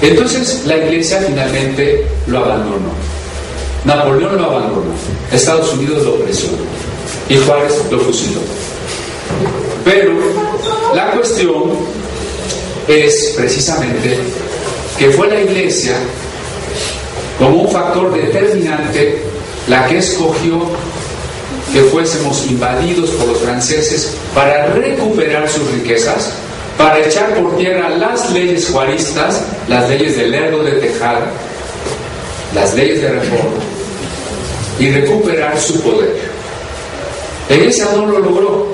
Entonces 0.00 0.62
la 0.66 0.76
iglesia 0.76 1.22
finalmente 1.26 2.06
lo 2.26 2.38
abandonó. 2.38 3.13
Napoleón 3.84 4.36
lo 4.36 4.44
abandonó, 4.44 4.94
Estados 5.30 5.72
Unidos 5.74 6.04
lo 6.04 6.16
presionó 6.16 6.58
y 7.28 7.36
Juárez 7.36 7.82
lo 7.90 7.98
fusiló. 8.00 8.40
Pero 9.84 10.12
la 10.94 11.10
cuestión 11.10 11.64
es 12.88 13.34
precisamente 13.36 14.18
que 14.98 15.10
fue 15.10 15.28
la 15.28 15.40
iglesia 15.40 15.96
como 17.38 17.62
un 17.62 17.70
factor 17.70 18.12
determinante 18.14 19.22
la 19.68 19.86
que 19.86 19.98
escogió 19.98 20.62
que 21.72 21.82
fuésemos 21.84 22.46
invadidos 22.46 23.10
por 23.10 23.28
los 23.28 23.38
franceses 23.38 24.14
para 24.34 24.66
recuperar 24.66 25.48
sus 25.48 25.68
riquezas, 25.72 26.30
para 26.78 27.00
echar 27.00 27.34
por 27.34 27.56
tierra 27.56 27.88
las 27.90 28.30
leyes 28.30 28.68
juaristas, 28.70 29.42
las 29.68 29.88
leyes 29.88 30.16
del 30.16 30.30
Lerdo 30.30 30.62
de 30.62 30.72
Tejada, 30.72 31.26
las 32.54 32.74
leyes 32.74 33.02
de 33.02 33.08
reforma, 33.08 33.56
y 34.78 34.90
recuperar 34.90 35.58
su 35.58 35.80
poder. 35.80 36.14
La 37.48 37.56
iglesia 37.56 37.88
no 37.94 38.06
lo 38.06 38.18
logró, 38.18 38.66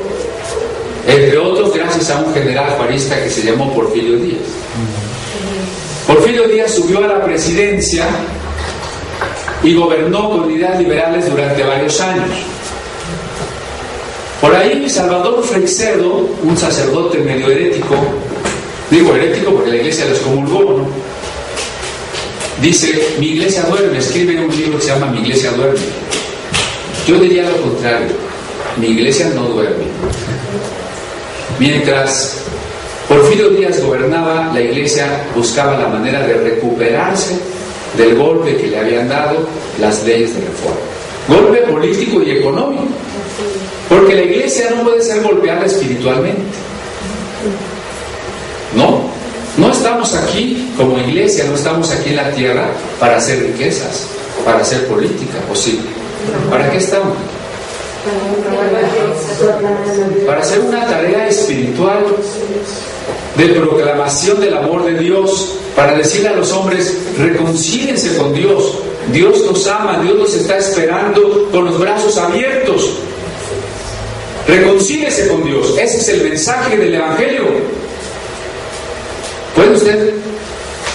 entre 1.06 1.36
otros 1.38 1.74
gracias 1.74 2.10
a 2.10 2.20
un 2.20 2.32
general 2.32 2.70
juarista 2.76 3.22
que 3.22 3.30
se 3.30 3.42
llamó 3.42 3.72
Porfirio 3.74 4.16
Díaz. 4.16 4.42
Porfirio 6.06 6.48
Díaz 6.48 6.74
subió 6.74 6.98
a 6.98 7.08
la 7.08 7.24
presidencia 7.24 8.06
y 9.62 9.74
gobernó 9.74 10.30
con 10.30 10.50
ideas 10.50 10.78
liberales 10.78 11.28
durante 11.28 11.62
varios 11.62 12.00
años. 12.00 12.30
Por 14.40 14.54
ahí 14.54 14.88
Salvador 14.88 15.44
Freixedo, 15.44 16.28
un 16.42 16.56
sacerdote 16.56 17.18
medio 17.18 17.50
herético, 17.50 17.94
digo 18.90 19.14
herético 19.14 19.52
porque 19.52 19.70
la 19.70 19.76
iglesia 19.76 20.06
los 20.06 20.18
comulgó, 20.20 20.78
¿no? 20.78 21.09
Dice, 22.62 23.16
mi 23.18 23.28
iglesia 23.28 23.62
duerme, 23.62 23.98
escribe 23.98 24.38
un 24.38 24.54
libro 24.54 24.78
que 24.78 24.84
se 24.84 24.90
llama 24.90 25.06
Mi 25.06 25.20
iglesia 25.20 25.50
duerme. 25.52 25.80
Yo 27.06 27.18
diría 27.18 27.44
lo 27.44 27.56
contrario, 27.56 28.08
mi 28.76 28.88
iglesia 28.88 29.30
no 29.34 29.44
duerme. 29.44 29.84
Mientras 31.58 32.36
Porfirio 33.08 33.50
Díaz 33.50 33.82
gobernaba, 33.82 34.50
la 34.52 34.60
iglesia 34.60 35.24
buscaba 35.34 35.78
la 35.78 35.88
manera 35.88 36.26
de 36.26 36.34
recuperarse 36.34 37.38
del 37.96 38.14
golpe 38.16 38.56
que 38.56 38.68
le 38.68 38.78
habían 38.78 39.08
dado 39.08 39.48
las 39.80 40.04
leyes 40.04 40.34
de 40.34 40.42
reforma. 40.42 40.76
Golpe 41.28 41.58
político 41.62 42.22
y 42.22 42.32
económico. 42.32 42.84
Porque 43.88 44.14
la 44.14 44.22
iglesia 44.22 44.70
no 44.76 44.84
puede 44.84 45.02
ser 45.02 45.22
golpeada 45.22 45.64
espiritualmente. 45.64 46.42
No, 48.76 49.10
no 49.60 49.70
estamos 49.70 50.14
aquí 50.14 50.72
como 50.76 50.98
iglesia, 50.98 51.44
no 51.44 51.54
estamos 51.54 51.90
aquí 51.92 52.10
en 52.10 52.16
la 52.16 52.30
tierra 52.32 52.68
para 52.98 53.18
hacer 53.18 53.42
riquezas, 53.42 54.06
para 54.44 54.60
hacer 54.60 54.86
política, 54.86 55.38
¿o 55.52 55.54
sí? 55.54 55.80
¿Para 56.48 56.70
qué 56.70 56.78
estamos? 56.78 57.12
Para 60.26 60.40
hacer 60.40 60.60
una 60.60 60.86
tarea 60.86 61.28
espiritual 61.28 62.06
de 63.36 63.46
proclamación 63.48 64.40
del 64.40 64.56
amor 64.56 64.84
de 64.86 64.98
Dios, 64.98 65.56
para 65.76 65.94
decirle 65.94 66.30
a 66.30 66.36
los 66.36 66.50
hombres, 66.52 66.96
reconcílense 67.18 68.16
con 68.16 68.32
Dios, 68.32 68.78
Dios 69.12 69.40
los 69.40 69.66
ama, 69.66 70.00
Dios 70.02 70.16
los 70.16 70.34
está 70.34 70.56
esperando 70.56 71.48
con 71.52 71.66
los 71.66 71.78
brazos 71.78 72.16
abiertos. 72.16 72.90
Reconcílese 74.48 75.28
con 75.28 75.44
Dios, 75.44 75.74
ese 75.78 75.98
es 75.98 76.08
el 76.08 76.22
mensaje 76.22 76.78
del 76.78 76.94
Evangelio. 76.94 77.79
¿Puede 79.60 79.72
usted, 79.72 80.14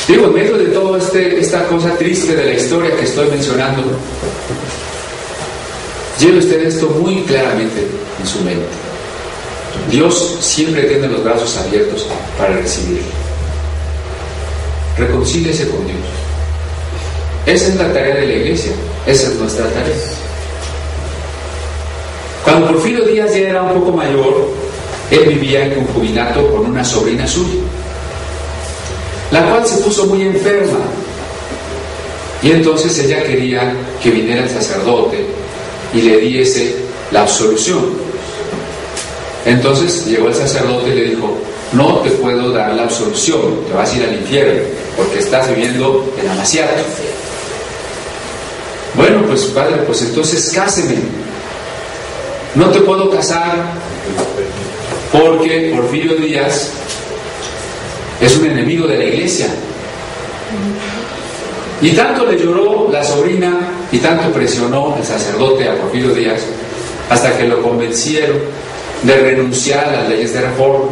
digo, 0.08 0.26
en 0.26 0.34
medio 0.34 0.58
de 0.58 0.66
toda 0.66 0.98
este, 0.98 1.40
esta 1.40 1.68
cosa 1.68 1.96
triste 2.00 2.36
de 2.36 2.46
la 2.46 2.54
historia 2.54 2.96
que 2.96 3.04
estoy 3.06 3.30
mencionando, 3.30 3.84
lleve 6.20 6.40
usted 6.40 6.66
esto 6.66 6.88
muy 6.88 7.22
claramente 7.26 7.86
en 8.20 8.28
su 8.28 8.42
mente. 8.42 8.66
Dios 9.92 10.38
siempre 10.40 10.82
tiene 10.86 11.08
los 11.08 11.24
brazos 11.24 11.56
abiertos 11.58 12.08
para 12.40 12.56
recibirlo. 12.56 13.06
Reconcíliese 14.98 15.70
con 15.70 15.86
Dios. 15.86 16.00
Esa 17.46 17.68
es 17.68 17.76
la 17.76 17.94
tarea 17.94 18.16
de 18.16 18.26
la 18.26 18.34
iglesia, 18.34 18.72
esa 19.06 19.28
es 19.28 19.36
nuestra 19.36 19.68
tarea. 19.68 19.96
Cuando 22.44 22.72
Porfirio 22.72 23.06
Díaz 23.06 23.32
ya 23.32 23.42
era 23.42 23.62
un 23.62 23.80
poco 23.80 23.96
mayor, 23.96 24.48
él 25.12 25.26
vivía 25.26 25.68
en 25.68 25.76
concubinato 25.76 26.52
con 26.52 26.66
una 26.66 26.84
sobrina 26.84 27.28
suya, 27.28 27.62
la 29.36 29.50
cual 29.50 29.68
se 29.68 29.78
puso 29.78 30.06
muy 30.06 30.22
enferma. 30.22 30.80
Y 32.42 32.52
entonces 32.52 32.98
ella 33.00 33.22
quería 33.24 33.74
que 34.02 34.10
viniera 34.10 34.44
el 34.44 34.50
sacerdote 34.50 35.26
y 35.94 36.02
le 36.04 36.18
diese 36.20 36.76
la 37.12 37.24
absolución. 37.24 37.84
Entonces 39.46 40.06
llegó 40.06 40.30
el 40.30 40.36
sacerdote 40.36 40.90
y 40.90 40.96
le 40.96 41.04
dijo, 41.10 41.38
no 41.74 41.98
te 42.00 42.12
puedo 42.12 42.52
dar 42.52 42.74
la 42.76 42.84
absolución, 42.84 43.66
te 43.68 43.74
vas 43.74 43.92
a 43.92 43.98
ir 43.98 44.04
al 44.06 44.14
infierno, 44.16 44.62
porque 44.96 45.20
estás 45.20 45.50
viviendo 45.50 46.14
en 46.22 46.30
amaciato. 46.30 46.84
Bueno, 48.96 49.24
pues 49.28 49.44
padre, 49.46 49.84
pues 49.86 50.02
entonces 50.02 50.50
cáseme. 50.56 50.96
No 52.56 52.70
te 52.70 52.80
puedo 52.80 53.10
casar 53.10 53.66
porque 55.12 55.74
Porfirio 55.76 56.16
Díaz 56.16 56.70
es 58.22 58.36
un 58.38 58.46
enemigo 58.46 58.88
de 58.88 58.98
la 58.98 59.06
iglesia. 59.06 59.48
Y 61.82 61.92
tanto 61.92 62.26
le 62.26 62.38
lloró 62.38 62.90
la 62.92 63.04
sobrina 63.04 63.70
y 63.92 63.98
tanto 63.98 64.32
presionó 64.32 64.96
el 64.98 65.04
sacerdote 65.04 65.68
a 65.68 65.76
Porfirio 65.76 66.14
Díaz 66.14 66.42
hasta 67.10 67.38
que 67.38 67.46
lo 67.46 67.62
convencieron 67.62 68.38
de 69.04 69.16
renunciar 69.16 69.90
a 69.90 69.92
las 69.92 70.10
leyes 70.10 70.34
de 70.34 70.42
reforma 70.42 70.90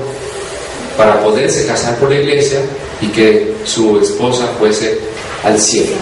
para 0.98 1.24
poderse 1.24 1.66
casar 1.66 1.98
por 1.98 2.10
la 2.10 2.20
iglesia 2.20 2.60
y 3.02 3.08
que 3.08 3.56
su 3.64 4.00
esposa 4.00 4.48
fuese 4.60 5.00
al 5.44 5.60
cielo. 5.60 5.96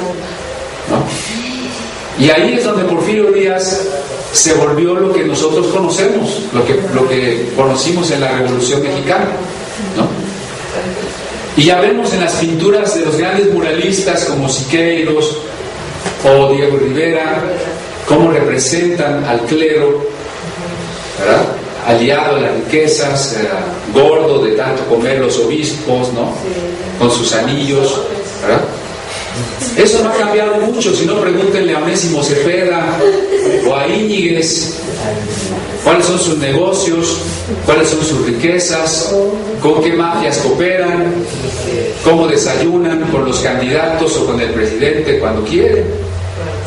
Y 2.19 2.29
ahí 2.29 2.55
es 2.57 2.63
donde 2.63 2.83
Porfirio 2.83 3.31
Díaz 3.31 3.81
se 4.33 4.53
volvió 4.53 4.93
lo 4.95 5.13
que 5.13 5.23
nosotros 5.23 5.67
conocemos, 5.67 6.43
lo 6.53 6.65
que, 6.65 6.79
lo 6.93 7.07
que 7.07 7.49
conocimos 7.55 8.11
en 8.11 8.21
la 8.21 8.31
Revolución 8.31 8.81
Mexicana. 8.83 9.29
Y 11.57 11.65
ya 11.65 11.81
vemos 11.81 12.13
en 12.13 12.21
las 12.21 12.33
pinturas 12.35 12.95
de 12.95 13.05
los 13.05 13.17
grandes 13.17 13.53
muralistas 13.53 14.25
como 14.25 14.47
Siqueiros 14.47 15.37
o 16.23 16.53
Diego 16.53 16.77
Rivera, 16.77 17.43
cómo 18.07 18.31
representan 18.31 19.23
al 19.25 19.41
clero, 19.41 20.05
aliado 21.85 22.37
a 22.37 22.41
las 22.41 22.55
riquezas, 22.55 23.33
eh, 23.33 23.47
gordo 23.93 24.43
de 24.43 24.51
tanto 24.51 24.85
comer 24.85 25.19
los 25.19 25.37
obispos, 25.39 26.13
¿no? 26.13 26.33
Con 26.99 27.11
sus 27.11 27.33
anillos, 27.33 28.01
¿verdad? 28.41 28.61
Eso 29.77 30.03
no 30.03 30.09
ha 30.09 30.13
cambiado 30.13 30.57
mucho, 30.57 30.93
si 30.93 31.05
no 31.05 31.19
pregúntenle 31.21 31.73
a 31.73 31.79
Onésimo 31.79 32.23
Cepeda 32.23 32.97
o 33.67 33.75
a 33.75 33.87
Íñiguez 33.87 34.81
cuáles 35.83 36.05
son 36.05 36.19
sus 36.19 36.37
negocios, 36.37 37.17
cuáles 37.65 37.89
son 37.89 38.03
sus 38.03 38.25
riquezas, 38.25 39.15
con 39.61 39.81
qué 39.83 39.93
mafias 39.93 40.37
cooperan, 40.39 41.13
cómo 42.03 42.27
desayunan 42.27 43.01
con 43.11 43.25
los 43.25 43.39
candidatos 43.39 44.17
o 44.17 44.25
con 44.25 44.39
el 44.39 44.49
presidente 44.51 45.19
cuando 45.19 45.43
quieren, 45.43 45.85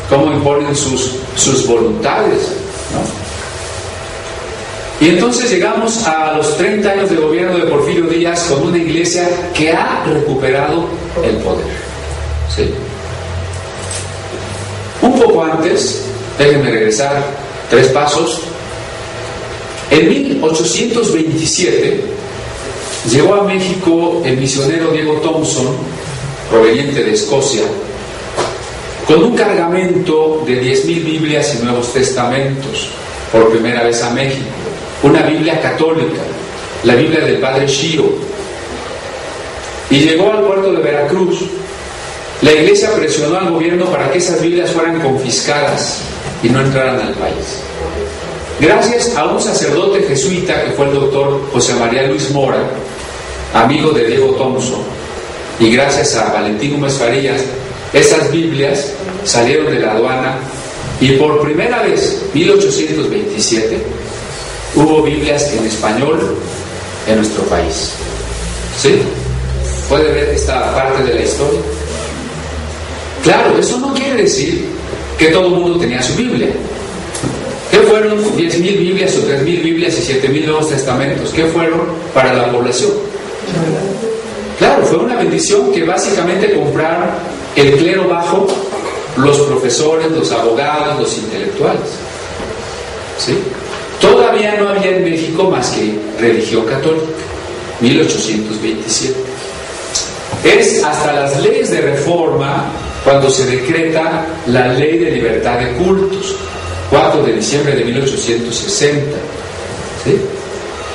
cómo 0.09 0.31
imponen 0.31 0.75
sus, 0.75 1.17
sus 1.35 1.67
voluntades. 1.67 2.51
Y 4.99 5.09
entonces 5.09 5.51
llegamos 5.51 6.05
a 6.07 6.37
los 6.37 6.55
30 6.57 6.89
años 6.89 7.09
de 7.09 7.17
gobierno 7.17 7.57
de 7.57 7.65
Porfirio 7.65 8.05
Díaz 8.05 8.43
con 8.49 8.69
una 8.69 8.77
iglesia 8.77 9.27
que 9.53 9.71
ha 9.71 10.05
recuperado 10.05 10.85
el 11.23 11.35
poder. 11.37 11.94
Un 15.01 15.19
poco 15.19 15.43
antes, 15.43 16.03
déjenme 16.37 16.71
regresar 16.71 17.25
tres 17.69 17.87
pasos, 17.87 18.41
en 19.91 20.09
1827 20.09 22.03
llegó 23.11 23.35
a 23.35 23.43
México 23.43 24.21
el 24.25 24.37
misionero 24.37 24.91
Diego 24.91 25.13
Thompson, 25.15 25.67
proveniente 26.49 27.03
de 27.03 27.13
Escocia, 27.13 27.63
con 29.07 29.23
un 29.23 29.35
cargamento 29.35 30.43
de 30.45 30.61
10.000 30.61 30.85
Biblias 31.05 31.55
y 31.55 31.63
Nuevos 31.63 31.93
Testamentos, 31.93 32.89
por 33.31 33.51
primera 33.51 33.83
vez 33.83 34.01
a 34.01 34.09
México. 34.11 34.45
Una 35.03 35.21
Biblia 35.21 35.61
católica, 35.61 36.21
la 36.83 36.95
Biblia 36.95 37.19
del 37.19 37.37
Padre 37.37 37.67
Shiro. 37.67 38.09
Y 39.89 39.99
llegó 39.99 40.31
al 40.31 40.43
puerto 40.45 40.71
de 40.71 40.81
Veracruz, 40.81 41.41
la 42.41 42.51
iglesia 42.51 42.93
presionó 42.93 43.37
al 43.37 43.49
gobierno 43.51 43.85
para 43.85 44.11
que 44.11 44.17
esas 44.17 44.41
Biblias 44.41 44.71
fueran 44.71 44.99
confiscadas 45.01 45.99
y 46.43 46.49
no 46.49 46.61
entraran 46.61 46.99
al 46.99 47.13
país. 47.13 47.59
Gracias 48.59 49.15
a 49.15 49.25
un 49.25 49.41
sacerdote 49.41 50.03
jesuita 50.03 50.63
que 50.63 50.71
fue 50.71 50.85
el 50.87 50.93
doctor 50.93 51.41
José 51.51 51.73
María 51.75 52.07
Luis 52.07 52.31
Mora, 52.31 52.63
amigo 53.53 53.91
de 53.91 54.07
Diego 54.07 54.35
Thompson, 54.35 54.81
y 55.59 55.71
gracias 55.71 56.15
a 56.15 56.31
Valentín 56.33 56.73
Gómez 56.73 56.93
Farías, 56.93 57.41
esas 57.93 58.31
Biblias 58.31 58.91
salieron 59.23 59.73
de 59.73 59.79
la 59.79 59.93
aduana 59.93 60.37
y 60.99 61.11
por 61.13 61.41
primera 61.41 61.81
vez, 61.81 62.21
1827, 62.33 63.77
hubo 64.75 65.01
Biblias 65.01 65.51
en 65.53 65.65
español 65.65 66.37
en 67.07 67.15
nuestro 67.17 67.43
país. 67.43 67.91
¿Sí? 68.81 69.01
¿Puede 69.89 70.11
ver 70.11 70.29
esta 70.29 70.73
parte 70.73 71.03
de 71.03 71.13
la 71.13 71.21
historia? 71.21 71.59
Claro, 73.25 73.57
eso 73.57 73.79
no 73.79 73.91
quiere 73.91 74.21
decir 74.21 74.65
que 75.17 75.29
todo 75.29 75.47
el 75.47 75.53
mundo 75.53 75.79
tenía 75.79 75.99
su 75.99 76.13
Biblia. 76.13 76.49
¿Qué 77.71 77.79
fueron 77.79 78.23
10.000 78.23 78.61
Biblias 78.61 79.17
o 79.17 79.27
3.000 79.27 79.63
Biblias 79.63 79.97
y 79.97 80.13
7.000 80.13 80.45
Nuevos 80.45 80.69
Testamentos? 80.69 81.31
¿Qué 81.31 81.45
fueron 81.45 81.87
para 82.13 82.33
la 82.33 82.51
población? 82.51 82.91
Claro, 84.59 84.85
fue 84.85 84.99
una 84.99 85.15
bendición 85.15 85.71
que 85.71 85.83
básicamente 85.83 86.53
compraron 86.53 87.09
el 87.55 87.75
clero 87.77 88.07
bajo, 88.07 88.45
los 89.17 89.39
profesores, 89.39 90.11
los 90.11 90.31
abogados, 90.31 90.99
los 90.99 91.17
intelectuales. 91.17 91.81
¿Sí? 93.17 93.39
Todavía 93.99 94.55
no 94.59 94.69
había 94.69 94.97
en 94.97 95.03
México 95.03 95.49
más 95.49 95.71
que 95.71 95.97
religión 96.21 96.63
católica, 96.67 97.05
1827. 97.81 99.15
Es 100.43 100.83
hasta 100.83 101.11
las 101.11 101.41
leyes 101.41 101.71
de 101.71 101.81
reforma 101.81 102.71
cuando 103.05 103.29
se 103.29 103.45
decreta 103.45 104.25
la 104.47 104.73
ley 104.73 104.97
de 104.97 105.11
libertad 105.11 105.59
de 105.59 105.73
cultos, 105.73 106.35
4 106.89 107.23
de 107.23 107.33
diciembre 107.33 107.75
de 107.75 107.85
1860. 107.85 109.17
¿sí? 110.03 110.19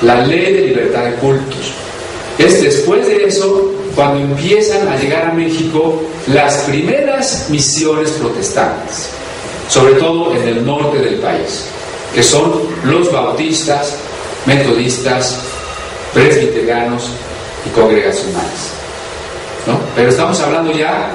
La 0.03 0.27
ley 0.27 0.53
de 0.53 0.61
libertad 0.63 1.05
de 1.05 1.15
cultos. 1.15 1.73
Es 2.37 2.63
después 2.63 3.07
de 3.07 3.25
eso 3.27 3.73
cuando 3.95 4.19
empiezan 4.19 4.89
a 4.89 4.97
llegar 4.97 5.27
a 5.27 5.33
México 5.33 6.03
las 6.27 6.55
primeras 6.65 7.47
misiones 7.49 8.11
protestantes, 8.13 9.11
sobre 9.69 9.95
todo 9.95 10.35
en 10.35 10.49
el 10.49 10.67
norte 10.67 10.99
del 10.99 11.17
país, 11.17 11.67
que 12.13 12.23
son 12.25 12.63
los 12.85 13.13
bautistas, 13.13 13.95
metodistas, 14.47 15.39
presbiterianos 16.13 17.11
y 17.67 17.69
congregacionales. 17.71 18.73
¿no? 19.67 19.79
Pero 19.95 20.09
estamos 20.09 20.41
hablando 20.41 20.73
ya 20.73 21.13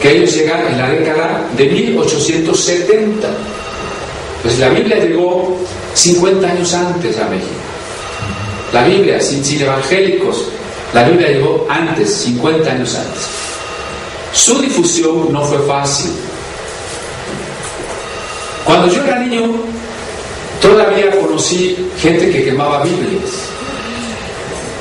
que 0.00 0.16
ellos 0.16 0.34
llegan 0.34 0.66
en 0.66 0.78
la 0.78 0.88
década 0.90 1.48
de 1.56 1.66
1870. 1.66 3.28
Pues 4.42 4.58
la 4.58 4.68
Biblia 4.68 4.98
llegó 4.98 5.56
50 5.94 6.46
años 6.46 6.74
antes 6.74 7.18
a 7.18 7.24
México. 7.28 7.50
La 8.72 8.84
Biblia, 8.84 9.20
sin, 9.20 9.44
sin 9.44 9.62
evangélicos, 9.62 10.48
la 10.92 11.04
Biblia 11.04 11.28
llegó 11.28 11.66
antes, 11.68 12.10
50 12.10 12.70
años 12.70 12.94
antes. 12.94 13.22
Su 14.32 14.60
difusión 14.60 15.32
no 15.32 15.44
fue 15.44 15.58
fácil. 15.66 16.12
Cuando 18.64 18.88
yo 18.88 19.02
era 19.04 19.18
niño, 19.20 19.52
todavía 20.60 21.10
conocí 21.20 21.88
gente 22.00 22.30
que 22.30 22.44
quemaba 22.44 22.82
Biblias. 22.82 23.30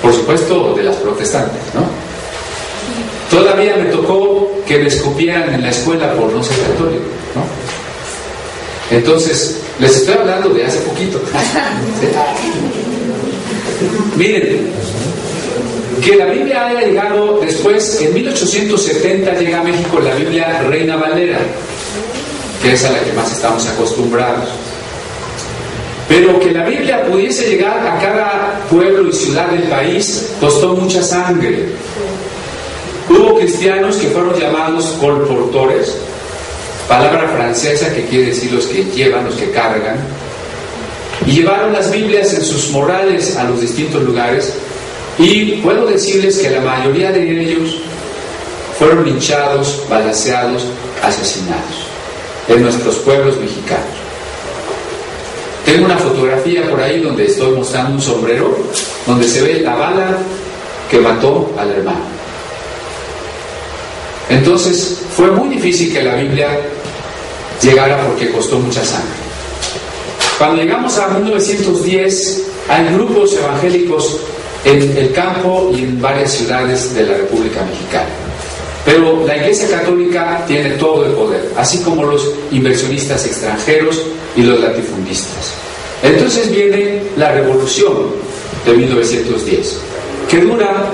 Por 0.01 0.13
supuesto, 0.13 0.73
de 0.73 0.83
las 0.83 0.95
protestantes, 0.97 1.61
¿no? 1.73 1.83
Todavía 3.29 3.75
me 3.77 3.85
tocó 3.85 4.44
que 4.67 4.79
me 4.79 4.87
escupieran 4.87 5.53
en 5.53 5.61
la 5.61 5.69
escuela 5.69 6.13
por 6.13 6.31
no 6.31 6.43
ser 6.43 6.57
católico, 6.57 7.03
¿no? 7.35 7.45
Entonces, 8.95 9.59
les 9.79 9.97
estoy 9.97 10.15
hablando 10.15 10.49
de 10.49 10.65
hace 10.65 10.79
poquito. 10.79 11.21
Miren, 14.15 14.71
que 16.03 16.15
la 16.15 16.25
Biblia 16.25 16.67
haya 16.67 16.81
llegado 16.81 17.39
después, 17.39 18.01
en 18.01 18.13
1870 18.13 19.39
llega 19.39 19.59
a 19.59 19.63
México 19.63 19.99
la 19.99 20.15
Biblia 20.15 20.63
Reina 20.67 20.95
Valera, 20.95 21.39
que 22.61 22.73
es 22.73 22.83
a 22.85 22.91
la 22.91 22.99
que 22.99 23.13
más 23.13 23.31
estamos 23.31 23.65
acostumbrados. 23.67 24.49
Pero 26.07 26.39
que 26.39 26.51
la 26.51 26.65
Biblia 26.65 27.03
pudiese 27.05 27.49
llegar 27.49 27.87
a 27.87 27.99
cada 27.99 28.61
pueblo 28.69 29.09
y 29.09 29.13
ciudad 29.13 29.49
del 29.49 29.63
país 29.63 30.29
costó 30.39 30.75
mucha 30.75 31.01
sangre. 31.01 31.65
Hubo 33.15 33.35
cristianos 33.35 33.95
que 33.95 34.07
fueron 34.07 34.37
llamados 34.37 34.97
colportores, 34.99 35.95
palabra 36.87 37.29
francesa 37.29 37.93
que 37.93 38.05
quiere 38.05 38.27
decir 38.27 38.51
los 38.51 38.65
que 38.65 38.83
llevan, 38.83 39.25
los 39.25 39.35
que 39.35 39.51
cargan, 39.51 39.97
y 41.25 41.31
llevaron 41.31 41.71
las 41.71 41.91
Biblias 41.91 42.33
en 42.33 42.43
sus 42.43 42.71
morales 42.71 43.37
a 43.37 43.45
los 43.45 43.61
distintos 43.61 44.03
lugares 44.03 44.53
y 45.17 45.53
puedo 45.61 45.85
decirles 45.85 46.37
que 46.39 46.49
la 46.49 46.59
mayoría 46.59 47.11
de 47.11 47.41
ellos 47.41 47.77
fueron 48.77 49.05
linchados, 49.05 49.83
balanceados, 49.89 50.65
asesinados 51.01 51.87
en 52.49 52.61
nuestros 52.61 52.95
pueblos 52.97 53.37
mexicanos. 53.37 53.85
Tengo 55.63 55.85
una 55.85 55.97
fotografía 55.97 56.69
por 56.69 56.81
ahí 56.81 57.01
donde 57.01 57.25
estoy 57.25 57.55
mostrando 57.55 57.95
un 57.95 58.01
sombrero 58.01 58.55
donde 59.07 59.27
se 59.27 59.41
ve 59.41 59.61
la 59.61 59.75
bala 59.75 60.17
que 60.91 60.99
mató 60.99 61.53
al 61.57 61.71
hermano. 61.71 62.14
Entonces 64.29 65.01
fue 65.15 65.31
muy 65.31 65.49
difícil 65.49 65.93
que 65.93 66.01
la 66.01 66.15
Biblia 66.15 66.59
llegara 67.61 68.05
porque 68.05 68.31
costó 68.31 68.59
mucha 68.59 68.83
sangre. 68.83 69.13
Cuando 70.37 70.61
llegamos 70.61 70.97
a 70.97 71.07
1910, 71.09 72.43
hay 72.67 72.93
grupos 72.93 73.33
evangélicos 73.35 74.19
en 74.65 74.97
el 74.97 75.11
campo 75.13 75.71
y 75.73 75.83
en 75.83 76.01
varias 76.01 76.31
ciudades 76.31 76.93
de 76.95 77.05
la 77.05 77.17
República 77.17 77.63
Mexicana. 77.63 78.09
Pero 78.83 79.25
la 79.25 79.37
Iglesia 79.37 79.69
Católica 79.69 80.43
tiene 80.47 80.71
todo 80.71 81.05
el 81.05 81.13
poder, 81.13 81.51
así 81.57 81.79
como 81.79 82.03
los 82.03 82.31
inversionistas 82.51 83.25
extranjeros 83.25 84.01
y 84.35 84.41
los 84.41 84.59
latifundistas. 84.59 85.53
Entonces 86.03 86.51
viene 86.51 87.01
la 87.17 87.31
revolución 87.31 87.93
de 88.65 88.73
1910, 88.73 89.79
que 90.29 90.41
dura 90.41 90.91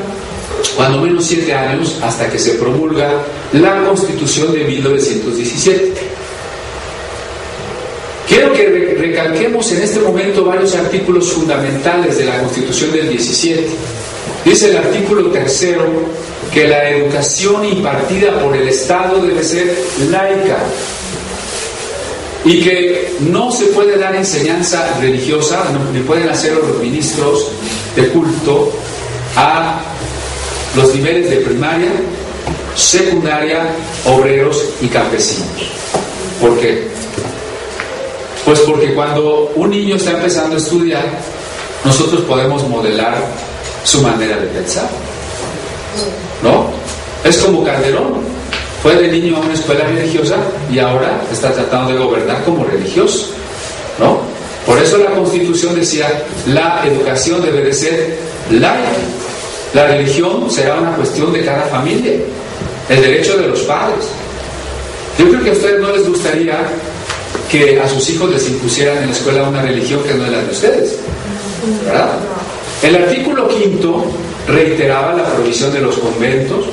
cuando 0.76 1.02
menos 1.02 1.26
siete 1.26 1.54
años 1.54 1.98
hasta 2.02 2.30
que 2.30 2.40
se 2.40 2.54
promulga 2.54 3.12
la 3.54 3.84
Constitución 3.84 4.54
de 4.54 4.64
1917. 4.64 5.94
Quiero 8.28 8.54
que 8.54 8.96
recalquemos 8.98 9.72
en 9.74 9.82
este 9.82 10.00
momento 10.00 10.46
varios 10.46 10.74
artículos 10.76 11.32
fundamentales 11.32 12.18
de 12.18 12.26
la 12.26 12.40
Constitución 12.40 12.92
del 12.92 13.10
17. 13.10 13.68
Dice 14.46 14.70
el 14.70 14.78
artículo 14.78 15.30
tercero 15.30 15.86
que 16.54 16.68
la 16.68 16.90
educación 16.90 17.66
impartida 17.66 18.40
por 18.40 18.56
el 18.56 18.68
Estado 18.68 19.22
debe 19.22 19.44
ser 19.44 19.78
laica 20.10 20.58
y 22.44 22.62
que 22.62 23.14
no 23.20 23.52
se 23.52 23.66
puede 23.68 23.98
dar 23.98 24.16
enseñanza 24.16 24.98
religiosa, 25.00 25.64
ni 25.94 26.00
pueden 26.02 26.30
hacerlo 26.30 26.68
los 26.68 26.82
ministros 26.82 27.50
de 27.96 28.08
culto 28.08 28.72
a 29.36 29.82
los 30.76 30.94
niveles 30.96 31.30
de 31.30 31.38
primaria, 31.38 31.92
secundaria, 32.76 33.66
obreros 34.06 34.70
y 34.82 34.88
campesinos. 34.88 35.50
¿Por 36.40 36.60
qué? 36.60 36.88
Pues 38.46 38.60
porque 38.62 38.94
cuando 38.94 39.52
un 39.56 39.70
niño 39.70 39.96
está 39.96 40.12
empezando 40.12 40.56
a 40.56 40.58
estudiar, 40.58 41.06
nosotros 41.86 42.22
podemos 42.22 42.68
modelar 42.68 43.16
su 43.84 44.02
manera 44.02 44.38
de 44.38 44.48
pensar. 44.48 44.90
¿No? 46.42 46.70
Es 47.24 47.38
como 47.38 47.64
Calderón. 47.64 48.32
Fue 48.82 48.96
de 48.96 49.12
niño 49.12 49.38
a 49.38 49.42
una 49.42 49.54
escuela 49.54 49.84
religiosa 49.84 50.38
y 50.72 50.80
ahora 50.80 51.22
está 51.32 51.54
tratando 51.54 51.92
de 51.92 52.00
gobernar 52.00 52.44
como 52.44 52.66
religioso. 52.66 53.28
¿No? 54.00 54.22
Por 54.66 54.82
eso 54.82 54.98
la 54.98 55.12
Constitución 55.12 55.76
decía, 55.76 56.24
la 56.48 56.82
educación 56.86 57.42
debe 57.42 57.62
de 57.62 57.74
ser 57.74 58.18
laica. 58.50 59.21
La 59.74 59.88
religión 59.88 60.52
será 60.52 60.76
una 60.76 60.96
cuestión 60.96 61.32
de 61.32 61.46
cada 61.46 61.64
familia, 61.64 62.14
el 62.90 63.02
derecho 63.02 63.38
de 63.38 63.48
los 63.48 63.62
padres. 63.62 64.06
Yo 65.18 65.30
creo 65.30 65.44
que 65.44 65.50
a 65.52 65.54
ustedes 65.54 65.80
no 65.80 65.92
les 65.96 66.08
gustaría 66.08 66.60
que 67.50 67.80
a 67.80 67.88
sus 67.88 68.10
hijos 68.10 68.32
les 68.32 68.50
impusieran 68.50 68.98
en 68.98 69.08
la 69.08 69.12
escuela 69.12 69.48
una 69.48 69.62
religión 69.62 70.04
que 70.04 70.14
no 70.14 70.26
es 70.26 70.32
la 70.32 70.42
de 70.42 70.52
ustedes. 70.52 71.00
¿Verdad? 71.86 72.10
El 72.84 72.96
artículo 72.96 73.48
quinto 73.48 74.04
reiteraba 74.48 75.14
la 75.14 75.24
prohibición 75.24 75.72
de 75.72 75.82
los 75.82 75.98
conventos 75.98 76.66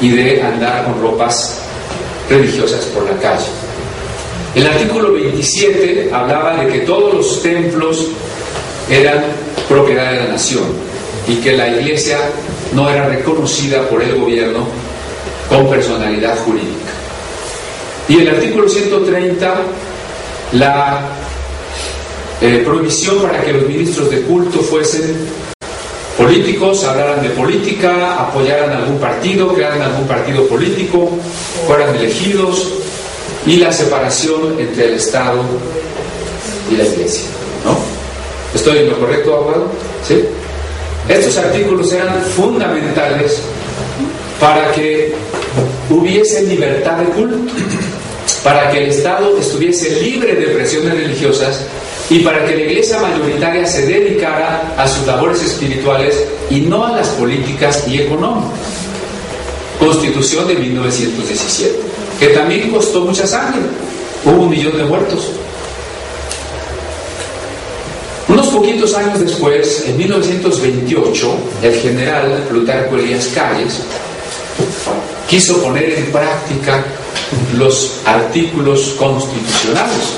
y 0.00 0.10
de 0.10 0.40
andar 0.42 0.84
con 0.84 1.00
ropas 1.00 1.62
religiosas 2.30 2.84
por 2.86 3.04
la 3.10 3.16
calle. 3.18 3.46
El 4.54 4.66
artículo 4.66 5.12
27 5.12 6.10
hablaba 6.12 6.62
de 6.62 6.72
que 6.72 6.78
todos 6.80 7.12
los 7.12 7.42
templos 7.42 8.06
eran 8.88 9.24
propiedad 9.68 10.12
de 10.12 10.16
la 10.18 10.28
nación 10.28 10.86
y 11.28 11.36
que 11.36 11.56
la 11.56 11.68
iglesia 11.68 12.18
no 12.72 12.88
era 12.88 13.06
reconocida 13.06 13.88
por 13.88 14.02
el 14.02 14.18
gobierno 14.18 14.66
con 15.48 15.68
personalidad 15.68 16.36
jurídica. 16.38 16.92
Y 18.08 18.20
el 18.20 18.28
artículo 18.28 18.68
130 18.68 19.54
la 20.52 21.00
eh, 22.40 22.62
prohibición 22.64 23.22
para 23.22 23.42
que 23.42 23.52
los 23.52 23.66
ministros 23.66 24.10
de 24.10 24.22
culto 24.22 24.60
fuesen 24.60 25.16
políticos 26.16 26.84
hablaran 26.84 27.22
de 27.22 27.30
política, 27.30 28.20
apoyaran 28.20 28.70
algún 28.70 28.98
partido, 28.98 29.52
crearan 29.52 29.82
algún 29.82 30.06
partido 30.06 30.46
político, 30.46 31.10
fueran 31.66 31.94
elegidos, 31.94 32.72
y 33.46 33.56
la 33.56 33.72
separación 33.72 34.58
entre 34.58 34.86
el 34.88 34.94
Estado 34.94 35.40
y 36.70 36.76
la 36.76 36.84
Iglesia. 36.84 37.26
¿no? 37.64 37.76
¿Estoy 38.54 38.78
en 38.78 38.90
lo 38.90 38.98
correcto, 38.98 39.34
abogado? 39.34 39.68
¿Sí? 40.06 40.24
Estos 41.08 41.36
artículos 41.36 41.92
eran 41.92 42.20
fundamentales 42.36 43.40
para 44.40 44.72
que 44.72 45.14
hubiese 45.88 46.42
libertad 46.42 46.98
de 46.98 47.04
culto, 47.06 47.52
para 48.42 48.70
que 48.70 48.84
el 48.84 48.90
Estado 48.90 49.38
estuviese 49.38 50.00
libre 50.02 50.34
de 50.34 50.46
presiones 50.48 50.94
religiosas 50.94 51.64
y 52.10 52.20
para 52.20 52.44
que 52.44 52.56
la 52.56 52.62
iglesia 52.62 52.98
mayoritaria 52.98 53.66
se 53.66 53.86
dedicara 53.86 54.74
a 54.76 54.88
sus 54.88 55.06
labores 55.06 55.42
espirituales 55.42 56.24
y 56.50 56.60
no 56.60 56.86
a 56.86 56.92
las 56.92 57.08
políticas 57.10 57.84
y 57.88 57.98
económicas. 57.98 58.50
Constitución 59.78 60.48
de 60.48 60.54
1917, 60.54 61.80
que 62.18 62.26
también 62.28 62.70
costó 62.70 63.00
mucha 63.02 63.26
sangre, 63.26 63.60
hubo 64.24 64.42
un 64.42 64.50
millón 64.50 64.76
de 64.76 64.84
muertos. 64.84 65.32
Unos 68.28 68.45
poquitos 68.56 68.94
años 68.94 69.20
después, 69.20 69.84
en 69.86 69.98
1928, 69.98 71.36
el 71.62 71.74
general 71.74 72.46
Plutarco 72.48 72.96
Elías 72.96 73.28
Calles 73.34 73.82
quiso 75.28 75.62
poner 75.62 75.90
en 75.90 76.06
práctica 76.06 76.82
los 77.58 78.00
artículos 78.06 78.94
constitucionales 78.98 80.14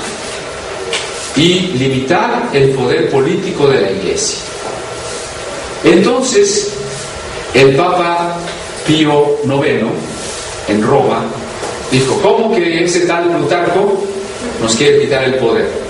y 1.35 1.71
limitar 1.77 2.49
el 2.53 2.69
poder 2.69 3.09
político 3.09 3.67
de 3.67 3.81
la 3.81 3.91
iglesia. 3.91 4.39
Entonces, 5.83 6.71
el 7.53 7.75
Papa 7.75 8.37
Pío 8.87 9.37
IX, 9.43 9.83
en 10.69 10.81
Roma, 10.81 11.25
dijo, 11.91 12.17
¿cómo 12.21 12.55
que 12.55 12.85
ese 12.85 13.01
tal 13.01 13.35
Plutarco 13.35 14.01
nos 14.61 14.75
quiere 14.75 15.01
quitar 15.01 15.25
el 15.25 15.35
poder? 15.35 15.88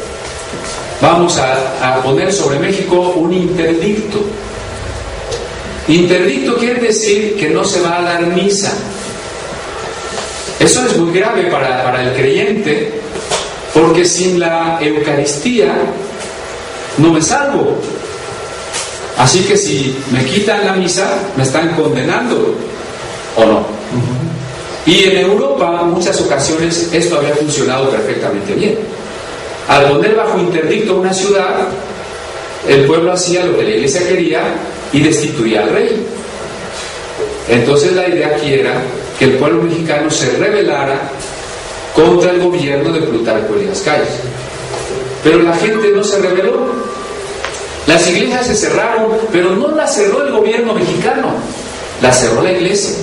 Vamos 1.02 1.38
a, 1.38 1.95
a 1.95 2.02
poner 2.02 2.32
sobre 2.34 2.60
México 2.60 3.14
un 3.16 3.32
interdicto. 3.32 4.20
Interdicto 5.88 6.58
quiere 6.58 6.82
decir 6.82 7.36
que 7.36 7.50
no 7.50 7.64
se 7.64 7.82
va 7.82 8.00
a 8.00 8.02
dar 8.02 8.28
misa. 8.28 8.74
Eso 10.60 10.86
es 10.86 10.97
muy 10.97 11.18
grave 11.18 11.43
para, 11.45 11.84
para 11.84 12.04
el 12.04 12.14
creyente 12.14 13.00
porque 13.74 14.06
sin 14.06 14.39
la 14.39 14.80
Eucaristía 14.82 15.74
no 16.97 17.14
me 17.14 17.22
salvo. 17.22 17.78
Así 19.18 19.39
que 19.41 19.58
si 19.58 19.95
me 20.12 20.26
quitan 20.26 20.66
la 20.66 20.74
misa, 20.74 21.18
me 21.36 21.43
están 21.43 21.76
condenando, 21.76 22.56
¿o 23.36 23.45
no? 23.45 23.66
Y 24.86 25.04
en 25.04 25.18
Europa, 25.18 25.82
en 25.84 25.91
muchas 25.91 26.20
ocasiones, 26.22 26.89
esto 26.93 27.18
había 27.18 27.36
funcionado 27.36 27.89
perfectamente 27.89 28.54
bien. 28.54 28.80
Al 29.70 29.91
poner 29.91 30.15
bajo 30.15 30.39
interdicto 30.39 30.95
una 30.95 31.13
ciudad, 31.13 31.67
el 32.67 32.86
pueblo 32.86 33.13
hacía 33.13 33.45
lo 33.45 33.55
que 33.55 33.63
la 33.63 33.70
iglesia 33.70 34.07
quería 34.07 34.41
y 34.91 35.01
destituía 35.01 35.61
al 35.61 35.70
rey. 35.70 36.05
Entonces 37.47 37.93
la 37.93 38.09
idea 38.09 38.30
aquí 38.36 38.55
era 38.55 38.74
que 39.20 39.26
el 39.26 39.32
pueblo 39.34 39.61
mexicano 39.61 40.09
se 40.09 40.38
rebelara 40.38 40.99
contra 41.95 42.32
el 42.32 42.41
gobierno 42.41 42.91
de 42.91 43.01
Plutarco 43.01 43.53
Elías 43.53 43.82
Calles. 43.82 44.09
Pero 45.24 45.43
la 45.43 45.55
gente 45.55 45.91
no 45.93 46.03
se 46.03 46.20
rebeló. 46.20 46.74
Las 47.86 48.07
iglesias 48.07 48.47
se 48.47 48.55
cerraron, 48.55 49.11
pero 49.32 49.51
no 49.51 49.70
las 49.70 49.93
cerró 49.93 50.26
el 50.26 50.32
gobierno 50.32 50.74
mexicano, 50.74 51.34
la 52.01 52.11
cerró 52.11 52.41
la 52.41 52.51
iglesia 52.51 52.95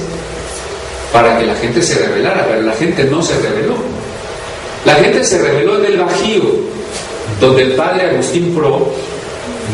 para 1.13 1.39
que 1.39 1.47
la 1.47 1.55
gente 1.55 1.81
se 1.81 2.07
rebelara, 2.07 2.47
pero 2.49 2.63
la 2.63 2.73
gente 2.73 3.05
no 3.05 3.23
se 3.23 3.35
rebeló. 3.39 3.75
La 4.87 4.95
gente 4.95 5.23
se 5.25 5.43
rebeló 5.43 5.79
en 5.79 5.93
el 5.93 5.99
Bajío, 5.99 6.43
donde 7.41 7.63
el 7.63 7.73
padre 7.73 8.11
Agustín 8.11 8.55
Pro 8.55 8.89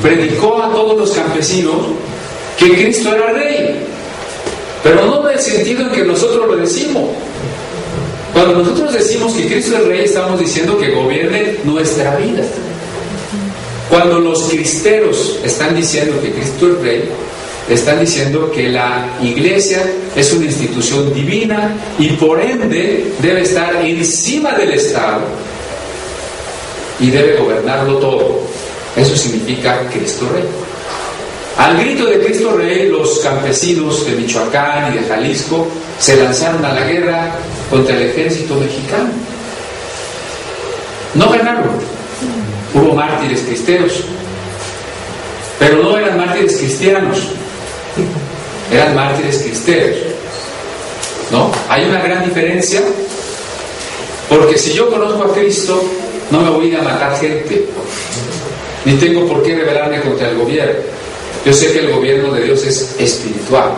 predicó 0.03 0.61
a 0.61 0.73
todos 0.73 0.99
los 0.99 1.11
campesinos 1.13 1.77
que 2.59 2.73
Cristo 2.75 3.15
era 3.15 3.33
rey, 3.33 3.77
pero 4.83 5.07
no 5.07 5.29
en 5.29 5.37
el 5.37 5.41
sentido 5.41 5.83
en 5.83 5.91
que 5.91 6.05
nosotros 6.05 6.49
lo 6.49 6.57
decimos, 6.57 7.05
cuando 8.33 8.61
nosotros 8.61 8.95
decimos 8.95 9.35
que 9.35 9.47
Cristo 9.47 9.77
es 9.77 9.87
Rey, 9.87 10.05
estamos 10.05 10.41
diciendo 10.41 10.79
que 10.79 10.91
gobierne 10.91 11.57
nuestra 11.65 12.17
vida. 12.17 12.43
Cuando 13.91 14.21
los 14.21 14.45
cristeros 14.45 15.39
están 15.45 15.77
diciendo 15.77 16.19
que 16.23 16.33
Cristo 16.33 16.69
es 16.69 16.79
Rey, 16.81 17.05
están 17.69 18.01
diciendo 18.01 18.51
que 18.51 18.69
la 18.69 19.07
iglesia 19.23 19.83
es 20.17 20.33
una 20.33 20.47
institución 20.47 21.13
divina 21.15 21.75
y 21.99 22.09
por 22.11 22.41
ende 22.41 23.13
debe 23.21 23.43
estar 23.43 23.77
encima 23.85 24.53
del 24.53 24.73
Estado 24.73 25.21
y 27.01 27.11
debe 27.11 27.37
gobernarlo 27.37 27.99
todo. 27.99 28.41
Eso 28.97 29.17
significa 29.17 29.89
Cristo 29.91 30.29
Rey. 30.33 30.45
Al 31.59 31.79
grito 31.79 32.07
de 32.07 32.21
Cristo 32.21 32.57
Rey, 32.57 32.89
los 32.89 33.19
campesinos 33.21 34.07
de 34.07 34.13
Michoacán 34.13 34.93
y 34.93 34.99
de 34.99 35.05
Jalisco 35.05 35.67
se 35.99 36.17
lanzaron 36.17 36.65
a 36.65 36.73
la 36.73 36.85
guerra 36.85 37.35
contra 37.71 37.97
el 37.97 38.03
ejército 38.03 38.55
mexicano. 38.57 39.11
No 41.15 41.31
ganaron. 41.31 41.71
Hubo 42.75 42.95
mártires 42.95 43.43
cristeros, 43.43 43.93
pero 45.59 45.83
no 45.83 45.99
eran 45.99 46.17
mártires 46.17 46.57
cristianos, 46.57 47.19
eran 48.71 48.95
mártires 48.95 49.39
cristeros. 49.39 49.99
¿No? 51.31 51.51
Hay 51.69 51.85
una 51.85 52.03
gran 52.03 52.25
diferencia, 52.25 52.83
porque 54.29 54.59
si 54.59 54.75
yo 54.75 54.91
conozco 54.91 55.25
a 55.25 55.33
Cristo, 55.33 55.83
no 56.31 56.41
me 56.41 56.51
voy 56.51 56.75
a 56.75 56.83
matar 56.83 57.19
gente, 57.19 57.67
ni 58.85 58.95
tengo 58.95 59.27
por 59.27 59.43
qué 59.43 59.55
rebelarme 59.55 60.01
contra 60.01 60.29
el 60.29 60.37
gobierno. 60.37 60.75
Yo 61.45 61.53
sé 61.53 61.73
que 61.73 61.81
el 61.81 61.93
gobierno 61.93 62.33
de 62.33 62.45
Dios 62.45 62.65
es 62.65 62.95
espiritual. 62.99 63.73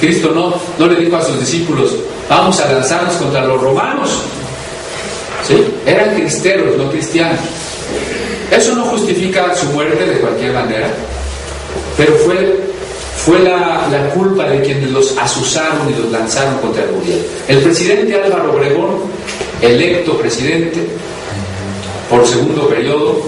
Cristo 0.00 0.30
no, 0.34 0.54
no 0.78 0.92
le 0.92 1.00
dijo 1.04 1.16
a 1.16 1.24
sus 1.24 1.38
discípulos, 1.40 1.96
vamos 2.28 2.58
a 2.60 2.72
lanzarnos 2.72 3.14
contra 3.16 3.44
los 3.44 3.60
romanos. 3.60 4.22
¿Sí? 5.46 5.64
Eran 5.86 6.14
cristeros, 6.14 6.76
no 6.76 6.90
cristianos. 6.90 7.40
Eso 8.50 8.74
no 8.74 8.84
justifica 8.86 9.54
su 9.54 9.66
muerte 9.66 10.06
de 10.06 10.20
cualquier 10.20 10.52
manera, 10.52 10.88
pero 11.96 12.14
fue, 12.16 12.67
fue 13.28 13.40
la, 13.40 13.86
la 13.90 14.08
culpa 14.14 14.44
de 14.44 14.62
quienes 14.62 14.90
los 14.90 15.14
asusaron 15.18 15.90
y 15.90 16.00
los 16.00 16.10
lanzaron 16.10 16.56
contra 16.60 16.84
el 16.84 16.92
gobierno. 16.92 17.24
El 17.46 17.58
presidente 17.58 18.14
Álvaro 18.22 18.54
Obregón, 18.54 19.00
electo 19.60 20.16
presidente 20.16 20.78
por 22.08 22.26
segundo 22.26 22.66
periodo, 22.70 23.20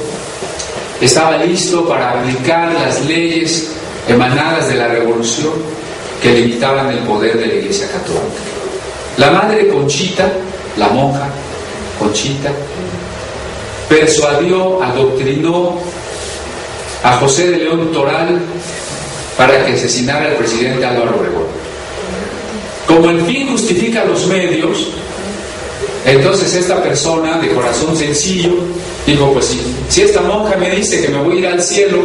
estaba 1.03 1.37
listo 1.45 1.87
para 1.87 2.19
aplicar 2.19 2.73
las 2.73 3.05
leyes 3.05 3.73
emanadas 4.09 4.71
de 4.71 4.77
la 4.77 4.89
revolución 4.89 5.53
que 6.23 6.33
limitaban 6.33 6.89
el 6.89 7.01
poder 7.01 7.37
de 7.37 7.47
la 7.47 7.55
Iglesia 7.57 7.87
Católica. 7.89 8.41
La 9.19 9.33
madre 9.33 9.69
Conchita, 9.69 10.33
la 10.79 10.89
monja 10.89 11.29
Conchita, 11.99 12.51
persuadió, 13.87 14.83
adoctrinó 14.83 15.77
a 17.03 17.19
José 17.19 17.51
de 17.51 17.59
León 17.59 17.93
Toral 17.93 18.41
para 19.41 19.65
que 19.65 19.73
asesinara 19.73 20.27
al 20.27 20.35
presidente 20.35 20.85
Álvaro 20.85 21.17
Obregón. 21.19 21.45
Como 22.87 23.09
el 23.09 23.23
fin 23.23 23.49
justifica 23.49 24.05
los 24.05 24.27
medios, 24.27 24.89
entonces 26.05 26.55
esta 26.57 26.83
persona 26.83 27.39
de 27.39 27.49
corazón 27.55 27.97
sencillo 27.97 28.51
dijo, 29.07 29.33
pues 29.33 29.57
si, 29.89 30.03
esta 30.03 30.21
monja 30.21 30.57
me 30.59 30.69
dice 30.69 31.01
que 31.01 31.09
me 31.09 31.23
voy 31.23 31.37
a 31.37 31.41
ir 31.41 31.47
al 31.47 31.63
cielo 31.63 32.01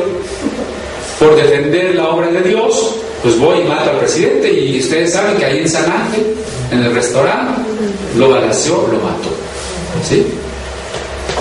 por 1.19 1.35
defender 1.35 1.95
la 1.95 2.07
obra 2.07 2.31
de 2.31 2.41
Dios, 2.41 2.95
pues 3.21 3.37
voy 3.37 3.59
y 3.59 3.63
mato 3.65 3.89
al 3.89 3.97
presidente 3.97 4.53
y 4.53 4.79
ustedes 4.79 5.11
saben 5.11 5.35
que 5.35 5.43
ahí 5.43 5.59
en 5.59 5.69
San 5.69 5.91
Ángel, 5.91 6.37
en 6.71 6.83
el 6.83 6.95
restaurante, 6.95 7.63
lo 8.15 8.29
balació, 8.29 8.75
lo 8.89 8.97
mató. 8.99 9.29
¿Sí? 10.07 10.25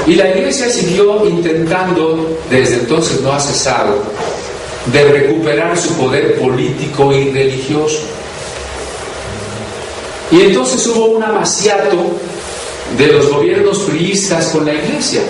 Y 0.09 0.17
la 0.17 0.29
iglesia 0.31 0.69
siguió 0.69 1.25
intentando, 1.25 2.37
desde 2.51 2.81
entonces 2.81 3.21
no 3.21 3.33
ha 3.33 3.39
cesado, 3.39 4.03
de 4.93 5.05
recuperar 5.05 5.79
su 5.79 5.95
poder 5.95 6.39
político 6.39 7.13
y 7.13 7.31
religioso. 7.31 8.01
Y 10.31 10.43
entonces 10.43 10.87
hubo 10.87 11.07
un 11.07 11.23
amaciato 11.23 11.97
de 12.99 13.07
los 13.09 13.31
gobiernos 13.31 13.79
priistas 13.81 14.47
con 14.47 14.67
la 14.67 14.75
iglesia. 14.75 15.23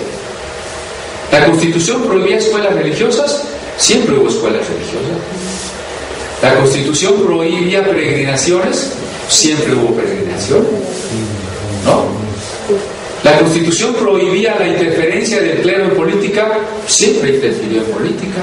La 1.31 1.45
constitución 1.45 2.03
prohibía 2.03 2.37
escuelas 2.37 2.73
religiosas, 2.73 3.43
siempre 3.77 4.17
hubo 4.17 4.29
escuelas 4.29 4.67
religiosas. 4.67 5.17
La 6.41 6.55
constitución 6.55 7.13
prohibía 7.25 7.83
peregrinaciones, 7.83 8.91
siempre 9.29 9.73
hubo 9.73 9.95
peregrinaciones. 9.95 10.67
¿No? 11.85 12.05
La 13.23 13.39
constitución 13.39 13.95
prohibía 13.95 14.55
la 14.59 14.67
interferencia 14.67 15.41
del 15.41 15.61
clero 15.61 15.85
en 15.85 15.95
política, 15.95 16.59
siempre 16.87 17.35
interfirió 17.35 17.81
en 17.81 17.87
política. 17.87 18.41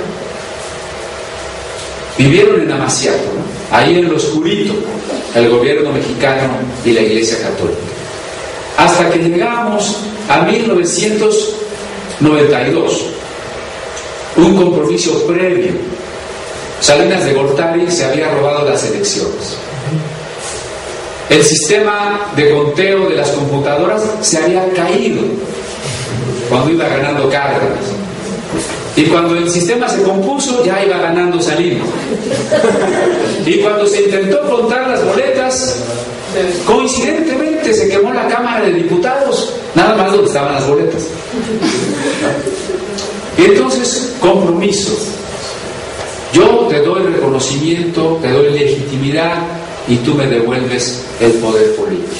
Vivieron 2.18 2.60
en 2.62 2.70
Amaciato, 2.70 3.30
ahí 3.70 3.98
en 3.98 4.08
lo 4.08 4.16
oscurito, 4.16 4.74
el 5.34 5.48
gobierno 5.48 5.90
mexicano 5.92 6.50
y 6.84 6.92
la 6.92 7.00
Iglesia 7.00 7.38
Católica. 7.38 7.80
Hasta 8.76 9.08
que 9.10 9.18
llegamos 9.18 9.96
a 10.28 10.42
1992, 10.42 13.06
un 14.36 14.56
compromiso 14.56 15.26
previo. 15.26 15.72
Salinas 16.80 17.24
de 17.24 17.32
Gortari 17.32 17.90
se 17.90 18.04
había 18.04 18.30
robado 18.34 18.68
las 18.68 18.84
elecciones. 18.84 19.56
El 21.30 21.42
sistema 21.44 22.32
de 22.36 22.50
conteo 22.50 23.08
de 23.08 23.16
las 23.16 23.30
computadoras 23.30 24.02
se 24.20 24.36
había 24.38 24.68
caído 24.72 25.22
cuando 26.48 26.70
iba 26.70 26.88
ganando 26.88 27.28
Cárdenas. 27.30 28.01
Y 28.95 29.05
cuando 29.05 29.36
el 29.36 29.51
sistema 29.51 29.88
se 29.88 30.03
compuso, 30.03 30.62
ya 30.64 30.84
iba 30.84 30.99
ganando 30.99 31.40
Salinas. 31.40 31.86
Y 33.47 33.59
cuando 33.61 33.86
se 33.86 34.03
intentó 34.03 34.40
contar 34.43 34.88
las 34.88 35.05
boletas, 35.05 35.82
coincidentemente 36.66 37.72
se 37.72 37.88
quemó 37.88 38.12
la 38.12 38.28
Cámara 38.28 38.66
de 38.66 38.72
Diputados, 38.72 39.55
nada 39.74 39.97
más 39.97 40.12
donde 40.12 40.26
estaban 40.26 40.55
las 40.55 40.68
boletas. 40.68 41.03
Y 43.38 43.45
entonces, 43.45 44.14
compromiso. 44.20 44.93
Yo 46.34 46.66
te 46.68 46.80
doy 46.80 47.03
reconocimiento, 47.03 48.18
te 48.22 48.30
doy 48.30 48.53
legitimidad 48.53 49.34
y 49.88 49.97
tú 49.97 50.14
me 50.14 50.26
devuelves 50.26 51.03
el 51.20 51.32
poder 51.32 51.74
político. 51.76 52.12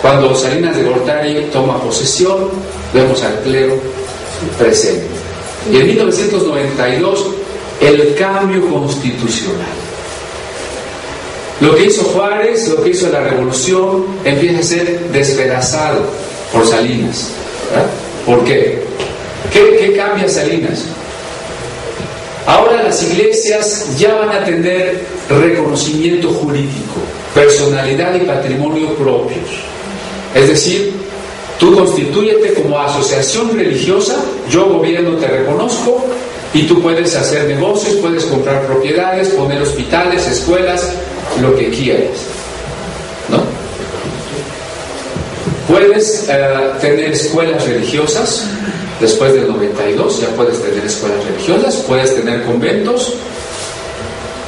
Cuando 0.00 0.34
Salinas 0.34 0.76
de 0.76 0.84
Gortari 0.84 1.48
toma 1.52 1.80
posesión, 1.82 2.48
vemos 2.94 3.22
al 3.22 3.40
clero 3.40 3.74
presente. 4.58 5.06
Y 5.72 5.76
en 5.76 5.86
1992, 5.86 7.26
el 7.80 8.14
cambio 8.14 8.68
constitucional. 8.68 9.66
Lo 11.60 11.74
que 11.74 11.86
hizo 11.86 12.04
Juárez, 12.04 12.68
lo 12.68 12.82
que 12.82 12.90
hizo 12.90 13.08
la 13.08 13.20
revolución, 13.20 14.06
empieza 14.24 14.60
a 14.60 14.62
ser 14.62 15.10
despedazado 15.10 16.04
por 16.52 16.66
Salinas. 16.66 17.30
¿Por 18.24 18.44
qué? 18.44 18.84
qué? 19.52 19.76
¿Qué 19.78 19.96
cambia 19.96 20.28
Salinas? 20.28 20.84
Ahora 22.46 22.82
las 22.82 23.02
iglesias 23.02 23.98
ya 23.98 24.14
van 24.14 24.30
a 24.30 24.44
tener 24.44 25.04
reconocimiento 25.28 26.30
jurídico, 26.30 26.96
personalidad 27.34 28.14
y 28.14 28.20
patrimonio 28.20 28.94
propios. 28.94 29.50
Es 30.34 30.48
decir, 30.48 30.94
tú 31.58 31.74
constituyete 31.74 32.54
como 32.54 32.80
asociación 32.80 33.56
religiosa, 33.56 34.16
yo 34.50 34.66
gobierno 34.66 35.16
te 35.16 35.26
reconozco 35.26 36.04
y 36.54 36.62
tú 36.62 36.80
puedes 36.80 37.14
hacer 37.14 37.44
negocios, 37.46 37.96
puedes 37.96 38.24
comprar 38.24 38.66
propiedades, 38.66 39.28
poner 39.30 39.60
hospitales, 39.62 40.26
escuelas, 40.26 40.92
lo 41.40 41.54
que 41.56 41.70
quieras. 41.70 42.18
¿No? 43.28 43.38
Puedes 45.72 46.26
eh, 46.28 46.70
tener 46.80 47.12
escuelas 47.12 47.66
religiosas, 47.66 48.46
Después 49.00 49.32
del 49.32 49.46
92 49.46 50.20
ya 50.20 50.28
puedes 50.30 50.60
tener 50.60 50.84
escuelas 50.84 51.24
religiosas, 51.24 51.76
puedes 51.86 52.16
tener 52.16 52.42
conventos, 52.42 53.14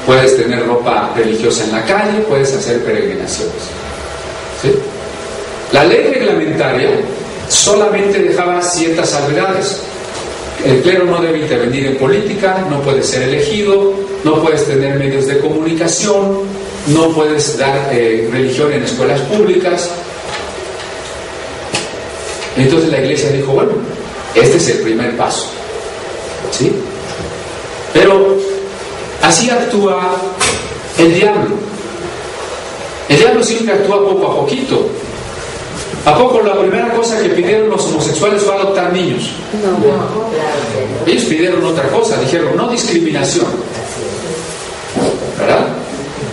puedes 0.07 0.37
tener 0.37 0.67
ropa 0.67 1.13
religiosa 1.17 1.65
en 1.65 1.73
la 1.73 1.85
calle, 1.85 2.19
puedes 2.29 2.53
hacer 2.53 2.83
peregrinaciones. 2.85 3.55
La 5.73 5.85
ley 5.85 6.13
reglamentaria 6.13 6.91
solamente 7.49 8.19
dejaba 8.19 8.61
ciertas 8.63 9.11
salvedades. 9.11 9.83
El 10.65 10.83
clero 10.83 11.05
no 11.05 11.23
debe 11.23 11.39
intervenir 11.39 11.87
en 11.87 11.97
política, 11.97 12.67
no 12.69 12.81
puede 12.83 13.03
ser 13.03 13.23
elegido, 13.23 13.95
no 14.25 14.43
puedes 14.43 14.67
tener 14.67 14.99
medios 14.99 15.27
de 15.27 15.39
comunicación, 15.39 16.41
no 16.89 17.09
puedes 17.11 17.57
dar 17.57 17.89
eh, 17.93 18.29
religión 18.31 18.73
en 18.73 18.83
escuelas 18.83 19.21
públicas. 19.23 19.91
Entonces 22.57 22.91
la 22.91 22.99
iglesia 23.01 23.31
dijo, 23.31 23.53
bueno, 23.53 23.73
este 24.35 24.57
es 24.59 24.69
el 24.69 24.79
primer 24.79 25.17
paso. 25.17 25.47
¿Sí? 26.51 26.73
Pero 27.95 28.37
así 29.23 29.49
actúa 29.51 30.17
el 30.99 31.15
diablo. 31.15 31.57
El 33.09 33.17
diablo 33.17 33.43
siempre 33.43 33.75
actúa 33.75 34.05
poco 34.05 34.27
a 34.27 34.37
poquito. 34.37 34.87
¿A 36.07 36.17
poco 36.17 36.41
la 36.41 36.59
primera 36.59 36.89
cosa 36.95 37.21
que 37.21 37.29
pidieron 37.29 37.69
los 37.69 37.85
homosexuales 37.87 38.43
fue 38.43 38.55
adoptar 38.55 38.93
niños? 38.93 39.33
No. 39.63 41.11
Ellos 41.11 41.25
pidieron 41.25 41.65
otra 41.65 41.89
cosa, 41.89 42.19
dijeron 42.21 42.57
no 42.57 42.69
discriminación. 42.69 43.47
¿Verdad? 45.39 45.67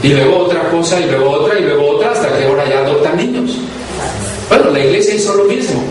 Y 0.03 0.09
luego 0.09 0.37
otra 0.37 0.69
cosa, 0.69 0.99
y 0.99 1.05
luego 1.05 1.31
otra, 1.31 1.59
y 1.59 1.63
luego 1.63 1.89
otra, 1.89 2.11
hasta 2.11 2.37
que 2.37 2.45
ahora 2.45 2.69
ya 2.69 2.79
adoptan 2.79 3.17
niños. 3.17 3.57
Bueno, 4.47 4.71
la 4.71 4.79
iglesia 4.79 5.15
hizo 5.15 5.33
lo 5.33 5.43
mismo. 5.45 5.83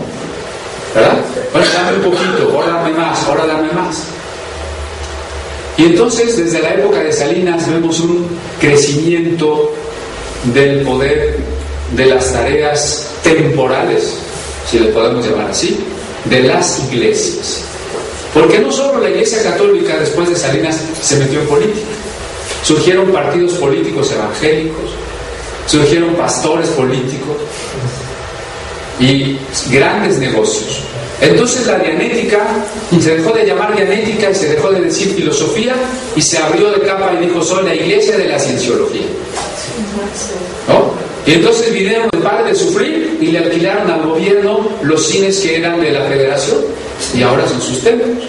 ¿Verdad? 0.95 1.17
Bueno, 1.53 1.67
dame 1.73 1.97
un 1.97 2.03
poquito, 2.03 2.51
ahora 2.55 2.73
dame 2.81 2.93
más, 2.93 3.23
ahora 3.25 3.45
dame 3.45 3.71
más. 3.73 4.05
Y 5.77 5.85
entonces, 5.85 6.35
desde 6.35 6.61
la 6.61 6.73
época 6.73 6.99
de 6.99 7.13
Salinas, 7.13 7.69
vemos 7.69 7.99
un 7.99 8.27
crecimiento 8.59 9.71
del 10.45 10.81
poder 10.81 11.37
de 11.91 12.05
las 12.05 12.33
tareas 12.33 13.07
temporales, 13.23 14.17
si 14.69 14.79
le 14.79 14.87
podemos 14.87 15.25
llamar 15.25 15.51
así, 15.51 15.77
de 16.25 16.41
las 16.41 16.79
iglesias. 16.91 17.61
Porque 18.33 18.59
no 18.59 18.71
solo 18.71 19.01
la 19.01 19.09
iglesia 19.09 19.41
católica 19.43 19.97
después 19.97 20.29
de 20.29 20.35
Salinas 20.35 20.79
se 21.01 21.17
metió 21.17 21.39
en 21.41 21.47
política, 21.47 21.87
surgieron 22.63 23.11
partidos 23.11 23.53
políticos 23.53 24.11
evangélicos, 24.11 24.91
surgieron 25.65 26.13
pastores 26.15 26.69
políticos, 26.69 27.37
y 28.99 29.37
grandes 29.69 30.17
negocios. 30.17 30.81
Entonces 31.19 31.65
la 31.65 31.79
dianética 31.79 32.45
se 33.01 33.17
dejó 33.17 33.33
de 33.33 33.45
llamar 33.45 33.75
dianética 33.75 34.29
y 34.29 34.35
se 34.35 34.49
dejó 34.49 34.71
de 34.71 34.81
decir 34.81 35.13
filosofía 35.15 35.73
y 36.15 36.21
se 36.21 36.37
abrió 36.37 36.69
de 36.71 36.81
capa 36.81 37.13
y 37.13 37.25
dijo 37.25 37.41
soy 37.41 37.65
la 37.65 37.73
iglesia 37.73 38.17
de 38.17 38.25
la 38.25 38.39
cienciología. 38.39 39.07
Y 41.27 41.33
entonces 41.33 41.73
vinieron 41.73 42.09
de 42.09 42.19
padre 42.19 42.51
de 42.51 42.55
sufrir 42.55 43.17
y 43.19 43.27
le 43.27 43.39
alquilaron 43.39 43.91
al 43.91 44.07
gobierno 44.07 44.69
los 44.81 45.05
cines 45.05 45.37
que 45.41 45.57
eran 45.57 45.81
de 45.81 45.91
la 45.91 46.05
federación 46.05 46.59
y 47.13 47.21
ahora 47.21 47.45
son 47.45 47.61
sus 47.61 47.81
templos. 47.81 48.23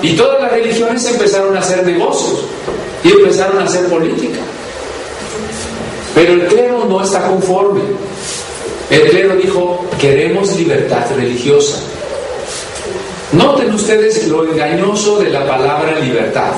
Y 0.00 0.12
todas 0.12 0.40
las 0.40 0.52
religiones 0.52 1.04
empezaron 1.06 1.56
a 1.56 1.60
hacer 1.60 1.84
negocios 1.84 2.44
y 3.02 3.10
empezaron 3.10 3.58
a 3.58 3.64
hacer 3.64 3.86
política. 3.86 4.38
Pero 6.14 6.34
el 6.34 6.46
clero 6.46 6.84
no 6.88 7.02
está 7.02 7.26
conforme. 7.26 7.80
El 8.88 9.10
clero 9.10 9.34
dijo, 9.34 9.84
queremos 10.00 10.54
libertad 10.56 11.04
religiosa. 11.16 11.80
Noten 13.32 13.74
ustedes 13.74 14.28
lo 14.28 14.44
engañoso 14.48 15.18
de 15.18 15.30
la 15.30 15.44
palabra 15.44 15.98
libertad. 15.98 16.52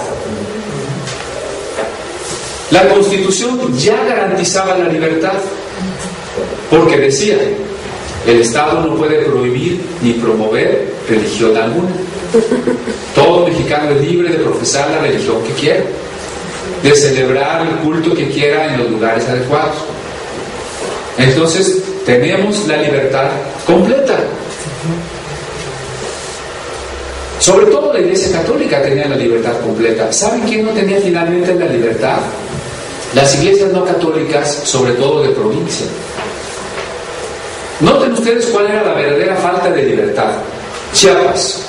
La 2.71 2.89
constitución 2.89 3.77
ya 3.79 4.05
garantizaba 4.05 4.77
la 4.77 4.89
libertad, 4.89 5.35
porque 6.69 6.97
decía, 6.97 7.39
el 8.27 8.41
Estado 8.41 8.81
no 8.81 8.97
puede 8.97 9.25
prohibir 9.25 9.81
ni 10.03 10.15
promover 10.15 10.93
religión 11.09 11.57
alguna. 11.57 11.91
Todo 13.15 13.47
mexicano 13.47 13.91
es 13.91 14.01
libre 14.01 14.31
de 14.31 14.39
profesar 14.39 14.91
la 14.91 14.99
religión 14.99 15.37
que 15.45 15.53
quiera, 15.53 15.85
de 16.83 16.97
celebrar 16.97 17.67
el 17.67 17.77
culto 17.77 18.15
que 18.15 18.29
quiera 18.31 18.75
en 18.75 18.79
los 18.83 18.91
lugares 18.91 19.29
adecuados. 19.29 19.77
Entonces, 21.19 21.83
tenemos 22.05 22.67
la 22.67 22.79
libertad 22.79 23.31
completa. 23.65 24.19
Sobre 27.39 27.67
todo 27.67 27.93
la 27.93 28.01
Iglesia 28.01 28.33
Católica 28.33 28.83
tenía 28.83 29.07
la 29.07 29.17
libertad 29.17 29.61
completa. 29.61 30.13
¿Saben 30.13 30.43
quién 30.43 30.65
no 30.65 30.73
tenía 30.73 31.01
finalmente 31.01 31.55
la 31.55 31.67
libertad? 31.67 32.19
Las 33.17 33.35
iglesias 33.35 33.73
no 33.73 33.83
católicas, 33.83 34.61
sobre 34.65 34.93
todo 34.93 35.23
de 35.23 35.31
provincia. 35.31 35.87
Noten 37.81 38.13
ustedes 38.13 38.45
cuál 38.53 38.67
era 38.67 38.85
la 38.85 38.93
verdadera 38.93 39.37
falta 39.37 39.71
de 39.71 39.85
libertad. 39.85 40.33
Chiapas. 40.93 41.63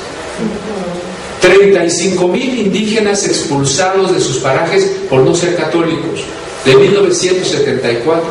35 1.40 2.28
mil 2.28 2.60
indígenas 2.60 3.26
expulsados 3.26 4.14
de 4.14 4.20
sus 4.20 4.40
parajes 4.40 4.92
por 5.10 5.22
no 5.22 5.34
ser 5.34 5.56
católicos. 5.56 6.26
De 6.66 6.76
1974 6.76 8.26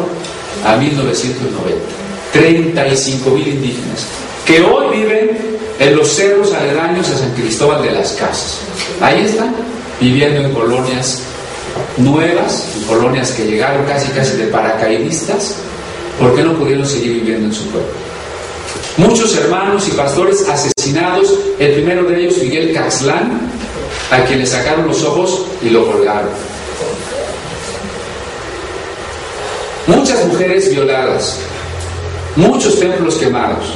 a 0.67 0.77
1990. 0.77 1.75
35 2.35 3.31
mil 3.31 3.49
indígenas 3.49 4.07
que 4.45 4.61
hoy 4.61 4.95
viven 4.95 5.39
en 5.79 5.97
los 5.97 6.07
cerros 6.07 6.53
aledaños 6.53 7.09
a 7.09 7.17
San 7.17 7.31
Cristóbal 7.31 7.83
de 7.83 7.93
las 7.93 8.13
Casas. 8.13 8.59
Ahí 9.01 9.25
están, 9.25 9.55
viviendo 9.99 10.43
en 10.43 10.53
colonias 10.53 11.23
nuevas, 11.99 12.69
en 12.77 12.85
colonias 12.85 13.31
que 13.33 13.45
llegaron 13.45 13.85
casi 13.87 14.11
casi 14.13 14.37
de 14.37 14.47
paracaidistas, 14.47 15.57
porque 16.21 16.43
no 16.43 16.55
pudieron 16.55 16.87
seguir 16.87 17.15
viviendo 17.15 17.47
en 17.47 17.55
su 17.55 17.65
pueblo. 17.67 17.89
Muchos 18.97 19.37
hermanos 19.37 19.87
y 19.89 19.91
pastores 19.91 20.49
asesinados, 20.49 21.35
el 21.59 21.73
primero 21.73 22.05
de 22.05 22.21
ellos 22.21 22.39
Miguel 22.39 22.73
Caxlán, 22.73 23.41
a 24.11 24.25
quien 24.25 24.39
le 24.39 24.47
sacaron 24.47 24.87
los 24.87 25.03
ojos 25.05 25.47
y 25.63 25.71
lo 25.71 25.87
colgaron. 25.87 26.31
Muchas 29.87 30.25
mujeres 30.27 30.71
violadas, 30.71 31.39
muchos 32.37 32.81
templos 32.81 33.17
quemados. 33.17 33.67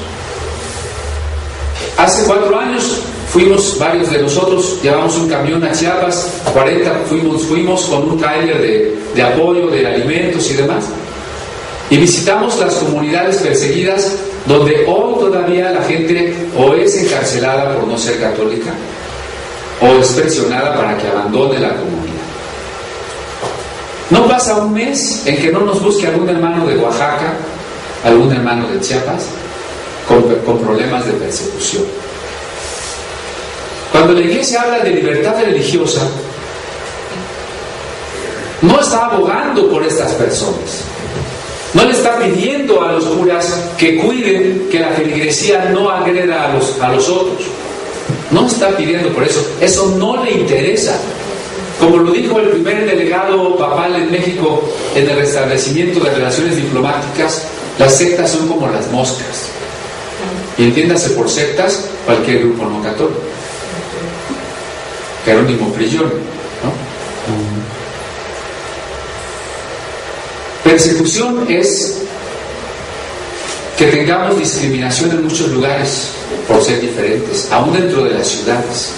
Hace 1.98 2.24
cuatro 2.24 2.58
años 2.58 3.02
fuimos, 3.30 3.78
varios 3.78 4.10
de 4.10 4.22
nosotros, 4.22 4.78
llevamos 4.82 5.16
un 5.16 5.28
camión 5.28 5.62
a 5.64 5.72
Chiapas, 5.72 6.40
40 6.52 6.90
fuimos, 7.08 7.42
fuimos 7.44 7.84
con 7.84 8.10
un 8.10 8.18
trailer 8.18 8.60
de, 8.60 8.98
de 9.14 9.22
apoyo, 9.22 9.68
de 9.68 9.86
alimentos 9.86 10.50
y 10.50 10.54
demás, 10.54 10.84
y 11.88 11.96
visitamos 11.96 12.58
las 12.58 12.74
comunidades 12.74 13.36
perseguidas 13.38 14.16
donde 14.46 14.84
hoy 14.86 15.14
todavía 15.18 15.70
la 15.70 15.82
gente 15.82 16.34
o 16.56 16.74
es 16.74 16.96
encarcelada 16.96 17.74
por 17.74 17.86
no 17.86 17.98
ser 17.98 18.20
católica 18.20 18.70
o 19.80 20.00
es 20.00 20.08
presionada 20.08 20.74
para 20.74 20.96
que 20.96 21.06
abandone 21.06 21.58
la 21.58 21.70
comunidad. 21.70 22.10
No 24.10 24.26
pasa 24.26 24.56
un 24.56 24.74
mes 24.74 25.24
en 25.26 25.36
que 25.36 25.52
no 25.52 25.60
nos 25.60 25.82
busque 25.82 26.06
algún 26.06 26.28
hermano 26.28 26.66
de 26.66 26.76
Oaxaca, 26.76 27.34
algún 28.04 28.32
hermano 28.32 28.68
de 28.68 28.80
Chiapas, 28.80 29.26
con, 30.08 30.22
con 30.44 30.58
problemas 30.58 31.06
de 31.06 31.12
persecución. 31.12 31.84
Cuando 34.00 34.18
la 34.18 34.26
iglesia 34.26 34.62
habla 34.62 34.78
de 34.78 34.92
libertad 34.92 35.34
religiosa, 35.44 36.00
no 38.62 38.80
está 38.80 39.04
abogando 39.04 39.68
por 39.68 39.84
estas 39.84 40.14
personas. 40.14 40.84
No 41.74 41.84
le 41.84 41.90
está 41.90 42.18
pidiendo 42.18 42.82
a 42.82 42.92
los 42.92 43.04
curas 43.04 43.62
que 43.76 43.98
cuiden 43.98 44.68
que 44.70 44.80
la 44.80 44.88
feligresía 44.92 45.66
no 45.66 45.90
agreda 45.90 46.46
a 46.46 46.54
los, 46.54 46.80
a 46.80 46.90
los 46.90 47.10
otros. 47.10 47.42
No 48.30 48.46
está 48.46 48.74
pidiendo 48.74 49.10
por 49.10 49.22
eso. 49.22 49.46
Eso 49.60 49.94
no 49.98 50.24
le 50.24 50.32
interesa. 50.32 50.98
Como 51.78 51.98
lo 51.98 52.10
dijo 52.10 52.40
el 52.40 52.48
primer 52.48 52.86
delegado 52.86 53.54
papal 53.58 53.96
en 53.96 54.10
México 54.10 54.66
en 54.94 55.10
el 55.10 55.16
restablecimiento 55.16 56.00
de 56.00 56.10
relaciones 56.14 56.56
diplomáticas, 56.56 57.48
las 57.78 57.98
sectas 57.98 58.30
son 58.30 58.48
como 58.48 58.66
las 58.66 58.90
moscas. 58.90 59.50
Y 60.56 60.64
entiéndase 60.64 61.10
por 61.10 61.28
sectas 61.28 61.90
cualquier 62.06 62.38
grupo 62.38 62.64
no 62.64 62.82
católico. 62.82 63.29
Jerónimo 65.24 65.72
Prillón, 65.72 66.04
¿no? 66.04 66.90
Persecución 70.64 71.46
es 71.48 72.02
que 73.76 73.86
tengamos 73.86 74.38
discriminación 74.38 75.10
en 75.10 75.24
muchos 75.24 75.48
lugares 75.48 76.10
por 76.46 76.62
ser 76.62 76.80
diferentes, 76.80 77.48
aún 77.50 77.72
dentro 77.72 78.04
de 78.04 78.10
las 78.10 78.28
ciudades. 78.28 78.92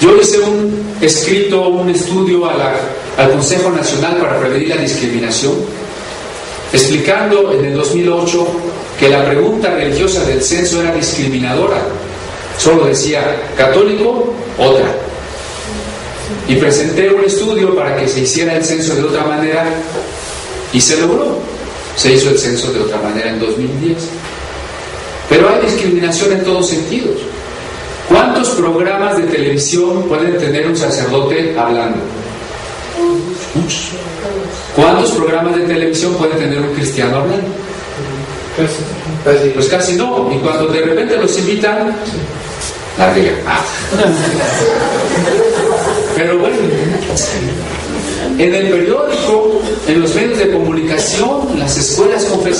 Yo 0.00 0.16
hice 0.16 0.38
un 0.38 0.96
escrito, 1.00 1.68
un 1.68 1.90
estudio 1.90 2.48
al 2.48 3.30
Consejo 3.32 3.70
Nacional 3.70 4.16
para 4.16 4.38
Prevenir 4.40 4.68
la 4.68 4.76
Discriminación, 4.76 5.54
explicando 6.72 7.52
en 7.52 7.64
el 7.66 7.74
2008 7.74 8.46
que 8.98 9.08
la 9.08 9.24
pregunta 9.26 9.70
religiosa 9.74 10.24
del 10.24 10.42
censo 10.42 10.80
era 10.80 10.94
discriminadora. 10.94 11.82
Solo 12.60 12.84
decía 12.84 13.40
católico, 13.56 14.34
otra. 14.58 14.84
Y 16.46 16.56
presenté 16.56 17.08
un 17.08 17.24
estudio 17.24 17.74
para 17.74 17.96
que 17.96 18.06
se 18.06 18.20
hiciera 18.20 18.54
el 18.54 18.64
censo 18.64 18.94
de 18.96 19.04
otra 19.04 19.24
manera 19.24 19.64
y 20.72 20.80
se 20.80 21.00
logró. 21.00 21.38
Se 21.96 22.12
hizo 22.12 22.28
el 22.28 22.38
censo 22.38 22.70
de 22.72 22.80
otra 22.80 22.98
manera 22.98 23.30
en 23.30 23.40
2010. 23.40 23.96
Pero 25.30 25.48
hay 25.48 25.64
discriminación 25.64 26.32
en 26.32 26.44
todos 26.44 26.68
sentidos. 26.68 27.16
¿Cuántos 28.08 28.50
programas 28.50 29.16
de 29.16 29.22
televisión 29.24 30.02
pueden 30.02 30.36
tener 30.36 30.66
un 30.66 30.76
sacerdote 30.76 31.56
hablando? 31.58 31.98
Muchos. 33.54 33.90
¿Cuántos 34.76 35.12
programas 35.12 35.56
de 35.56 35.62
televisión 35.62 36.12
puede 36.14 36.34
tener 36.34 36.60
un 36.60 36.74
cristiano 36.74 37.18
hablando? 37.18 37.46
Pues 39.54 39.68
casi 39.68 39.94
no. 39.94 40.30
Y 40.34 40.38
cuando 40.38 40.66
de 40.66 40.82
repente 40.82 41.16
los 41.16 41.38
invitan, 41.38 41.96
Pero 46.16 46.38
bueno, 46.38 46.56
en 48.38 48.54
el 48.54 48.68
periódico, 48.68 49.62
en 49.88 50.02
los 50.02 50.14
medios 50.14 50.38
de 50.38 50.50
comunicación, 50.50 51.58
las 51.58 51.78
escuelas 51.78 52.24
confesionales, 52.26 52.40